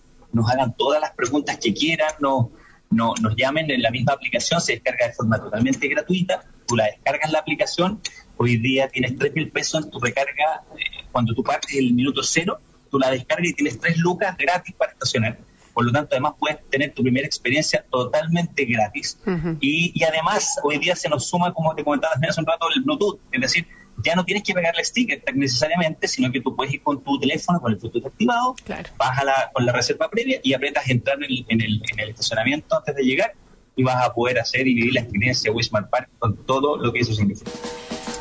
hagan 0.51 0.75
todas 0.77 1.01
las 1.01 1.13
preguntas 1.13 1.59
que 1.59 1.73
quieran, 1.75 2.13
no, 2.21 2.51
no, 2.91 3.15
nos 3.21 3.37
llamen 3.37 3.71
en 3.71 3.83
la 3.83 3.91
misma 3.91 4.15
aplicación, 4.15 4.61
se 4.61 4.73
descarga 4.73 5.07
de 5.09 5.13
forma 5.13 5.39
totalmente 5.39 5.87
gratuita, 5.89 6.45
tú 6.67 6.77
la 6.77 6.87
descargas 6.87 7.31
la 7.31 7.41
aplicación, 7.41 8.01
hoy 8.37 8.57
día 8.57 8.89
tienes 8.89 9.17
3 9.17 9.35
mil 9.35 9.51
pesos 9.51 9.85
en 9.85 9.91
tu 9.91 10.01
recarga, 10.01 10.65
eh, 10.77 11.05
cuando 11.13 11.35
tú 11.35 11.45
partes 11.45 11.77
el 11.77 11.93
minuto 11.93 12.23
cero, 12.23 12.59
tú 12.91 12.99
la 12.99 13.11
descargas 13.11 13.51
y 13.51 13.55
tienes 13.55 13.79
3 13.79 13.99
lucas 13.99 14.35
gratis 14.37 14.75
para 14.75 14.93
estacionar 14.93 15.39
por 15.75 15.85
lo 15.85 15.93
tanto, 15.93 16.11
además 16.13 16.35
puedes 16.39 16.59
tener 16.71 16.95
tu 16.95 17.03
primera 17.03 17.27
experiencia 17.27 17.85
totalmente 17.91 18.65
gratis. 18.65 19.19
y, 19.61 20.03
además, 20.05 20.59
hoy 20.63 20.79
día 20.79 20.95
se 20.95 21.09
nos 21.09 21.27
suma, 21.29 21.53
como 21.53 21.75
te 21.75 21.85
comentaba 21.85 22.15
hace 22.15 22.41
un 22.41 22.47
rato, 22.47 22.67
el 22.75 22.83
Bluetooth. 22.83 23.19
Es 23.33 23.41
decir, 23.41 23.67
ya 24.05 24.15
no 24.15 24.25
tienes 24.25 24.45
que 24.45 24.55
pegarle 24.55 24.85
sticker 24.85 25.23
necesariamente, 25.35 26.09
sino 26.09 26.31
que 26.31 26.41
tú 26.41 26.55
puedes 26.55 26.73
ir 26.73 26.83
con 26.83 27.03
tu 27.03 27.19
teléfono, 27.19 27.61
con 27.61 27.73
el 27.73 27.79
Bluetooth 27.79 28.07
activado, 28.07 28.55
vas 28.97 29.19
a 29.19 29.25
la, 29.25 29.51
con 29.53 29.67
la 29.67 29.73
reserva 29.73 30.09
previa 30.09 30.39
y 30.43 30.53
aprietas 30.53 30.89
entrar 30.89 31.17
en 31.19 31.25
el, 31.25 31.45
en, 31.49 31.61
el, 31.61 31.83
en 31.93 32.01
el 32.01 32.11
estacionamiento 32.11 32.77
antes 32.77 32.95
de 32.95 33.03
llegar 33.03 33.35
y 33.77 33.83
vas 33.83 34.05
a 34.05 34.13
poder 34.13 34.39
hacer 34.39 34.67
y 34.67 34.75
vivir 34.75 34.95
la 34.95 35.01
experiencia 35.01 35.51
de 35.51 35.57
Wismar 35.57 35.91
Park 35.91 36.09
con 36.19 36.37
todo 36.47 36.77
lo 36.77 36.93
que 36.93 37.01
eso 37.01 37.13
significa. 37.13 37.51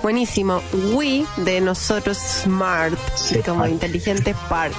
Buenísimo. 0.04 0.62
We 0.94 1.26
de 1.38 1.62
nosotros 1.62 2.18
Smart, 2.18 3.00
como 3.46 3.66
inteligente 3.66 4.36
park. 4.50 4.76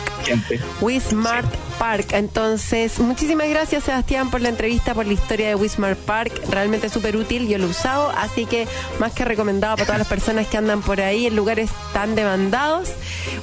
We 0.82 1.00
Smart 1.00 1.46
Park. 1.78 2.08
Entonces, 2.12 2.98
muchísimas 2.98 3.48
gracias 3.48 3.84
Sebastián 3.84 4.30
por 4.30 4.42
la 4.42 4.50
entrevista, 4.50 4.94
por 4.94 5.06
la 5.06 5.14
historia 5.14 5.48
de 5.48 5.54
We 5.54 5.66
Smart 5.66 5.98
Park. 5.98 6.42
Realmente 6.50 6.90
súper 6.90 7.16
útil, 7.16 7.48
yo 7.48 7.56
lo 7.56 7.64
he 7.64 7.70
usado, 7.70 8.10
así 8.10 8.44
que 8.44 8.68
más 8.98 9.12
que 9.12 9.24
recomendado 9.24 9.76
para 9.76 9.86
todas 9.86 9.98
las 9.98 10.08
personas 10.08 10.46
que 10.46 10.58
andan 10.58 10.82
por 10.82 11.00
ahí 11.00 11.26
en 11.26 11.34
lugares 11.34 11.70
tan 11.94 12.14
demandados. 12.14 12.90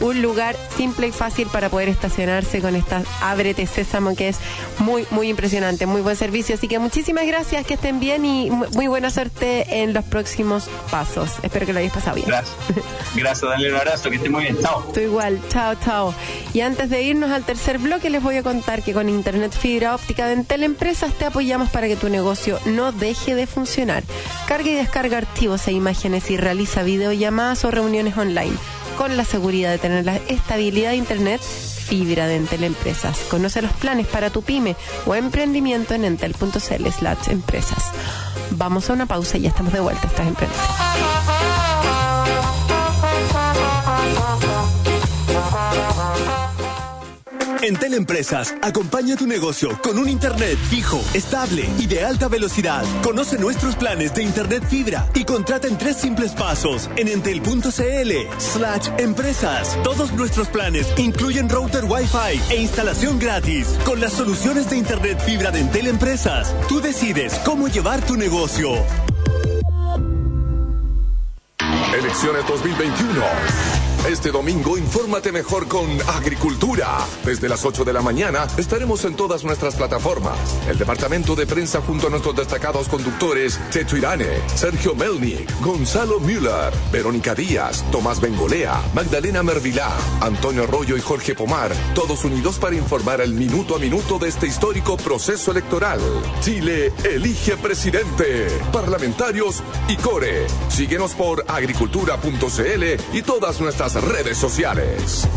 Un 0.01 0.21
lugar 0.21 0.55
simple 0.77 1.07
y 1.07 1.11
fácil 1.11 1.47
para 1.47 1.69
poder 1.69 1.89
estacionarse 1.89 2.61
con 2.61 2.75
esta 2.75 3.01
Ábrete 3.21 3.65
Sésamo 3.65 4.15
que 4.15 4.29
es 4.29 4.38
muy, 4.77 5.05
muy 5.09 5.29
impresionante, 5.29 5.88
muy 5.88 6.01
buen 6.01 6.15
servicio. 6.15 6.53
Así 6.53 6.67
que 6.67 6.77
muchísimas 6.77 7.25
gracias, 7.25 7.65
que 7.65 7.73
estén 7.73 7.99
bien 7.99 8.23
y 8.23 8.51
muy 8.51 8.88
buena 8.88 9.09
suerte 9.09 9.82
en 9.82 9.93
los 9.93 10.05
próximos 10.05 10.69
pasos. 10.91 11.32
Espero 11.41 11.65
que 11.65 11.70
lo 11.74 11.80
hayas 11.80 11.93
pasado 11.93 12.15
bien. 12.15 12.28
Gracias. 12.28 12.55
Gracias, 13.15 13.49
Daniel. 13.49 13.74
Un 13.74 13.80
abrazo, 13.80 14.09
que 14.09 14.15
esté 14.17 14.30
muy 14.30 14.43
bien. 14.43 14.57
Chao. 14.59 14.84
Tú 14.93 14.99
igual. 14.99 15.39
Chao, 15.49 15.76
chao. 15.84 16.13
Y 16.53 16.61
antes 16.61 16.89
de 16.89 17.01
irnos 17.01 17.32
al 17.32 17.43
tercer 17.43 17.78
bloque, 17.78 18.09
les 18.09 18.22
voy 18.22 18.38
a 18.38 18.43
contar 18.43 18.84
que 18.84 18.93
con 18.93 19.09
Internet 19.09 19.53
Fibra 19.53 19.95
Óptica 19.95 20.28
de 20.28 20.34
Entel 20.34 20.63
Empresas 20.63 21.13
te 21.13 21.26
apoyamos 21.26 21.69
para 21.69 21.88
que 21.88 21.95
tu 21.95 22.09
negocio 22.09 22.59
no 22.65 22.91
deje 22.91 23.36
de 23.36 23.47
funcionar. 23.47 24.03
Carga 24.47 24.69
y 24.69 24.76
descarga 24.76 25.17
archivos 25.17 25.67
e 25.67 25.72
imágenes 25.72 26.30
y 26.30 26.38
realiza 26.38 26.84
videollamadas 26.84 27.63
o 27.65 27.72
reuniones 27.72 28.17
online 28.17 28.55
con 28.97 29.17
la 29.17 29.26
seguridad 29.26 29.72
de 29.72 29.80
tener 29.80 30.05
la 30.05 30.17
estabilidad 30.28 30.91
de 30.91 30.97
Internet 30.97 31.41
fibra 31.41 32.28
de 32.28 32.36
Entel 32.38 32.63
Empresas. 32.63 33.17
Conoce 33.30 33.61
los 33.61 33.74
planes 33.74 34.07
para 34.07 34.30
tu 34.30 34.43
pyme 34.43 34.76
o 35.05 35.15
emprendimiento 35.15 35.93
en 35.93 36.05
entel.cl 36.05 36.88
slash 36.89 37.30
empresas. 37.30 37.91
Vamos 38.51 38.89
a 38.89 38.93
una 38.93 39.05
pausa 39.05 39.38
y 39.38 39.41
ya 39.41 39.49
estamos 39.49 39.74
de 39.74 39.80
vuelta. 39.80 40.07
Estás 40.07 40.28
emprendiendo. 40.28 41.20
En 47.72 47.78
Teleempresas, 47.78 48.53
acompaña 48.61 49.15
tu 49.15 49.26
negocio 49.26 49.80
con 49.82 49.97
un 49.97 50.09
Internet 50.09 50.57
fijo, 50.69 51.01
estable 51.13 51.69
y 51.80 51.88
de 51.88 52.03
alta 52.03 52.28
velocidad. 52.28 52.84
Conoce 53.01 53.38
nuestros 53.38 53.78
planes 53.78 54.13
de 54.13 54.24
Internet 54.24 54.65
fibra 54.67 55.07
y 55.15 55.24
contrata 55.24 55.69
en 55.69 55.78
tres 55.78 55.95
simples 55.95 56.34
pasos 56.34 56.89
en 56.97 57.07
entel.cl 57.07 58.11
slash 58.39 58.89
empresas. 58.97 59.78
Todos 59.86 60.11
nuestros 60.11 60.49
planes 60.49 60.86
incluyen 60.97 61.47
router 61.47 61.86
Wi-Fi 61.86 62.53
e 62.53 62.61
instalación 62.61 63.17
gratis. 63.19 63.69
Con 63.86 64.01
las 64.01 64.11
soluciones 64.11 64.69
de 64.69 64.76
Internet 64.76 65.22
fibra 65.26 65.49
de 65.49 65.61
Entel 65.61 65.88
Empresas, 65.88 66.53
tú 66.67 66.82
decides 66.82 67.39
cómo 67.45 67.69
llevar 67.69 68.05
tu 68.05 68.17
negocio. 68.17 68.74
Elecciones 71.93 72.45
2021. 72.49 73.80
Este 74.09 74.31
domingo 74.31 74.79
infórmate 74.79 75.31
mejor 75.31 75.67
con 75.67 75.87
Agricultura. 76.09 76.87
Desde 77.23 77.47
las 77.47 77.63
8 77.63 77.85
de 77.85 77.93
la 77.93 78.01
mañana 78.01 78.47
estaremos 78.57 79.05
en 79.05 79.15
todas 79.15 79.43
nuestras 79.43 79.75
plataformas. 79.75 80.37
El 80.67 80.79
departamento 80.79 81.35
de 81.35 81.45
prensa 81.45 81.81
junto 81.81 82.07
a 82.07 82.09
nuestros 82.09 82.35
destacados 82.35 82.89
conductores 82.89 83.59
Checho 83.69 83.97
Irane, 83.97 84.25
Sergio 84.55 84.95
Melnik, 84.95 85.47
Gonzalo 85.61 86.19
Müller, 86.19 86.73
Verónica 86.91 87.35
Díaz, 87.35 87.85
Tomás 87.91 88.19
Bengolea, 88.19 88.81
Magdalena 88.95 89.43
Mervilá, 89.43 89.91
Antonio 90.19 90.63
Arroyo 90.63 90.97
y 90.97 91.01
Jorge 91.01 91.35
Pomar, 91.35 91.71
todos 91.93 92.25
unidos 92.25 92.57
para 92.57 92.75
informar 92.75 93.21
el 93.21 93.35
minuto 93.35 93.75
a 93.75 93.79
minuto 93.79 94.17
de 94.17 94.29
este 94.29 94.47
histórico 94.47 94.97
proceso 94.97 95.51
electoral. 95.51 95.99
Chile 96.41 96.91
elige 97.03 97.55
presidente, 97.55 98.47
parlamentarios 98.73 99.61
y 99.87 99.95
core. 99.97 100.47
Síguenos 100.69 101.13
por 101.13 101.45
agricultura.cl 101.47 102.83
y 103.13 103.21
todas 103.21 103.61
nuestras 103.61 103.90
redes 103.95 104.37
sociales. 104.37 105.27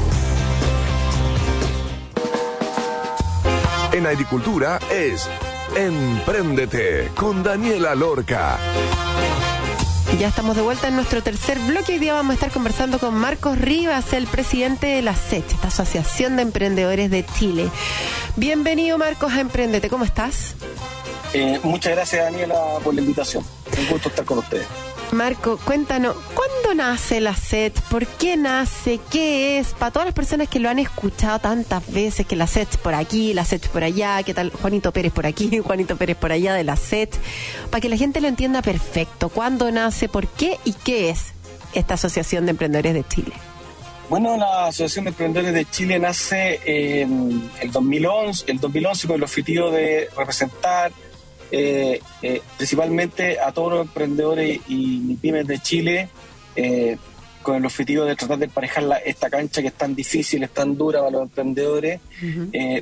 En 3.93 4.07
agricultura 4.07 4.79
es 4.91 5.29
Empréndete 5.77 7.11
con 7.17 7.43
Daniela 7.43 7.95
Lorca. 7.95 8.59
Ya 10.19 10.29
estamos 10.29 10.55
de 10.55 10.63
vuelta 10.63 10.89
en 10.89 10.95
nuestro 10.95 11.23
tercer 11.23 11.59
bloque. 11.59 11.95
Hoy 11.95 11.99
día 11.99 12.15
vamos 12.15 12.33
a 12.33 12.35
estar 12.35 12.51
conversando 12.53 13.01
con 13.01 13.15
Marcos 13.15 13.59
Rivas, 13.59 14.13
el 14.13 14.29
presidente 14.29 14.87
de 14.87 15.03
la 15.03 15.17
SECH, 15.17 15.53
esta 15.53 15.69
Asociación 15.69 16.37
de 16.37 16.43
Emprendedores 16.43 17.11
de 17.11 17.27
Chile. 17.27 17.69
Bienvenido, 18.37 18.99
Marcos, 18.99 19.33
a 19.33 19.41
Emprendete. 19.41 19.89
¿Cómo 19.89 20.05
estás? 20.05 20.55
Eh, 21.33 21.59
muchas 21.65 21.95
gracias, 21.95 22.25
Daniela, 22.25 22.55
por 22.85 22.95
la 22.95 23.01
invitación. 23.01 23.45
Un 23.77 23.89
gusto 23.89 24.09
estar 24.09 24.25
con 24.25 24.39
ustedes. 24.39 24.67
Marco, 25.15 25.59
cuéntanos, 25.59 26.17
¿cuándo 26.35 26.75
nace 26.75 27.21
la 27.21 27.37
SET? 27.37 27.81
¿Por 27.83 28.05
qué 28.05 28.37
nace? 28.37 28.99
¿Qué 29.13 29.59
es? 29.59 29.69
Para 29.69 29.93
todas 29.93 30.07
las 30.07 30.15
personas 30.15 30.49
que 30.49 30.59
lo 30.59 30.69
han 30.69 30.81
escuchado 30.81 31.39
tantas 31.39 31.89
veces, 31.93 32.27
que 32.27 32.35
la 32.35 32.49
SET 32.49 32.77
por 32.79 32.95
aquí, 32.95 33.33
la 33.33 33.45
SET 33.45 33.69
por 33.69 33.85
allá, 33.85 34.21
¿qué 34.25 34.35
tal? 34.35 34.51
Juanito 34.51 34.93
Pérez 34.93 35.13
por 35.13 35.25
aquí, 35.25 35.59
Juanito 35.65 35.97
Pérez 35.97 36.17
por 36.17 36.33
allá 36.33 36.53
de 36.55 36.65
la 36.65 36.75
SET, 36.75 37.15
para 37.71 37.81
que 37.81 37.89
la 37.89 37.97
gente 37.97 38.21
lo 38.21 38.27
entienda 38.27 38.61
perfecto. 38.61 39.29
¿Cuándo 39.29 39.71
nace? 39.71 40.09
¿Por 40.09 40.27
qué? 40.27 40.59
¿Y 40.65 40.73
qué 40.73 41.11
es 41.11 41.27
esta 41.75 41.95
Asociación 41.95 42.47
de 42.47 42.51
Emprendedores 42.51 42.95
de 42.95 43.05
Chile? 43.07 43.35
Bueno, 44.11 44.37
la 44.37 44.67
Asociación 44.67 45.05
de 45.05 45.11
Emprendedores 45.11 45.55
de 45.55 45.65
Chile 45.65 46.01
nace 46.01 46.61
en 46.65 47.51
el 47.61 47.71
2011, 47.71 48.51
el 48.51 48.59
2011 48.59 49.07
con 49.07 49.17
el 49.17 49.23
objetivo 49.23 49.71
de 49.71 50.09
representar 50.17 50.91
eh, 51.57 52.01
eh, 52.21 52.43
principalmente 52.57 53.39
a 53.39 53.53
todos 53.53 53.75
los 53.75 53.83
emprendedores 53.83 54.59
y 54.67 55.15
pymes 55.15 55.47
de 55.47 55.61
Chile, 55.61 56.09
eh, 56.57 56.97
con 57.45 57.55
el 57.55 57.65
objetivo 57.65 58.05
de 58.05 58.17
tratar 58.17 58.39
de 58.39 58.47
emparejar 58.47 58.85
esta 59.07 59.31
cancha 59.31 59.63
que 59.63 59.69
es 59.69 59.75
tan 59.75 59.95
difícil, 59.95 60.43
es 60.43 60.51
tan 60.51 60.77
dura 60.77 60.99
para 60.99 61.13
los 61.13 61.23
emprendedores, 61.23 62.01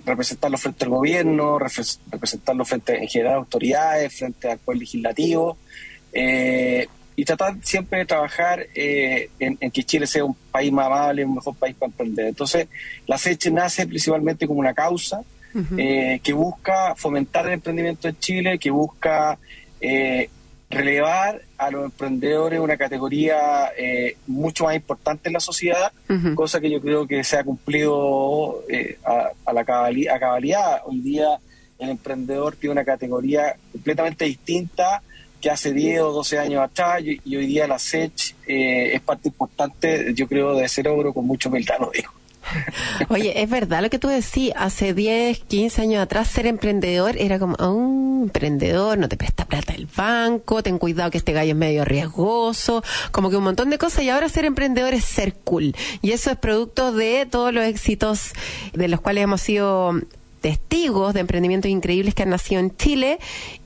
representarlo 0.06 0.56
frente 0.56 0.84
al 0.84 0.90
gobierno, 0.90 1.58
representarlo 1.58 2.64
frente 2.64 2.96
en 2.96 3.08
general 3.08 3.34
a 3.34 3.36
autoridades, 3.36 4.16
frente 4.16 4.50
al 4.50 4.58
poder 4.58 4.78
legislativo, 4.78 5.58
y 6.14 7.24
tratar 7.26 7.56
siempre 7.62 7.98
de 7.98 8.06
trabajar 8.06 8.68
en, 8.74 9.70
que 9.70 9.84
Chile 9.84 10.06
sea 10.06 10.24
un 10.24 10.36
país 10.50 10.72
más 10.72 10.86
amable, 10.86 11.26
un 11.26 11.34
mejor 11.34 11.56
país 11.56 11.76
para 11.78 11.90
emprender. 11.90 12.28
Entonces, 12.28 12.68
la 13.06 13.18
SECHE 13.18 13.50
nace 13.50 13.86
principalmente 13.86 14.46
como 14.46 14.60
una 14.60 14.72
causa, 14.72 15.22
eh, 15.76 16.20
que 16.22 16.32
busca 16.32 16.94
fomentar 16.96 17.46
el 17.46 17.54
emprendimiento 17.54 18.08
en 18.08 18.18
Chile, 18.18 18.58
que 18.58 18.70
busca 18.70 19.38
eh, 19.80 20.30
relevar 20.70 21.42
a 21.58 21.70
los 21.70 21.84
emprendedores 21.84 22.58
una 22.58 22.76
categoría 22.76 23.72
eh, 23.76 24.16
mucho 24.26 24.64
más 24.64 24.74
importante 24.74 25.28
en 25.28 25.34
la 25.34 25.40
sociedad, 25.40 25.92
cosa 26.34 26.60
que 26.60 26.70
yo 26.70 26.80
creo 26.80 27.06
que 27.06 27.22
se 27.24 27.36
ha 27.36 27.44
cumplido 27.44 28.64
a, 29.04 29.52
la 29.52 29.64
cabalidad, 29.64 30.16
a 30.16 30.20
cabalidad. 30.20 30.80
Hoy 30.86 31.00
día 31.00 31.38
el 31.78 31.90
emprendedor 31.90 32.56
tiene 32.56 32.72
una 32.72 32.84
categoría 32.84 33.56
completamente 33.72 34.24
distinta 34.24 35.02
que 35.40 35.50
hace 35.50 35.72
10 35.72 36.00
o 36.02 36.12
12 36.12 36.38
años 36.38 36.62
atrás 36.62 37.02
y, 37.02 37.36
hoy 37.36 37.46
día 37.46 37.66
la 37.66 37.78
SECH 37.78 38.36
es 38.46 39.00
parte 39.00 39.28
importante, 39.28 40.14
yo 40.14 40.26
creo, 40.28 40.54
de 40.54 40.64
ese 40.64 40.82
logro 40.82 41.12
con 41.12 41.26
mucho 41.26 41.48
humildad, 41.48 41.80
lo 41.80 41.90
digo. 41.90 42.21
Oye, 43.08 43.42
es 43.42 43.48
verdad 43.48 43.82
lo 43.82 43.90
que 43.90 43.98
tú 43.98 44.08
decís, 44.08 44.52
hace 44.56 44.94
10, 44.94 45.40
15 45.40 45.82
años 45.82 46.02
atrás 46.02 46.28
ser 46.28 46.46
emprendedor 46.46 47.16
era 47.16 47.38
como, 47.38 47.56
un 47.56 48.22
emprendedor, 48.24 48.98
no 48.98 49.08
te 49.08 49.16
presta 49.16 49.44
plata 49.44 49.74
el 49.74 49.86
banco, 49.86 50.62
ten 50.62 50.78
cuidado 50.78 51.10
que 51.10 51.18
este 51.18 51.32
gallo 51.32 51.52
es 51.52 51.56
medio 51.56 51.84
riesgoso, 51.84 52.82
como 53.10 53.30
que 53.30 53.36
un 53.36 53.44
montón 53.44 53.70
de 53.70 53.78
cosas 53.78 54.04
y 54.04 54.10
ahora 54.10 54.28
ser 54.28 54.44
emprendedor 54.44 54.94
es 54.94 55.04
ser 55.04 55.34
cool. 55.34 55.74
Y 56.02 56.12
eso 56.12 56.30
es 56.30 56.36
producto 56.36 56.92
de 56.92 57.26
todos 57.26 57.52
los 57.52 57.64
éxitos 57.64 58.32
de 58.72 58.88
los 58.88 59.00
cuales 59.00 59.24
hemos 59.24 59.40
sido 59.40 60.00
testigos 60.42 61.14
de 61.14 61.20
emprendimientos 61.20 61.70
increíbles 61.70 62.14
que 62.14 62.24
han 62.24 62.30
nacido 62.30 62.60
en 62.60 62.76
Chile 62.76 63.18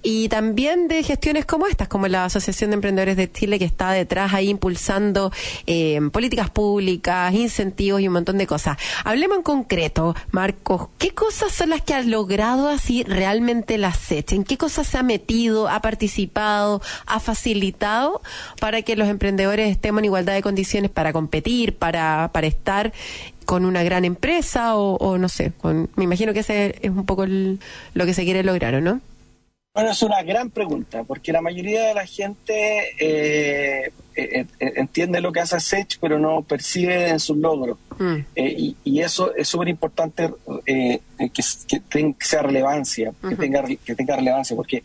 y 0.03 0.29
también 0.29 0.87
de 0.87 1.03
gestiones 1.03 1.47
como 1.47 1.67
estas, 1.67 1.89
como 1.89 2.07
la 2.07 2.27
Asociación 2.27 2.71
de 2.71 2.75
Emprendedores 2.75 3.17
de 3.17 3.33
Chile 3.33 3.59
que 3.59 3.65
está 3.65 3.91
detrás 3.91 4.35
ahí 4.35 4.49
impulsando 4.51 5.33
eh, 5.67 6.01
políticas 6.13 6.51
públicas, 6.51 7.35
incentivos 7.35 8.01
y 8.01 8.07
un 8.07 8.15
montón 8.15 8.39
de 8.39 8.47
cosas. 8.47 8.77
Hablemos 9.05 9.39
en 9.39 9.43
concreto, 9.43 10.15
Marcos, 10.31 10.89
¿qué 10.99 11.11
cosas 11.11 11.53
son 11.53 11.71
las 11.71 11.81
que 11.81 11.95
ha 11.95 12.03
logrado 12.03 12.69
así 12.69 13.03
realmente 13.03 13.79
la 13.79 13.93
SECH? 13.93 14.35
¿En 14.35 14.45
qué 14.45 14.57
cosas 14.59 14.87
se 14.87 14.99
ha 14.99 15.03
metido, 15.03 15.69
ha 15.69 15.81
participado, 15.81 16.83
ha 17.07 17.19
facilitado 17.19 18.21
para 18.61 18.83
que 18.83 18.97
los 18.97 19.09
emprendedores 19.09 19.71
estemos 19.71 20.01
en 20.01 20.05
igualdad 20.05 20.35
de 20.35 20.43
condiciones 20.43 20.91
para 20.91 21.13
competir, 21.13 21.77
para, 21.77 22.31
para 22.33 22.47
estar 22.47 22.93
con 23.47 23.65
una 23.65 23.83
gran 23.83 24.05
empresa 24.05 24.77
o, 24.77 25.19
no 25.19 25.29
sé, 25.29 25.53
con, 25.53 25.89
me 25.97 26.05
imagino 26.05 26.35
que 26.35 26.41
ese 26.41 26.77
es 26.83 26.91
un 26.91 27.07
poco 27.07 27.25
lo 27.27 28.07
que 28.07 28.13
se 28.13 28.25
quiere 28.25 28.43
lograr, 28.43 28.75
¿o 28.75 28.81
no? 28.81 29.01
Bueno, 29.73 29.91
es 29.91 30.03
una 30.03 30.23
gran 30.23 30.51
pregunta, 30.51 31.05
porque 31.05 31.33
la 31.33 31.43
mayoría 31.43 31.89
de 31.89 31.95
la 31.95 32.07
gente 32.07 32.95
eh, 32.99 33.93
eh, 34.15 34.47
eh, 34.59 34.73
entiende 34.77 35.21
lo 35.21 35.33
que 35.33 35.41
hace 35.41 35.61
Sech, 35.61 35.99
pero 36.01 36.19
no 36.19 36.43
percibe 36.43 37.09
en 37.09 37.21
sus 37.21 37.37
logros. 37.37 37.79
Mm. 37.99 38.17
y, 38.35 39.01
eso 39.01 39.35
es 39.35 39.49
súper 39.49 39.69
importante 39.69 40.31
que, 40.65 41.01
que, 41.33 42.15
sea 42.21 42.43
relevancia, 42.43 43.13
que, 43.27 43.37
tenga, 43.37 43.65
que 43.65 43.95
tenga 43.95 44.17
relevancia, 44.17 44.57
porque 44.57 44.83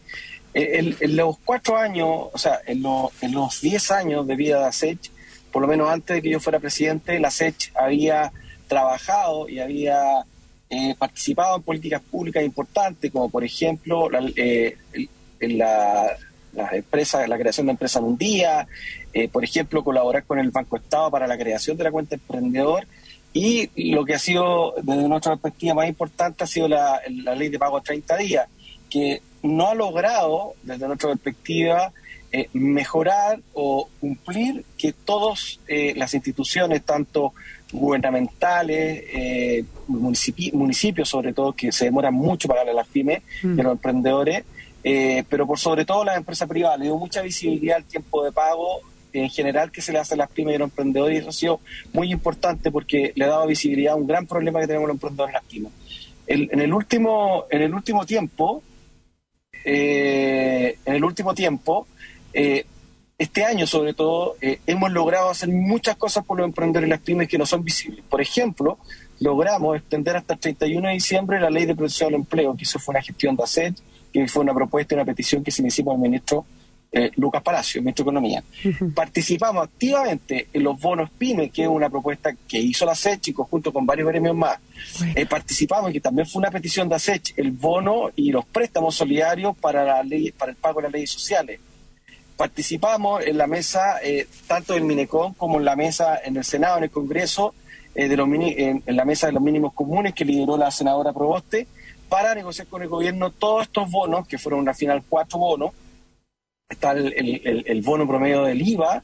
en, 0.53 1.15
los 1.15 1.37
cuatro 1.39 1.77
años, 1.77 2.27
o 2.31 2.37
sea, 2.37 2.59
en, 2.65 2.83
en 3.21 3.31
los 3.31 3.61
diez 3.61 3.91
años 3.91 4.27
de 4.27 4.35
vida 4.35 4.65
de 4.65 4.71
Sech, 4.71 5.11
por 5.51 5.61
lo 5.61 5.67
menos 5.67 5.89
antes 5.89 6.15
de 6.15 6.21
que 6.21 6.29
yo 6.29 6.39
fuera 6.39 6.59
presidente, 6.59 7.19
la 7.19 7.29
SECH 7.29 7.71
había 7.75 8.31
trabajado 8.71 9.49
y 9.49 9.59
había 9.59 10.23
eh, 10.69 10.95
participado 10.97 11.57
en 11.57 11.63
políticas 11.63 12.01
públicas 12.01 12.41
importantes, 12.41 13.11
como 13.11 13.29
por 13.29 13.43
ejemplo 13.43 14.09
la, 14.09 14.25
eh, 14.37 14.77
la, 15.41 16.15
la 16.53 17.37
creación 17.37 17.65
de 17.65 17.71
empresas 17.73 18.01
un 18.01 18.17
día, 18.17 18.65
eh, 19.11 19.27
por 19.27 19.43
ejemplo, 19.43 19.83
colaborar 19.83 20.23
con 20.23 20.39
el 20.39 20.51
Banco 20.51 20.77
Estado 20.77 21.11
para 21.11 21.27
la 21.27 21.37
creación 21.37 21.75
de 21.75 21.83
la 21.83 21.91
cuenta 21.91 22.15
emprendedor. 22.15 22.87
Y 23.33 23.91
lo 23.91 24.05
que 24.05 24.15
ha 24.15 24.19
sido, 24.19 24.73
desde 24.81 25.07
nuestra 25.09 25.35
perspectiva 25.35 25.73
más 25.73 25.89
importante, 25.89 26.45
ha 26.45 26.47
sido 26.47 26.69
la, 26.69 27.01
la 27.23 27.35
ley 27.35 27.49
de 27.49 27.59
pago 27.59 27.75
a 27.75 27.81
30 27.81 28.15
días, 28.17 28.47
que 28.89 29.21
no 29.43 29.67
ha 29.67 29.75
logrado, 29.75 30.53
desde 30.63 30.87
nuestra 30.87 31.09
perspectiva, 31.09 31.91
mejorar 32.53 33.41
o 33.53 33.89
cumplir 33.99 34.63
que 34.77 34.93
todas 34.93 35.59
las 35.67 36.13
instituciones, 36.13 36.83
tanto 36.83 37.33
gubernamentales, 37.71 39.03
eh, 39.13 39.65
municipios 39.87 41.09
sobre 41.09 41.33
todo, 41.33 41.53
que 41.53 41.71
se 41.71 41.85
demoran 41.85 42.13
mucho 42.13 42.47
para 42.47 42.59
darle 42.59 42.71
a 42.71 42.75
las 42.75 42.87
pymes 42.87 43.21
y 43.43 43.47
mm. 43.47 43.61
los 43.61 43.71
emprendedores, 43.71 44.43
eh, 44.83 45.23
pero 45.29 45.47
por 45.47 45.59
sobre 45.59 45.85
todo 45.85 46.03
las 46.03 46.17
empresas 46.17 46.47
privadas. 46.47 46.79
Le 46.79 46.85
dio 46.85 46.97
mucha 46.97 47.21
visibilidad 47.21 47.77
al 47.77 47.85
tiempo 47.85 48.23
de 48.23 48.31
pago 48.31 48.81
en 49.13 49.29
general 49.29 49.71
que 49.71 49.81
se 49.81 49.91
le 49.91 49.99
hace 49.99 50.13
a 50.13 50.17
las 50.17 50.29
pymes 50.29 50.55
y 50.55 50.57
los 50.57 50.69
emprendedores 50.69 51.15
y 51.15 51.19
eso 51.19 51.29
ha 51.29 51.33
sido 51.33 51.59
muy 51.91 52.11
importante 52.11 52.71
porque 52.71 53.11
le 53.15 53.25
ha 53.25 53.29
dado 53.29 53.47
visibilidad 53.47 53.93
a 53.93 53.97
un 53.97 54.07
gran 54.07 54.25
problema 54.25 54.59
que 54.61 54.67
tenemos 54.67 54.87
los 54.87 54.95
emprendedores 54.95 55.29
en 55.29 55.33
las 55.33 55.43
pymes. 55.43 55.71
en, 56.27 56.61
el 56.61 56.73
último, 56.73 57.45
en 57.49 57.61
el 57.61 57.73
último 57.73 58.05
tiempo, 58.05 58.63
eh, 59.65 60.77
en 60.85 60.95
el 60.95 61.03
último 61.03 61.33
tiempo, 61.33 61.87
eh, 62.33 62.65
este 63.21 63.45
año 63.45 63.67
sobre 63.67 63.93
todo 63.93 64.35
eh, 64.41 64.61
hemos 64.65 64.91
logrado 64.91 65.29
hacer 65.29 65.49
muchas 65.49 65.95
cosas 65.95 66.25
por 66.25 66.39
los 66.39 66.47
emprendedores 66.47 66.87
y 66.87 66.89
las 66.89 67.01
pymes 67.01 67.27
que 67.27 67.37
no 67.37 67.45
son 67.45 67.63
visibles. 67.63 68.03
Por 68.09 68.19
ejemplo, 68.19 68.79
logramos 69.19 69.77
extender 69.77 70.15
hasta 70.15 70.33
el 70.33 70.39
31 70.39 70.87
de 70.87 70.93
diciembre 70.95 71.39
la 71.39 71.51
ley 71.51 71.67
de 71.67 71.75
protección 71.75 72.09
del 72.09 72.21
empleo, 72.21 72.57
que 72.57 72.63
eso 72.63 72.79
fue 72.79 72.93
una 72.93 73.03
gestión 73.03 73.35
de 73.35 73.43
ACET, 73.43 73.75
que 74.11 74.27
fue 74.27 74.41
una 74.41 74.55
propuesta 74.55 74.95
y 74.95 74.97
una 74.97 75.05
petición 75.05 75.43
que 75.43 75.51
se 75.51 75.61
inició 75.61 75.85
por 75.85 75.93
el 75.93 76.01
ministro 76.01 76.47
eh, 76.91 77.11
Lucas 77.17 77.43
Palacio, 77.43 77.79
ministro 77.83 78.05
de 78.05 78.09
Economía. 78.09 78.43
Participamos 78.95 79.65
activamente 79.65 80.47
en 80.51 80.63
los 80.63 80.79
bonos 80.79 81.11
PYME, 81.11 81.51
que 81.51 81.61
es 81.61 81.67
una 81.67 81.91
propuesta 81.91 82.33
que 82.47 82.57
hizo 82.57 82.87
la 82.87 82.95
SECH 82.95 83.35
junto 83.35 83.71
con 83.71 83.85
varios 83.85 84.07
gremios 84.07 84.35
más. 84.35 84.57
Eh, 85.15 85.27
participamos, 85.27 85.91
y 85.91 85.93
que 85.93 86.01
también 86.01 86.27
fue 86.27 86.39
una 86.39 86.49
petición 86.49 86.89
de 86.89 86.95
ASECH, 86.95 87.35
el 87.37 87.51
bono 87.51 88.09
y 88.15 88.31
los 88.31 88.45
préstamos 88.45 88.95
solidarios 88.95 89.55
para, 89.57 89.83
la 89.85 90.03
ley, 90.03 90.31
para 90.31 90.53
el 90.53 90.57
pago 90.57 90.79
de 90.79 90.87
las 90.87 90.91
leyes 90.91 91.11
sociales 91.11 91.59
participamos 92.41 93.23
en 93.23 93.37
la 93.37 93.45
mesa, 93.45 93.99
eh, 94.01 94.25
tanto 94.47 94.73
del 94.73 94.83
Minecon 94.83 95.35
como 95.35 95.59
en 95.59 95.65
la 95.65 95.75
mesa 95.75 96.19
en 96.25 96.37
el 96.37 96.43
Senado, 96.43 96.79
en 96.79 96.85
el 96.85 96.89
Congreso, 96.89 97.53
eh, 97.93 98.07
de 98.07 98.17
los 98.17 98.27
en, 98.27 98.81
la 98.87 99.05
mesa 99.05 99.27
de 99.27 99.33
los 99.33 99.43
mínimos 99.43 99.73
comunes 99.73 100.15
que 100.15 100.25
lideró 100.25 100.57
la 100.57 100.71
senadora 100.71 101.13
Proboste, 101.13 101.67
para 102.09 102.33
negociar 102.33 102.65
con 102.65 102.81
el 102.81 102.87
gobierno 102.87 103.29
todos 103.29 103.67
estos 103.67 103.91
bonos, 103.91 104.27
que 104.27 104.39
fueron 104.39 104.67
al 104.67 104.73
final 104.73 105.03
cuatro 105.07 105.37
bonos. 105.37 105.71
Está 106.67 106.93
el, 106.93 107.81
bono 107.85 108.07
promedio 108.07 108.45
del 108.45 108.67
IVA. 108.67 109.03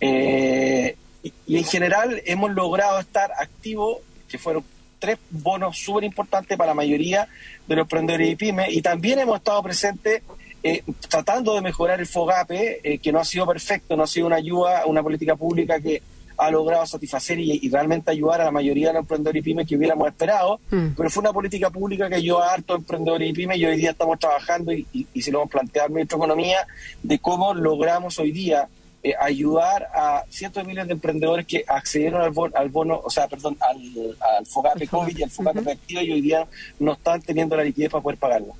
Eh, 0.00 0.94
y, 1.24 1.56
en 1.56 1.64
general 1.64 2.22
hemos 2.24 2.52
logrado 2.52 3.00
estar 3.00 3.32
activos, 3.36 3.98
que 4.28 4.38
fueron 4.38 4.62
tres 5.00 5.18
bonos 5.30 5.76
súper 5.76 6.04
importantes 6.04 6.56
para 6.56 6.70
la 6.70 6.74
mayoría 6.74 7.26
de 7.66 7.74
los 7.74 7.82
emprendedores 7.82 8.30
y 8.30 8.36
pymes, 8.36 8.72
y 8.72 8.80
también 8.80 9.18
hemos 9.18 9.38
estado 9.38 9.60
presentes 9.60 10.22
eh, 10.66 10.82
tratando 11.08 11.54
de 11.54 11.60
mejorar 11.60 12.00
el 12.00 12.08
FOGAPE, 12.08 12.80
eh, 12.82 12.98
que 12.98 13.12
no 13.12 13.20
ha 13.20 13.24
sido 13.24 13.46
perfecto, 13.46 13.96
no 13.96 14.02
ha 14.02 14.06
sido 14.08 14.26
una 14.26 14.34
ayuda, 14.34 14.84
una 14.86 15.00
política 15.00 15.36
pública 15.36 15.78
que 15.78 16.02
ha 16.36 16.50
logrado 16.50 16.84
satisfacer 16.84 17.38
y, 17.38 17.68
realmente 17.70 18.10
ayudar 18.10 18.40
a 18.40 18.46
la 18.46 18.50
mayoría 18.50 18.88
de 18.88 18.94
los 18.94 19.02
emprendedores 19.02 19.40
y 19.40 19.44
pymes 19.44 19.68
que 19.68 19.76
hubiéramos 19.76 20.08
esperado, 20.08 20.58
mm. 20.70 20.88
pero 20.96 21.08
fue 21.08 21.20
una 21.20 21.32
política 21.32 21.70
pública 21.70 22.08
que 22.08 22.16
ayudó 22.16 22.42
a 22.42 22.52
hartos 22.52 22.78
emprendedores 22.78 23.30
y 23.30 23.32
pymes 23.32 23.58
y 23.58 23.64
hoy 23.64 23.76
día 23.76 23.92
estamos 23.92 24.18
trabajando 24.18 24.72
y, 24.72 24.84
y, 24.92 25.22
se 25.22 25.30
lo 25.30 25.38
hemos 25.38 25.52
planteado 25.52 25.86
en 25.86 25.94
nuestra 25.94 26.16
economía 26.16 26.66
de 27.00 27.18
cómo 27.20 27.54
logramos 27.54 28.18
hoy 28.18 28.32
día 28.32 28.68
eh, 29.04 29.14
ayudar 29.20 29.88
a 29.94 30.24
cientos 30.28 30.64
de 30.64 30.68
miles 30.68 30.88
de 30.88 30.94
emprendedores 30.94 31.46
que 31.46 31.64
accedieron 31.64 32.22
al 32.22 32.32
bono, 32.32 32.56
al 32.56 32.70
bono 32.70 33.00
o 33.04 33.08
sea, 33.08 33.28
perdón, 33.28 33.56
al, 33.60 34.16
al 34.36 34.44
FOGAPE 34.46 34.88
COVID 34.88 35.16
y 35.16 35.22
al 35.22 35.30
FOGAPE 35.30 35.60
uh 35.60 35.78
y 35.86 36.12
hoy 36.12 36.20
día 36.20 36.44
no 36.80 36.94
están 36.94 37.22
teniendo 37.22 37.56
la 37.56 37.62
liquidez 37.62 37.90
para 37.90 38.02
poder 38.02 38.18
pagarlo. 38.18 38.54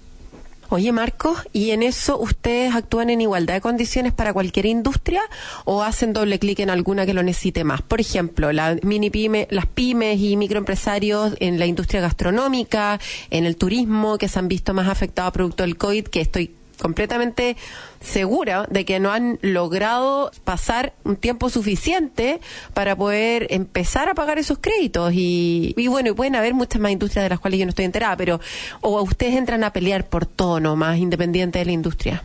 Oye, 0.69 0.91
Marcos, 0.91 1.39
¿y 1.53 1.71
en 1.71 1.83
eso 1.83 2.19
ustedes 2.19 2.75
actúan 2.75 3.11
en 3.11 3.21
igualdad 3.21 3.55
de 3.55 3.61
condiciones 3.61 4.13
para 4.13 4.33
cualquier 4.33 4.67
industria 4.67 5.23
o 5.65 5.83
hacen 5.83 6.13
doble 6.13 6.39
clic 6.39 6.59
en 6.59 6.71
alguna 6.71 7.07
que 7.07 7.15
lo 7.15 7.23
necesite 7.23 7.63
más? 7.63 7.83
Por 7.83 8.01
ejemplo, 8.01 8.53
la 8.53 8.77
mini 8.83 9.11
pyme, 9.11 9.47
las 9.51 9.67
pymes 9.67 10.19
y 10.21 10.37
microempresarios 10.37 11.35
en 11.39 11.59
la 11.59 11.67
industria 11.67 12.01
gastronómica, 12.01 12.99
en 13.31 13.45
el 13.47 13.57
turismo, 13.57 14.19
que 14.19 14.29
se 14.29 14.39
han 14.39 14.49
visto 14.49 14.75
más 14.75 14.89
afectados 14.89 15.33
producto 15.33 15.63
del 15.63 15.77
COVID, 15.77 16.05
que 16.09 16.21
estoy 16.21 16.51
completamente 16.81 17.57
segura 18.01 18.67
de 18.71 18.85
que 18.85 19.01
no 19.01 19.11
han 19.13 19.39
logrado 19.43 20.31
pasar 20.45 20.93
un 21.05 21.17
tiempo 21.17 21.49
suficiente 21.51 22.41
para 22.75 22.97
poder 22.97 23.47
empezar 23.51 24.09
a 24.09 24.15
pagar 24.15 24.39
esos 24.39 24.59
créditos 24.59 25.13
y, 25.15 25.75
bueno, 25.89 26.11
y 26.11 26.13
pueden 26.13 26.37
haber 26.37 26.55
muchas 26.55 26.81
más 26.81 26.93
industrias 26.93 27.25
de 27.25 27.31
las 27.31 27.41
cuales 27.41 27.59
yo 27.59 27.67
no 27.67 27.71
estoy 27.71 27.85
enterada, 27.85 28.17
pero 28.17 28.41
o 28.81 29.01
ustedes 29.03 29.35
entran 29.35 29.65
a 29.65 29.73
pelear 29.73 30.07
por 30.07 30.27
todo 30.27 30.61
más 30.77 30.99
independiente 30.99 31.59
de 31.59 31.65
la 31.65 31.73
industria. 31.73 32.25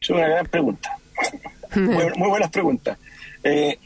Es 0.00 0.10
una 0.10 0.26
gran 0.28 0.46
pregunta. 0.46 0.96
muy, 1.76 2.04
muy 2.16 2.28
buenas 2.28 2.50
preguntas. 2.50 2.98
Eh, 3.44 3.78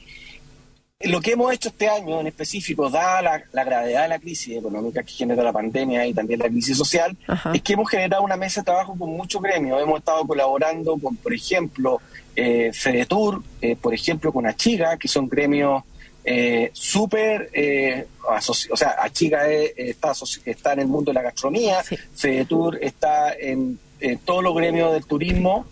lo 1.00 1.20
que 1.20 1.32
hemos 1.32 1.52
hecho 1.52 1.68
este 1.68 1.88
año 1.88 2.20
en 2.20 2.28
específico, 2.28 2.88
dada 2.88 3.42
la, 3.52 3.64
gravedad 3.64 4.02
de 4.02 4.08
la 4.08 4.18
crisis 4.18 4.56
económica 4.56 5.02
que 5.02 5.12
genera 5.12 5.42
la 5.42 5.52
pandemia 5.52 6.06
y 6.06 6.14
también 6.14 6.40
la 6.40 6.48
crisis 6.48 6.76
social, 6.76 7.16
es 7.52 7.62
que 7.62 7.72
hemos 7.74 7.90
generado 7.90 8.22
una 8.22 8.36
mesa 8.36 8.60
de 8.60 8.66
trabajo 8.66 8.96
con 8.98 9.10
muchos 9.10 9.42
gremios. 9.42 9.82
Hemos 9.82 9.98
estado 9.98 10.24
colaborando 10.26 10.96
con, 10.96 11.16
por 11.16 11.34
ejemplo, 11.34 12.00
eh, 12.36 12.70
Fedetur, 12.72 13.42
eh, 13.60 13.76
por 13.76 13.92
ejemplo, 13.92 14.32
con 14.32 14.46
Achiga, 14.46 14.96
que 14.96 15.08
son 15.08 15.28
gremios 15.28 15.82
eh, 16.24 16.70
súper, 16.72 17.50
eh, 17.52 18.06
o 18.26 18.76
sea, 18.76 18.96
Achiga 19.00 19.46
está, 19.48 20.12
está 20.46 20.72
en 20.72 20.80
el 20.80 20.86
mundo 20.86 21.10
de 21.10 21.14
la 21.14 21.22
gastronomía, 21.22 21.82
sí. 21.82 21.96
Fedetur 22.14 22.78
está 22.80 23.34
en, 23.34 23.78
todos 24.24 24.42
los 24.42 24.54
gremios 24.54 24.92
del 24.92 25.06
turismo 25.06 25.66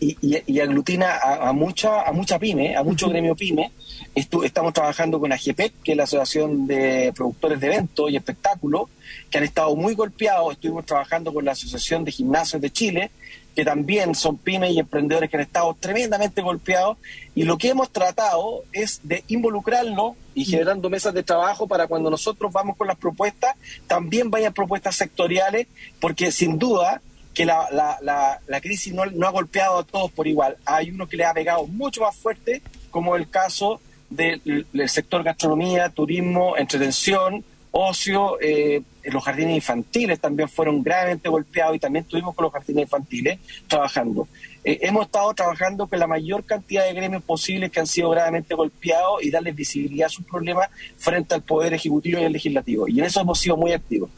y, 0.00 0.60
aglutina 0.60 1.18
a, 1.18 1.52
mucha 1.52 2.02
a 2.02 2.12
mucha 2.12 2.38
pyme, 2.38 2.76
a 2.76 2.82
mucho 2.82 3.08
gremio 3.08 3.36
pyme. 3.36 3.70
estamos 4.14 4.72
trabajando 4.72 5.20
con 5.20 5.32
AGPEC, 5.32 5.74
que 5.84 5.92
es 5.92 5.96
la 5.96 6.04
Asociación 6.04 6.66
de 6.66 7.12
Productores 7.14 7.60
de 7.60 7.68
Eventos 7.68 8.10
y 8.10 8.16
Espectáculos, 8.16 8.88
que 9.30 9.38
han 9.38 9.44
estado 9.44 9.76
muy 9.76 9.94
golpeados. 9.94 10.52
Estuvimos 10.52 10.86
trabajando 10.86 11.32
con 11.32 11.44
la 11.44 11.52
Asociación 11.52 12.04
de 12.04 12.10
Gimnasios 12.10 12.60
de 12.60 12.70
Chile, 12.70 13.10
que 13.54 13.64
también 13.64 14.14
son 14.16 14.38
pymes 14.38 14.72
y 14.72 14.80
emprendedores 14.80 15.30
que 15.30 15.36
han 15.36 15.42
estado 15.42 15.76
tremendamente 15.78 16.42
golpeados. 16.42 16.98
Y 17.36 17.44
lo 17.44 17.56
que 17.56 17.68
hemos 17.68 17.90
tratado 17.90 18.64
es 18.72 19.00
de 19.04 19.22
involucrarlos 19.28 20.14
y 20.34 20.44
generando 20.44 20.90
mesas 20.90 21.14
de 21.14 21.22
trabajo 21.22 21.68
para 21.68 21.86
cuando 21.86 22.10
nosotros 22.10 22.52
vamos 22.52 22.76
con 22.76 22.88
las 22.88 22.96
propuestas, 22.96 23.54
también 23.86 24.30
vayan 24.30 24.52
propuestas 24.52 24.96
sectoriales, 24.96 25.68
porque 26.00 26.32
sin 26.32 26.58
duda 26.58 27.00
que 27.34 27.44
la, 27.44 27.68
la, 27.70 28.40
la, 28.46 28.60
crisis 28.60 28.92
no, 28.92 29.06
no, 29.06 29.26
ha 29.26 29.30
golpeado 29.30 29.78
a 29.78 29.84
todos 29.84 30.10
por 30.10 30.26
igual. 30.26 30.56
Hay 30.64 30.90
uno 30.90 31.08
que 31.08 31.16
le 31.16 31.24
ha 31.24 31.32
pegado 31.32 31.66
mucho 31.66 32.02
más 32.02 32.16
fuerte, 32.16 32.62
como 32.90 33.16
el 33.16 33.28
caso 33.30 33.80
del, 34.08 34.66
del 34.72 34.88
sector 34.88 35.22
gastronomía, 35.22 35.88
turismo, 35.90 36.56
entretención, 36.56 37.44
ocio, 37.72 38.38
eh, 38.40 38.82
los 39.04 39.24
jardines 39.24 39.54
infantiles 39.54 40.20
también 40.20 40.48
fueron 40.48 40.82
gravemente 40.82 41.28
golpeados 41.28 41.76
y 41.76 41.78
también 41.78 42.04
estuvimos 42.04 42.34
con 42.34 42.44
los 42.44 42.52
jardines 42.52 42.82
infantiles 42.82 43.38
trabajando. 43.66 44.28
Eh, 44.62 44.80
hemos 44.82 45.06
estado 45.06 45.32
trabajando 45.32 45.86
con 45.86 45.98
la 45.98 46.06
mayor 46.06 46.44
cantidad 46.44 46.84
de 46.84 46.92
gremios 46.92 47.22
posibles 47.22 47.70
que 47.70 47.80
han 47.80 47.86
sido 47.86 48.10
gravemente 48.10 48.54
golpeados 48.54 49.22
y 49.22 49.30
darles 49.30 49.54
visibilidad 49.54 50.06
a 50.06 50.10
sus 50.10 50.24
problemas 50.24 50.68
frente 50.98 51.34
al 51.34 51.42
Poder 51.42 51.72
Ejecutivo 51.72 52.20
y 52.20 52.24
el 52.24 52.32
Legislativo. 52.32 52.88
Y 52.88 52.98
en 52.98 53.06
eso 53.06 53.20
hemos 53.20 53.38
sido 53.38 53.56
muy 53.56 53.72
activos. 53.72 54.10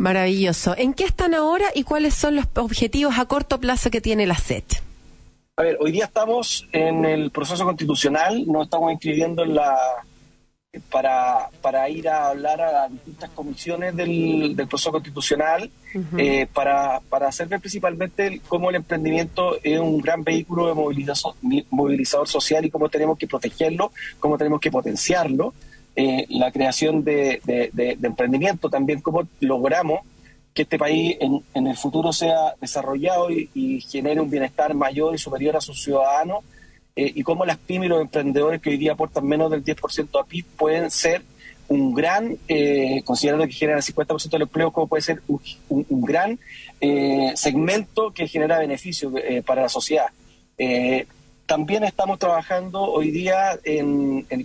Maravilloso. 0.00 0.74
¿En 0.78 0.94
qué 0.94 1.04
están 1.04 1.34
ahora 1.34 1.66
y 1.74 1.82
cuáles 1.82 2.14
son 2.14 2.34
los 2.34 2.46
objetivos 2.54 3.18
a 3.18 3.26
corto 3.26 3.60
plazo 3.60 3.90
que 3.90 4.00
tiene 4.00 4.26
la 4.26 4.34
SET? 4.34 4.64
A 5.56 5.62
ver, 5.62 5.76
hoy 5.78 5.92
día 5.92 6.06
estamos 6.06 6.66
en 6.72 7.04
el 7.04 7.30
proceso 7.30 7.66
constitucional, 7.66 8.46
nos 8.46 8.64
estamos 8.64 8.92
inscribiendo 8.92 9.42
en 9.42 9.56
la 9.56 9.76
para, 10.90 11.50
para 11.60 11.86
ir 11.90 12.08
a 12.08 12.28
hablar 12.28 12.62
a 12.62 12.72
las 12.72 12.92
distintas 12.92 13.28
comisiones 13.30 13.94
del, 13.94 14.56
del 14.56 14.68
proceso 14.68 14.90
constitucional, 14.90 15.70
eh, 16.16 16.46
para, 16.50 17.00
para 17.10 17.28
hacer 17.28 17.48
ver 17.48 17.60
principalmente 17.60 18.40
cómo 18.48 18.70
el 18.70 18.76
emprendimiento 18.76 19.58
es 19.62 19.78
un 19.80 19.98
gran 19.98 20.24
vehículo 20.24 20.68
de 20.68 20.72
movilización, 20.72 21.34
movilizador 21.68 22.26
social 22.26 22.64
y 22.64 22.70
cómo 22.70 22.88
tenemos 22.88 23.18
que 23.18 23.26
protegerlo, 23.26 23.92
cómo 24.18 24.38
tenemos 24.38 24.60
que 24.60 24.70
potenciarlo. 24.70 25.52
Eh, 26.02 26.24
la 26.30 26.50
creación 26.50 27.04
de, 27.04 27.42
de, 27.44 27.98
emprendimiento 28.02 28.70
también, 28.70 29.02
cómo 29.02 29.28
logramos 29.40 30.00
que 30.54 30.62
este 30.62 30.78
país 30.78 31.18
en, 31.20 31.42
en 31.52 31.66
el 31.66 31.76
futuro 31.76 32.10
sea 32.10 32.54
desarrollado 32.58 33.30
y, 33.30 33.50
y 33.52 33.82
genere 33.82 34.18
un 34.18 34.30
bienestar 34.30 34.72
mayor 34.72 35.14
y 35.14 35.18
superior 35.18 35.58
a 35.58 35.60
sus 35.60 35.82
ciudadanos 35.82 36.42
eh, 36.96 37.12
y 37.14 37.22
cómo 37.22 37.44
las 37.44 37.58
pymes 37.58 37.86
y 37.86 37.88
los 37.90 38.00
emprendedores 38.00 38.62
que 38.62 38.70
hoy 38.70 38.78
día 38.78 38.92
aportan 38.92 39.26
menos 39.26 39.50
del 39.50 39.62
10% 39.62 40.18
a 40.18 40.24
PIB 40.24 40.46
pueden 40.56 40.90
ser 40.90 41.22
un 41.68 41.92
gran, 41.92 42.38
eh, 42.48 43.02
considerando 43.04 43.44
que 43.44 43.52
generan 43.52 43.82
el 43.86 43.94
50% 43.94 44.30
del 44.30 44.42
empleo, 44.42 44.72
como 44.72 44.86
puede 44.86 45.02
ser 45.02 45.20
un, 45.68 46.00
gran 46.00 46.38
eh, 46.80 47.32
segmento 47.34 48.10
que 48.10 48.26
genera 48.26 48.58
beneficios 48.58 49.12
para 49.44 49.60
la 49.60 49.68
sociedad. 49.68 50.06
También 51.50 51.82
estamos 51.82 52.20
trabajando 52.20 52.80
hoy 52.80 53.10
día 53.10 53.58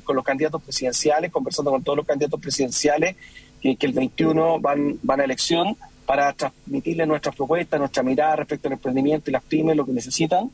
con 0.04 0.16
los 0.16 0.26
candidatos 0.26 0.60
presidenciales, 0.64 1.32
conversando 1.32 1.70
con 1.70 1.84
todos 1.84 1.98
los 1.98 2.08
candidatos 2.08 2.40
presidenciales 2.40 3.16
que, 3.62 3.76
que 3.76 3.86
el 3.86 3.94
21 3.94 4.60
van, 4.60 4.98
van 5.04 5.22
a 5.22 5.24
elección 5.24 5.78
para 6.08 6.34
transmitirle 6.34 7.06
nuestras 7.06 7.36
propuestas, 7.36 7.80
nuestra 7.80 8.02
mirada 8.02 8.38
respecto 8.38 8.70
al 8.70 8.74
emprendimiento 8.74 9.30
y 9.30 9.34
las 9.34 9.44
pymes, 9.44 9.76
lo 9.76 9.86
que 9.86 9.92
necesitan. 9.92 10.50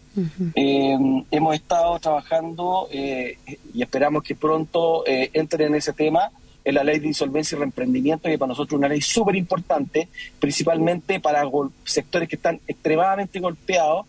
Eh, 0.54 1.24
hemos 1.32 1.56
estado 1.56 1.98
trabajando 2.00 2.90
eh, 2.92 3.38
y 3.74 3.82
esperamos 3.82 4.22
que 4.22 4.36
pronto 4.36 5.08
eh, 5.08 5.30
entren 5.32 5.68
en 5.68 5.76
ese 5.76 5.94
tema 5.94 6.32
en 6.66 6.76
la 6.76 6.84
ley 6.84 7.00
de 7.00 7.08
insolvencia 7.08 7.56
y 7.56 7.60
reemprendimiento, 7.60 8.28
que 8.28 8.38
para 8.38 8.50
nosotros 8.50 8.74
es 8.74 8.78
una 8.78 8.90
ley 8.90 9.02
súper 9.02 9.38
importante, 9.38 10.10
principalmente 10.38 11.22
para 11.22 11.44
sectores 11.86 12.28
que 12.28 12.36
están 12.36 12.60
extremadamente 12.68 13.40
golpeados. 13.40 14.06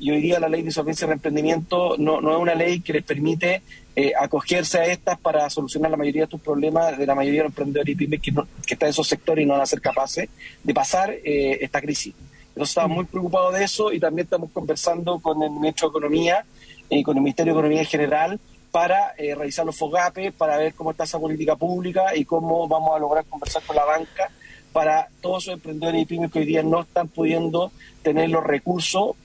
Y 0.00 0.10
hoy 0.10 0.20
día 0.20 0.38
la 0.38 0.48
ley 0.48 0.62
de 0.62 0.68
insolvencia 0.68 1.04
y 1.04 1.08
reemprendimiento 1.08 1.96
no, 1.98 2.20
no 2.20 2.32
es 2.32 2.38
una 2.38 2.54
ley 2.54 2.80
que 2.80 2.92
les 2.92 3.02
permite 3.02 3.62
eh, 3.94 4.12
acogerse 4.18 4.78
a 4.78 4.86
estas 4.86 5.18
para 5.18 5.48
solucionar 5.50 5.90
la 5.90 5.98
mayoría 5.98 6.22
de 6.22 6.28
tus 6.28 6.40
problemas 6.40 6.96
de 6.96 7.06
la 7.06 7.14
mayoría 7.14 7.40
de 7.40 7.44
los 7.44 7.50
emprendedores 7.50 7.92
y 7.92 7.96
pymes 7.96 8.20
que, 8.20 8.30
están 8.72 8.86
en 8.86 8.90
esos 8.90 9.06
sectores 9.06 9.42
y 9.42 9.46
no 9.46 9.52
van 9.52 9.62
a 9.62 9.66
ser 9.66 9.82
capaces 9.82 10.30
de 10.62 10.74
pasar 10.74 11.10
eh, 11.10 11.58
esta 11.60 11.80
crisis. 11.80 12.14
Nosotros 12.54 12.70
estamos 12.70 12.96
muy 12.96 13.04
preocupados 13.04 13.52
de 13.54 13.64
eso 13.64 13.92
y 13.92 14.00
también 14.00 14.24
estamos 14.24 14.50
conversando 14.50 15.18
con 15.18 15.42
el 15.42 15.50
Ministro 15.50 15.88
de 15.88 15.92
Economía 15.92 16.44
y 16.88 17.02
con 17.02 17.16
el 17.16 17.22
Ministerio 17.22 17.52
de 17.52 17.58
Economía 17.58 17.80
en 17.80 17.86
general 17.86 18.40
para 18.70 19.14
eh, 19.18 19.34
revisar 19.34 19.66
los 19.66 19.76
FOGAPE, 19.76 20.32
para 20.32 20.56
ver 20.56 20.72
cómo 20.74 20.92
está 20.92 21.04
esa 21.04 21.18
política 21.18 21.56
pública 21.56 22.16
y 22.16 22.24
cómo 22.24 22.66
vamos 22.66 22.96
a 22.96 22.98
lograr 22.98 23.26
conversar 23.26 23.62
con 23.64 23.76
la 23.76 23.84
banca 23.84 24.30
para 24.72 25.08
todos 25.20 25.44
esos 25.44 25.54
emprendedores 25.54 26.00
y 26.00 26.06
pymes 26.06 26.32
que 26.32 26.38
hoy 26.38 26.46
día 26.46 26.62
no 26.62 26.80
están 26.80 27.08
pudiendo 27.08 27.72
tener 28.02 28.30
los 28.30 28.42
recursos, 28.42 29.16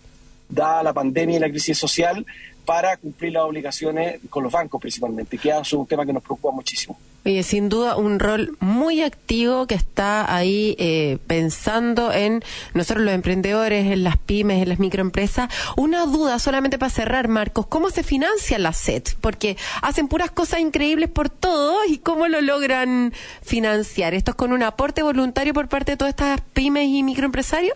dada 0.49 0.83
la 0.83 0.93
pandemia 0.93 1.37
y 1.37 1.39
la 1.39 1.49
crisis 1.49 1.77
social, 1.77 2.25
para 2.67 2.97
cumplir 2.97 3.31
las 3.31 3.43
obligaciones 3.43 4.19
con 4.29 4.43
los 4.43 4.51
bancos 4.51 4.81
principalmente, 4.81 5.37
que 5.37 5.49
es 5.49 5.73
un 5.73 5.87
tema 5.87 6.05
que 6.05 6.11
nos 6.11 6.21
preocupa 6.21 6.51
muchísimo. 6.51 6.97
Oye, 7.25 7.43
sin 7.43 7.67
duda 7.67 7.97
un 7.97 8.19
rol 8.19 8.57
muy 8.59 9.01
activo 9.01 9.67
que 9.67 9.75
está 9.75 10.33
ahí 10.33 10.75
eh, 10.79 11.17
pensando 11.27 12.13
en 12.13 12.43
nosotros 12.73 13.03
los 13.05 13.13
emprendedores, 13.13 13.85
en 13.85 14.03
las 14.03 14.17
pymes, 14.17 14.61
en 14.61 14.69
las 14.69 14.79
microempresas. 14.79 15.49
Una 15.75 16.05
duda 16.05 16.39
solamente 16.39 16.77
para 16.77 16.89
cerrar, 16.89 17.27
Marcos, 17.27 17.67
¿cómo 17.67 17.89
se 17.89 18.03
financia 18.03 18.59
la 18.59 18.71
SET? 18.71 19.15
Porque 19.19 19.57
hacen 19.81 20.07
puras 20.07 20.31
cosas 20.31 20.59
increíbles 20.59 21.09
por 21.09 21.29
todo 21.29 21.85
y 21.85 21.97
cómo 21.97 22.27
lo 22.27 22.41
logran 22.41 23.13
financiar. 23.41 24.13
¿Esto 24.13 24.31
es 24.31 24.35
con 24.35 24.53
un 24.53 24.63
aporte 24.63 25.03
voluntario 25.03 25.53
por 25.53 25.67
parte 25.67 25.93
de 25.93 25.97
todas 25.97 26.11
estas 26.11 26.41
pymes 26.53 26.87
y 26.87 27.03
microempresarios? 27.03 27.75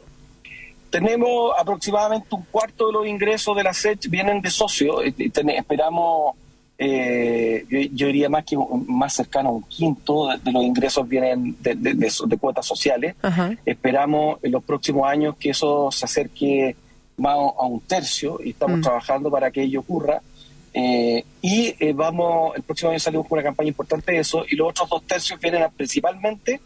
Tenemos 0.91 1.53
aproximadamente 1.57 2.27
un 2.31 2.43
cuarto 2.51 2.87
de 2.87 2.93
los 2.93 3.07
ingresos 3.07 3.55
de 3.55 3.63
la 3.63 3.73
SET 3.73 4.07
vienen 4.09 4.41
de 4.41 4.49
socios. 4.49 4.97
Esperamos, 5.17 6.35
eh, 6.77 7.65
yo, 7.93 8.07
diría 8.07 8.29
más 8.29 8.43
que 8.43 8.57
más 8.87 9.13
cercano 9.13 9.49
a 9.49 9.51
un 9.53 9.63
quinto 9.63 10.27
de, 10.27 10.51
los 10.51 10.63
ingresos 10.63 11.07
vienen 11.07 11.55
de, 11.61 12.37
cuotas 12.39 12.65
sociales. 12.65 13.15
Esperamos 13.65 14.39
en 14.43 14.51
los 14.51 14.63
próximos 14.63 15.07
años 15.07 15.35
que 15.39 15.51
eso 15.51 15.89
se 15.91 16.05
acerque 16.05 16.75
más 17.17 17.35
a 17.35 17.65
un 17.65 17.79
tercio 17.81 18.39
y 18.43 18.49
estamos 18.49 18.79
mm. 18.79 18.81
trabajando 18.81 19.31
para 19.31 19.49
que 19.49 19.63
ello 19.63 19.79
ocurra. 19.79 20.21
Eh, 20.73 21.23
y 21.41 21.73
eh, 21.79 21.93
vamos, 21.93 22.55
el 22.55 22.63
próximo 22.63 22.91
año 22.91 22.99
salimos 22.99 23.27
con 23.27 23.37
una 23.37 23.43
campaña 23.43 23.69
importante 23.69 24.11
de 24.11 24.19
eso 24.19 24.45
y 24.49 24.55
los 24.55 24.69
otros 24.69 24.89
dos 24.89 25.03
tercios 25.03 25.39
vienen 25.39 25.65
principalmente 25.75 26.59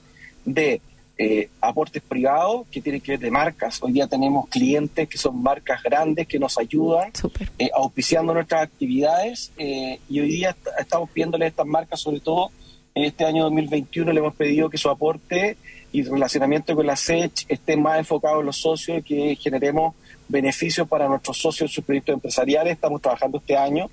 de 0.45 0.81
eh, 1.17 1.47
aportes 1.61 2.03
privados 2.03 2.67
que 2.69 2.81
tienen 2.81 2.99
que 2.99 3.13
ver 3.13 3.19
de 3.21 3.31
marcas. 3.31 3.81
Hoy 3.81 3.93
día 3.93 4.05
tenemos 4.05 4.49
clientes 4.49 5.07
que 5.07 5.17
son 5.17 5.41
marcas 5.41 5.81
grandes 5.81 6.27
que 6.27 6.37
nos 6.37 6.57
ayudan 6.57 7.13
eh, 7.57 7.69
auspiciando 7.73 8.33
nuestras 8.33 8.63
actividades 8.63 9.53
eh, 9.57 10.01
y 10.09 10.19
hoy 10.19 10.27
día 10.27 10.57
estamos 10.77 11.09
pidiéndole 11.09 11.45
a 11.45 11.47
estas 11.47 11.65
marcas, 11.65 12.01
sobre 12.01 12.19
todo 12.19 12.51
en 12.93 13.05
este 13.05 13.23
año 13.23 13.45
2021, 13.45 14.11
le 14.11 14.19
hemos 14.19 14.35
pedido 14.35 14.69
que 14.69 14.77
su 14.77 14.89
aporte 14.89 15.55
y 15.93 16.03
relacionamiento 16.03 16.75
con 16.75 16.85
la 16.85 16.97
SECH 16.97 17.45
esté 17.47 17.77
más 17.77 17.97
enfocado 17.97 18.41
en 18.41 18.47
los 18.47 18.57
socios 18.57 18.97
y 18.97 19.01
que 19.01 19.35
generemos 19.37 19.95
beneficios 20.27 20.85
para 20.85 21.07
nuestros 21.07 21.37
socios 21.37 21.69
en 21.69 21.73
sus 21.75 21.85
proyectos 21.85 22.13
empresariales. 22.13 22.73
Estamos 22.73 23.01
trabajando 23.01 23.37
este 23.37 23.55
año, 23.55 23.89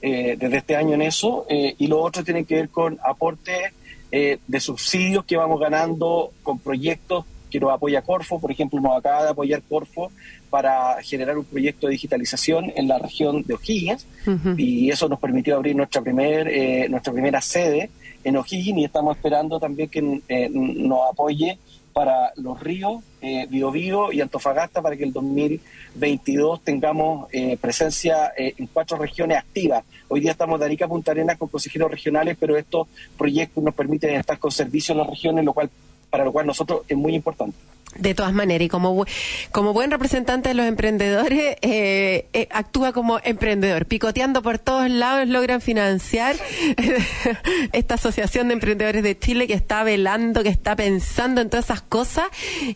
desde 0.00 0.56
este 0.56 0.74
año 0.74 0.94
en 0.94 1.02
eso, 1.02 1.46
y 1.48 1.86
lo 1.86 2.00
otro 2.00 2.24
tiene 2.24 2.44
que 2.44 2.56
ver 2.56 2.68
con 2.68 2.98
aportes 3.04 3.72
eh, 4.16 4.38
de 4.46 4.60
subsidios 4.60 5.24
que 5.24 5.36
vamos 5.36 5.58
ganando 5.58 6.30
con 6.44 6.60
proyectos 6.60 7.24
que 7.50 7.58
nos 7.58 7.72
apoya 7.72 8.00
Corfo, 8.02 8.40
por 8.40 8.52
ejemplo, 8.52 8.80
nos 8.80 8.96
acaba 8.96 9.24
de 9.24 9.30
apoyar 9.30 9.60
Corfo 9.68 10.12
para 10.50 11.02
generar 11.02 11.36
un 11.36 11.44
proyecto 11.44 11.88
de 11.88 11.94
digitalización 11.94 12.72
en 12.76 12.86
la 12.86 13.00
región 13.00 13.42
de 13.42 13.54
O'Higgins. 13.54 14.06
Y 14.56 14.88
eso 14.88 15.08
nos 15.08 15.18
permitió 15.18 15.56
abrir 15.56 15.74
nuestra 15.74 16.00
primer 16.00 16.46
eh, 16.46 16.88
nuestra 16.88 17.12
primera 17.12 17.40
sede 17.40 17.90
en 18.22 18.36
O'Higgins. 18.36 18.78
Y 18.78 18.84
estamos 18.84 19.16
esperando 19.16 19.58
también 19.58 19.88
que 19.88 20.20
eh, 20.28 20.48
nos 20.48 21.10
apoye 21.10 21.58
para 21.92 22.32
los 22.36 22.60
ríos, 22.60 23.02
eh, 23.24 23.46
Biobío 23.48 24.12
y 24.12 24.20
Antofagasta 24.20 24.82
para 24.82 24.96
que 24.96 25.04
el 25.04 25.12
2022 25.12 26.62
tengamos 26.62 27.26
eh, 27.32 27.56
presencia 27.58 28.32
eh, 28.36 28.54
en 28.58 28.66
cuatro 28.66 28.98
regiones 28.98 29.38
activas. 29.38 29.82
Hoy 30.08 30.20
día 30.20 30.32
estamos 30.32 30.60
de 30.60 30.66
Arica 30.66 30.84
a 30.84 30.88
Punta 30.88 31.12
Arenas 31.12 31.38
con 31.38 31.48
consejeros 31.48 31.90
regionales, 31.90 32.36
pero 32.38 32.56
estos 32.56 32.86
proyectos 33.16 33.64
nos 33.64 33.74
permiten 33.74 34.14
estar 34.14 34.38
con 34.38 34.50
servicios 34.50 34.94
en 34.94 34.98
las 34.98 35.08
regiones, 35.08 35.42
lo 35.42 35.54
cual 35.54 35.70
para 36.10 36.24
lo 36.24 36.32
cual 36.32 36.46
nosotros 36.46 36.82
es 36.86 36.96
muy 36.96 37.14
importante. 37.14 37.56
De 37.96 38.14
todas 38.14 38.32
maneras, 38.32 38.66
y 38.66 38.68
como, 38.68 39.06
como 39.52 39.72
buen 39.72 39.90
representante 39.90 40.48
de 40.48 40.54
los 40.54 40.66
emprendedores, 40.66 41.56
eh, 41.62 42.26
eh, 42.32 42.48
actúa 42.50 42.92
como 42.92 43.20
emprendedor. 43.22 43.86
Picoteando 43.86 44.42
por 44.42 44.58
todos 44.58 44.90
lados 44.90 45.28
logran 45.28 45.60
financiar 45.60 46.36
esta 47.72 47.94
Asociación 47.94 48.48
de 48.48 48.54
Emprendedores 48.54 49.02
de 49.02 49.18
Chile 49.18 49.46
que 49.46 49.54
está 49.54 49.84
velando, 49.84 50.42
que 50.42 50.48
está 50.48 50.74
pensando 50.74 51.40
en 51.40 51.50
todas 51.50 51.66
esas 51.66 51.82
cosas, 51.82 52.24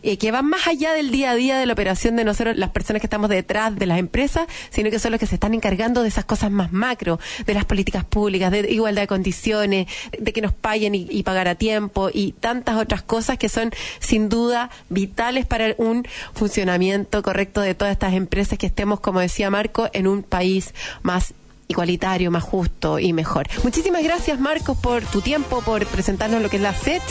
y 0.01 0.17
que 0.17 0.31
van 0.31 0.45
más 0.45 0.67
allá 0.67 0.93
del 0.93 1.11
día 1.11 1.31
a 1.31 1.35
día 1.35 1.57
de 1.57 1.65
la 1.65 1.73
operación 1.73 2.15
de 2.15 2.23
nosotros, 2.23 2.55
las 2.55 2.69
personas 2.69 3.01
que 3.01 3.07
estamos 3.07 3.29
detrás 3.29 3.75
de 3.75 3.85
las 3.85 3.99
empresas, 3.99 4.47
sino 4.69 4.89
que 4.89 4.99
son 4.99 5.11
los 5.11 5.19
que 5.19 5.27
se 5.27 5.35
están 5.35 5.53
encargando 5.53 6.01
de 6.01 6.07
esas 6.07 6.25
cosas 6.25 6.49
más 6.51 6.71
macro, 6.71 7.19
de 7.45 7.53
las 7.53 7.65
políticas 7.65 8.05
públicas, 8.05 8.51
de 8.51 8.71
igualdad 8.71 9.03
de 9.03 9.07
condiciones, 9.07 9.87
de 10.17 10.33
que 10.33 10.41
nos 10.41 10.53
paguen 10.53 10.95
y, 10.95 11.07
y 11.09 11.23
pagar 11.23 11.47
a 11.47 11.55
tiempo, 11.55 12.09
y 12.13 12.31
tantas 12.33 12.77
otras 12.77 13.01
cosas 13.01 13.37
que 13.37 13.49
son 13.49 13.71
sin 13.99 14.29
duda 14.29 14.69
vitales 14.89 15.08
vitales 15.09 15.45
para 15.45 15.73
un 15.77 16.05
funcionamiento 16.33 17.21
correcto 17.23 17.61
de 17.61 17.73
todas 17.73 17.91
estas 17.93 18.13
empresas, 18.13 18.57
que 18.57 18.67
estemos, 18.67 18.99
como 18.99 19.19
decía 19.19 19.49
Marco, 19.49 19.89
en 19.93 20.07
un 20.07 20.23
país 20.23 20.73
más 21.01 21.33
igualitario, 21.67 22.31
más 22.31 22.43
justo 22.43 22.99
y 22.99 23.13
mejor. 23.13 23.47
Muchísimas 23.63 24.03
gracias, 24.03 24.39
Marcos, 24.39 24.77
por 24.77 25.03
tu 25.03 25.21
tiempo, 25.21 25.61
por 25.61 25.85
presentarnos 25.85 26.41
lo 26.41 26.49
que 26.49 26.57
es 26.57 26.61
la 26.61 26.73
SET. 26.73 27.01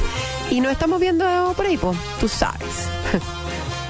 Y 0.51 0.61
nos 0.61 0.73
estamos 0.73 1.01
viendo 1.01 1.25
por 1.57 1.67
ahí, 1.67 1.77
po. 1.77 1.95
tú 2.21 2.29
sabes. 2.29 2.89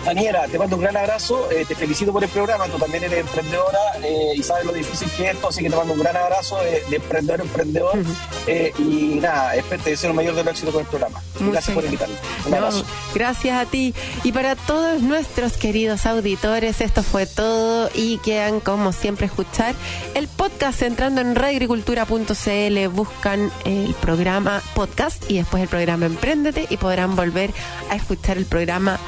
Daniela, 0.08 0.48
te 0.48 0.58
mando 0.58 0.76
un 0.76 0.82
gran 0.82 0.96
abrazo, 0.96 1.50
eh, 1.50 1.66
te 1.68 1.74
felicito 1.74 2.14
por 2.14 2.24
el 2.24 2.30
programa, 2.30 2.64
tú 2.64 2.78
también 2.78 3.04
eres 3.04 3.20
emprendedora 3.20 3.78
eh, 4.02 4.32
y 4.36 4.42
sabes 4.42 4.64
lo 4.64 4.72
difícil 4.72 5.10
que 5.10 5.28
es 5.28 5.34
esto, 5.34 5.48
así 5.48 5.62
que 5.62 5.68
te 5.68 5.76
mando 5.76 5.92
un 5.92 6.00
gran 6.00 6.16
abrazo 6.16 6.56
de, 6.60 6.96
emprendedor 6.96 7.42
emprendedor 7.42 7.98
eh, 8.46 8.72
y 8.78 9.18
nada, 9.20 9.54
espero 9.54 9.82
te 9.82 9.90
deseo 9.90 10.08
el 10.08 10.16
mayor 10.16 10.34
del 10.34 10.48
éxito 10.48 10.72
con 10.72 10.80
el 10.80 10.86
programa. 10.86 11.20
gracias 11.38 11.74
por 11.74 11.84
invitarme. 11.84 12.14
Un 12.46 12.54
abrazo. 12.54 12.86
gracias 13.14 13.60
a 13.60 13.70
ti 13.70 13.94
y 14.24 14.32
para 14.32 14.56
todos 14.56 15.02
nuestros 15.02 15.58
queridos 15.58 16.06
auditores, 16.06 16.80
esto 16.80 17.02
fue 17.02 17.26
todo 17.26 17.90
y 17.94 18.16
quedan 18.18 18.60
como 18.60 18.92
siempre 18.92 19.26
escuchar 19.26 19.74
el 20.14 20.26
podcast 20.26 20.80
entrando 20.80 21.20
en 21.20 21.34
radioagricultura.cl, 21.34 22.88
buscan 22.88 23.52
el 23.66 23.94
programa 24.00 24.62
podcast 24.74 25.30
y 25.30 25.36
después 25.36 25.62
el 25.62 25.68
programa 25.68 26.06
Emprendete 26.06 26.66
y 26.70 26.78
podrán 26.78 27.14
volver 27.14 27.50
a 27.90 27.96
escuchar 27.96 28.38
el 28.38 28.46
programa 28.46 28.98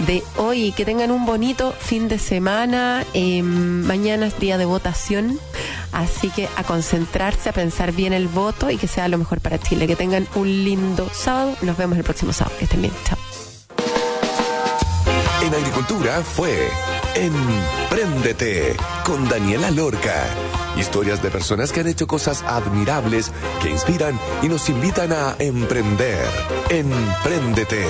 de 0.00 0.22
hoy. 0.36 0.72
Que 0.72 0.84
tengan 0.84 1.10
un 1.10 1.26
bonito 1.26 1.72
fin 1.72 2.08
de 2.08 2.18
semana. 2.18 3.04
Eh, 3.14 3.42
mañana 3.42 4.26
es 4.26 4.38
día 4.38 4.58
de 4.58 4.64
votación. 4.64 5.38
Así 5.92 6.30
que 6.30 6.48
a 6.56 6.64
concentrarse, 6.64 7.48
a 7.48 7.52
pensar 7.52 7.92
bien 7.92 8.12
el 8.12 8.28
voto 8.28 8.70
y 8.70 8.76
que 8.76 8.86
sea 8.86 9.08
lo 9.08 9.18
mejor 9.18 9.40
para 9.40 9.58
Chile. 9.58 9.86
Que 9.86 9.96
tengan 9.96 10.26
un 10.34 10.64
lindo 10.64 11.08
sábado. 11.12 11.56
Nos 11.62 11.76
vemos 11.76 11.96
el 11.96 12.04
próximo 12.04 12.32
sábado. 12.32 12.56
Que 12.58 12.64
estén 12.64 12.82
bien. 12.82 12.92
Chao. 13.04 13.18
En 15.46 15.54
Agricultura 15.54 16.22
fue 16.24 16.68
Empréndete 17.14 18.76
con 19.04 19.28
Daniela 19.28 19.70
Lorca. 19.70 20.24
Historias 20.76 21.22
de 21.22 21.30
personas 21.30 21.70
que 21.70 21.78
han 21.78 21.86
hecho 21.86 22.08
cosas 22.08 22.42
admirables, 22.42 23.30
que 23.62 23.70
inspiran 23.70 24.18
y 24.42 24.48
nos 24.48 24.68
invitan 24.68 25.12
a 25.12 25.36
emprender. 25.38 26.26
Empréndete. 26.68 27.84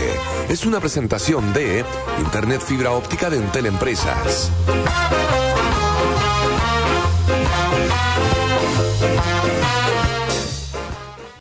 Es 0.51 0.67
una 0.67 0.81
presentación 0.81 1.55
de 1.55 1.83
Internet 2.19 2.61
Fibra 2.61 2.93
Óptica 2.93 3.31
de 3.31 3.39
Entel 3.39 3.65
Empresas. 3.65 4.51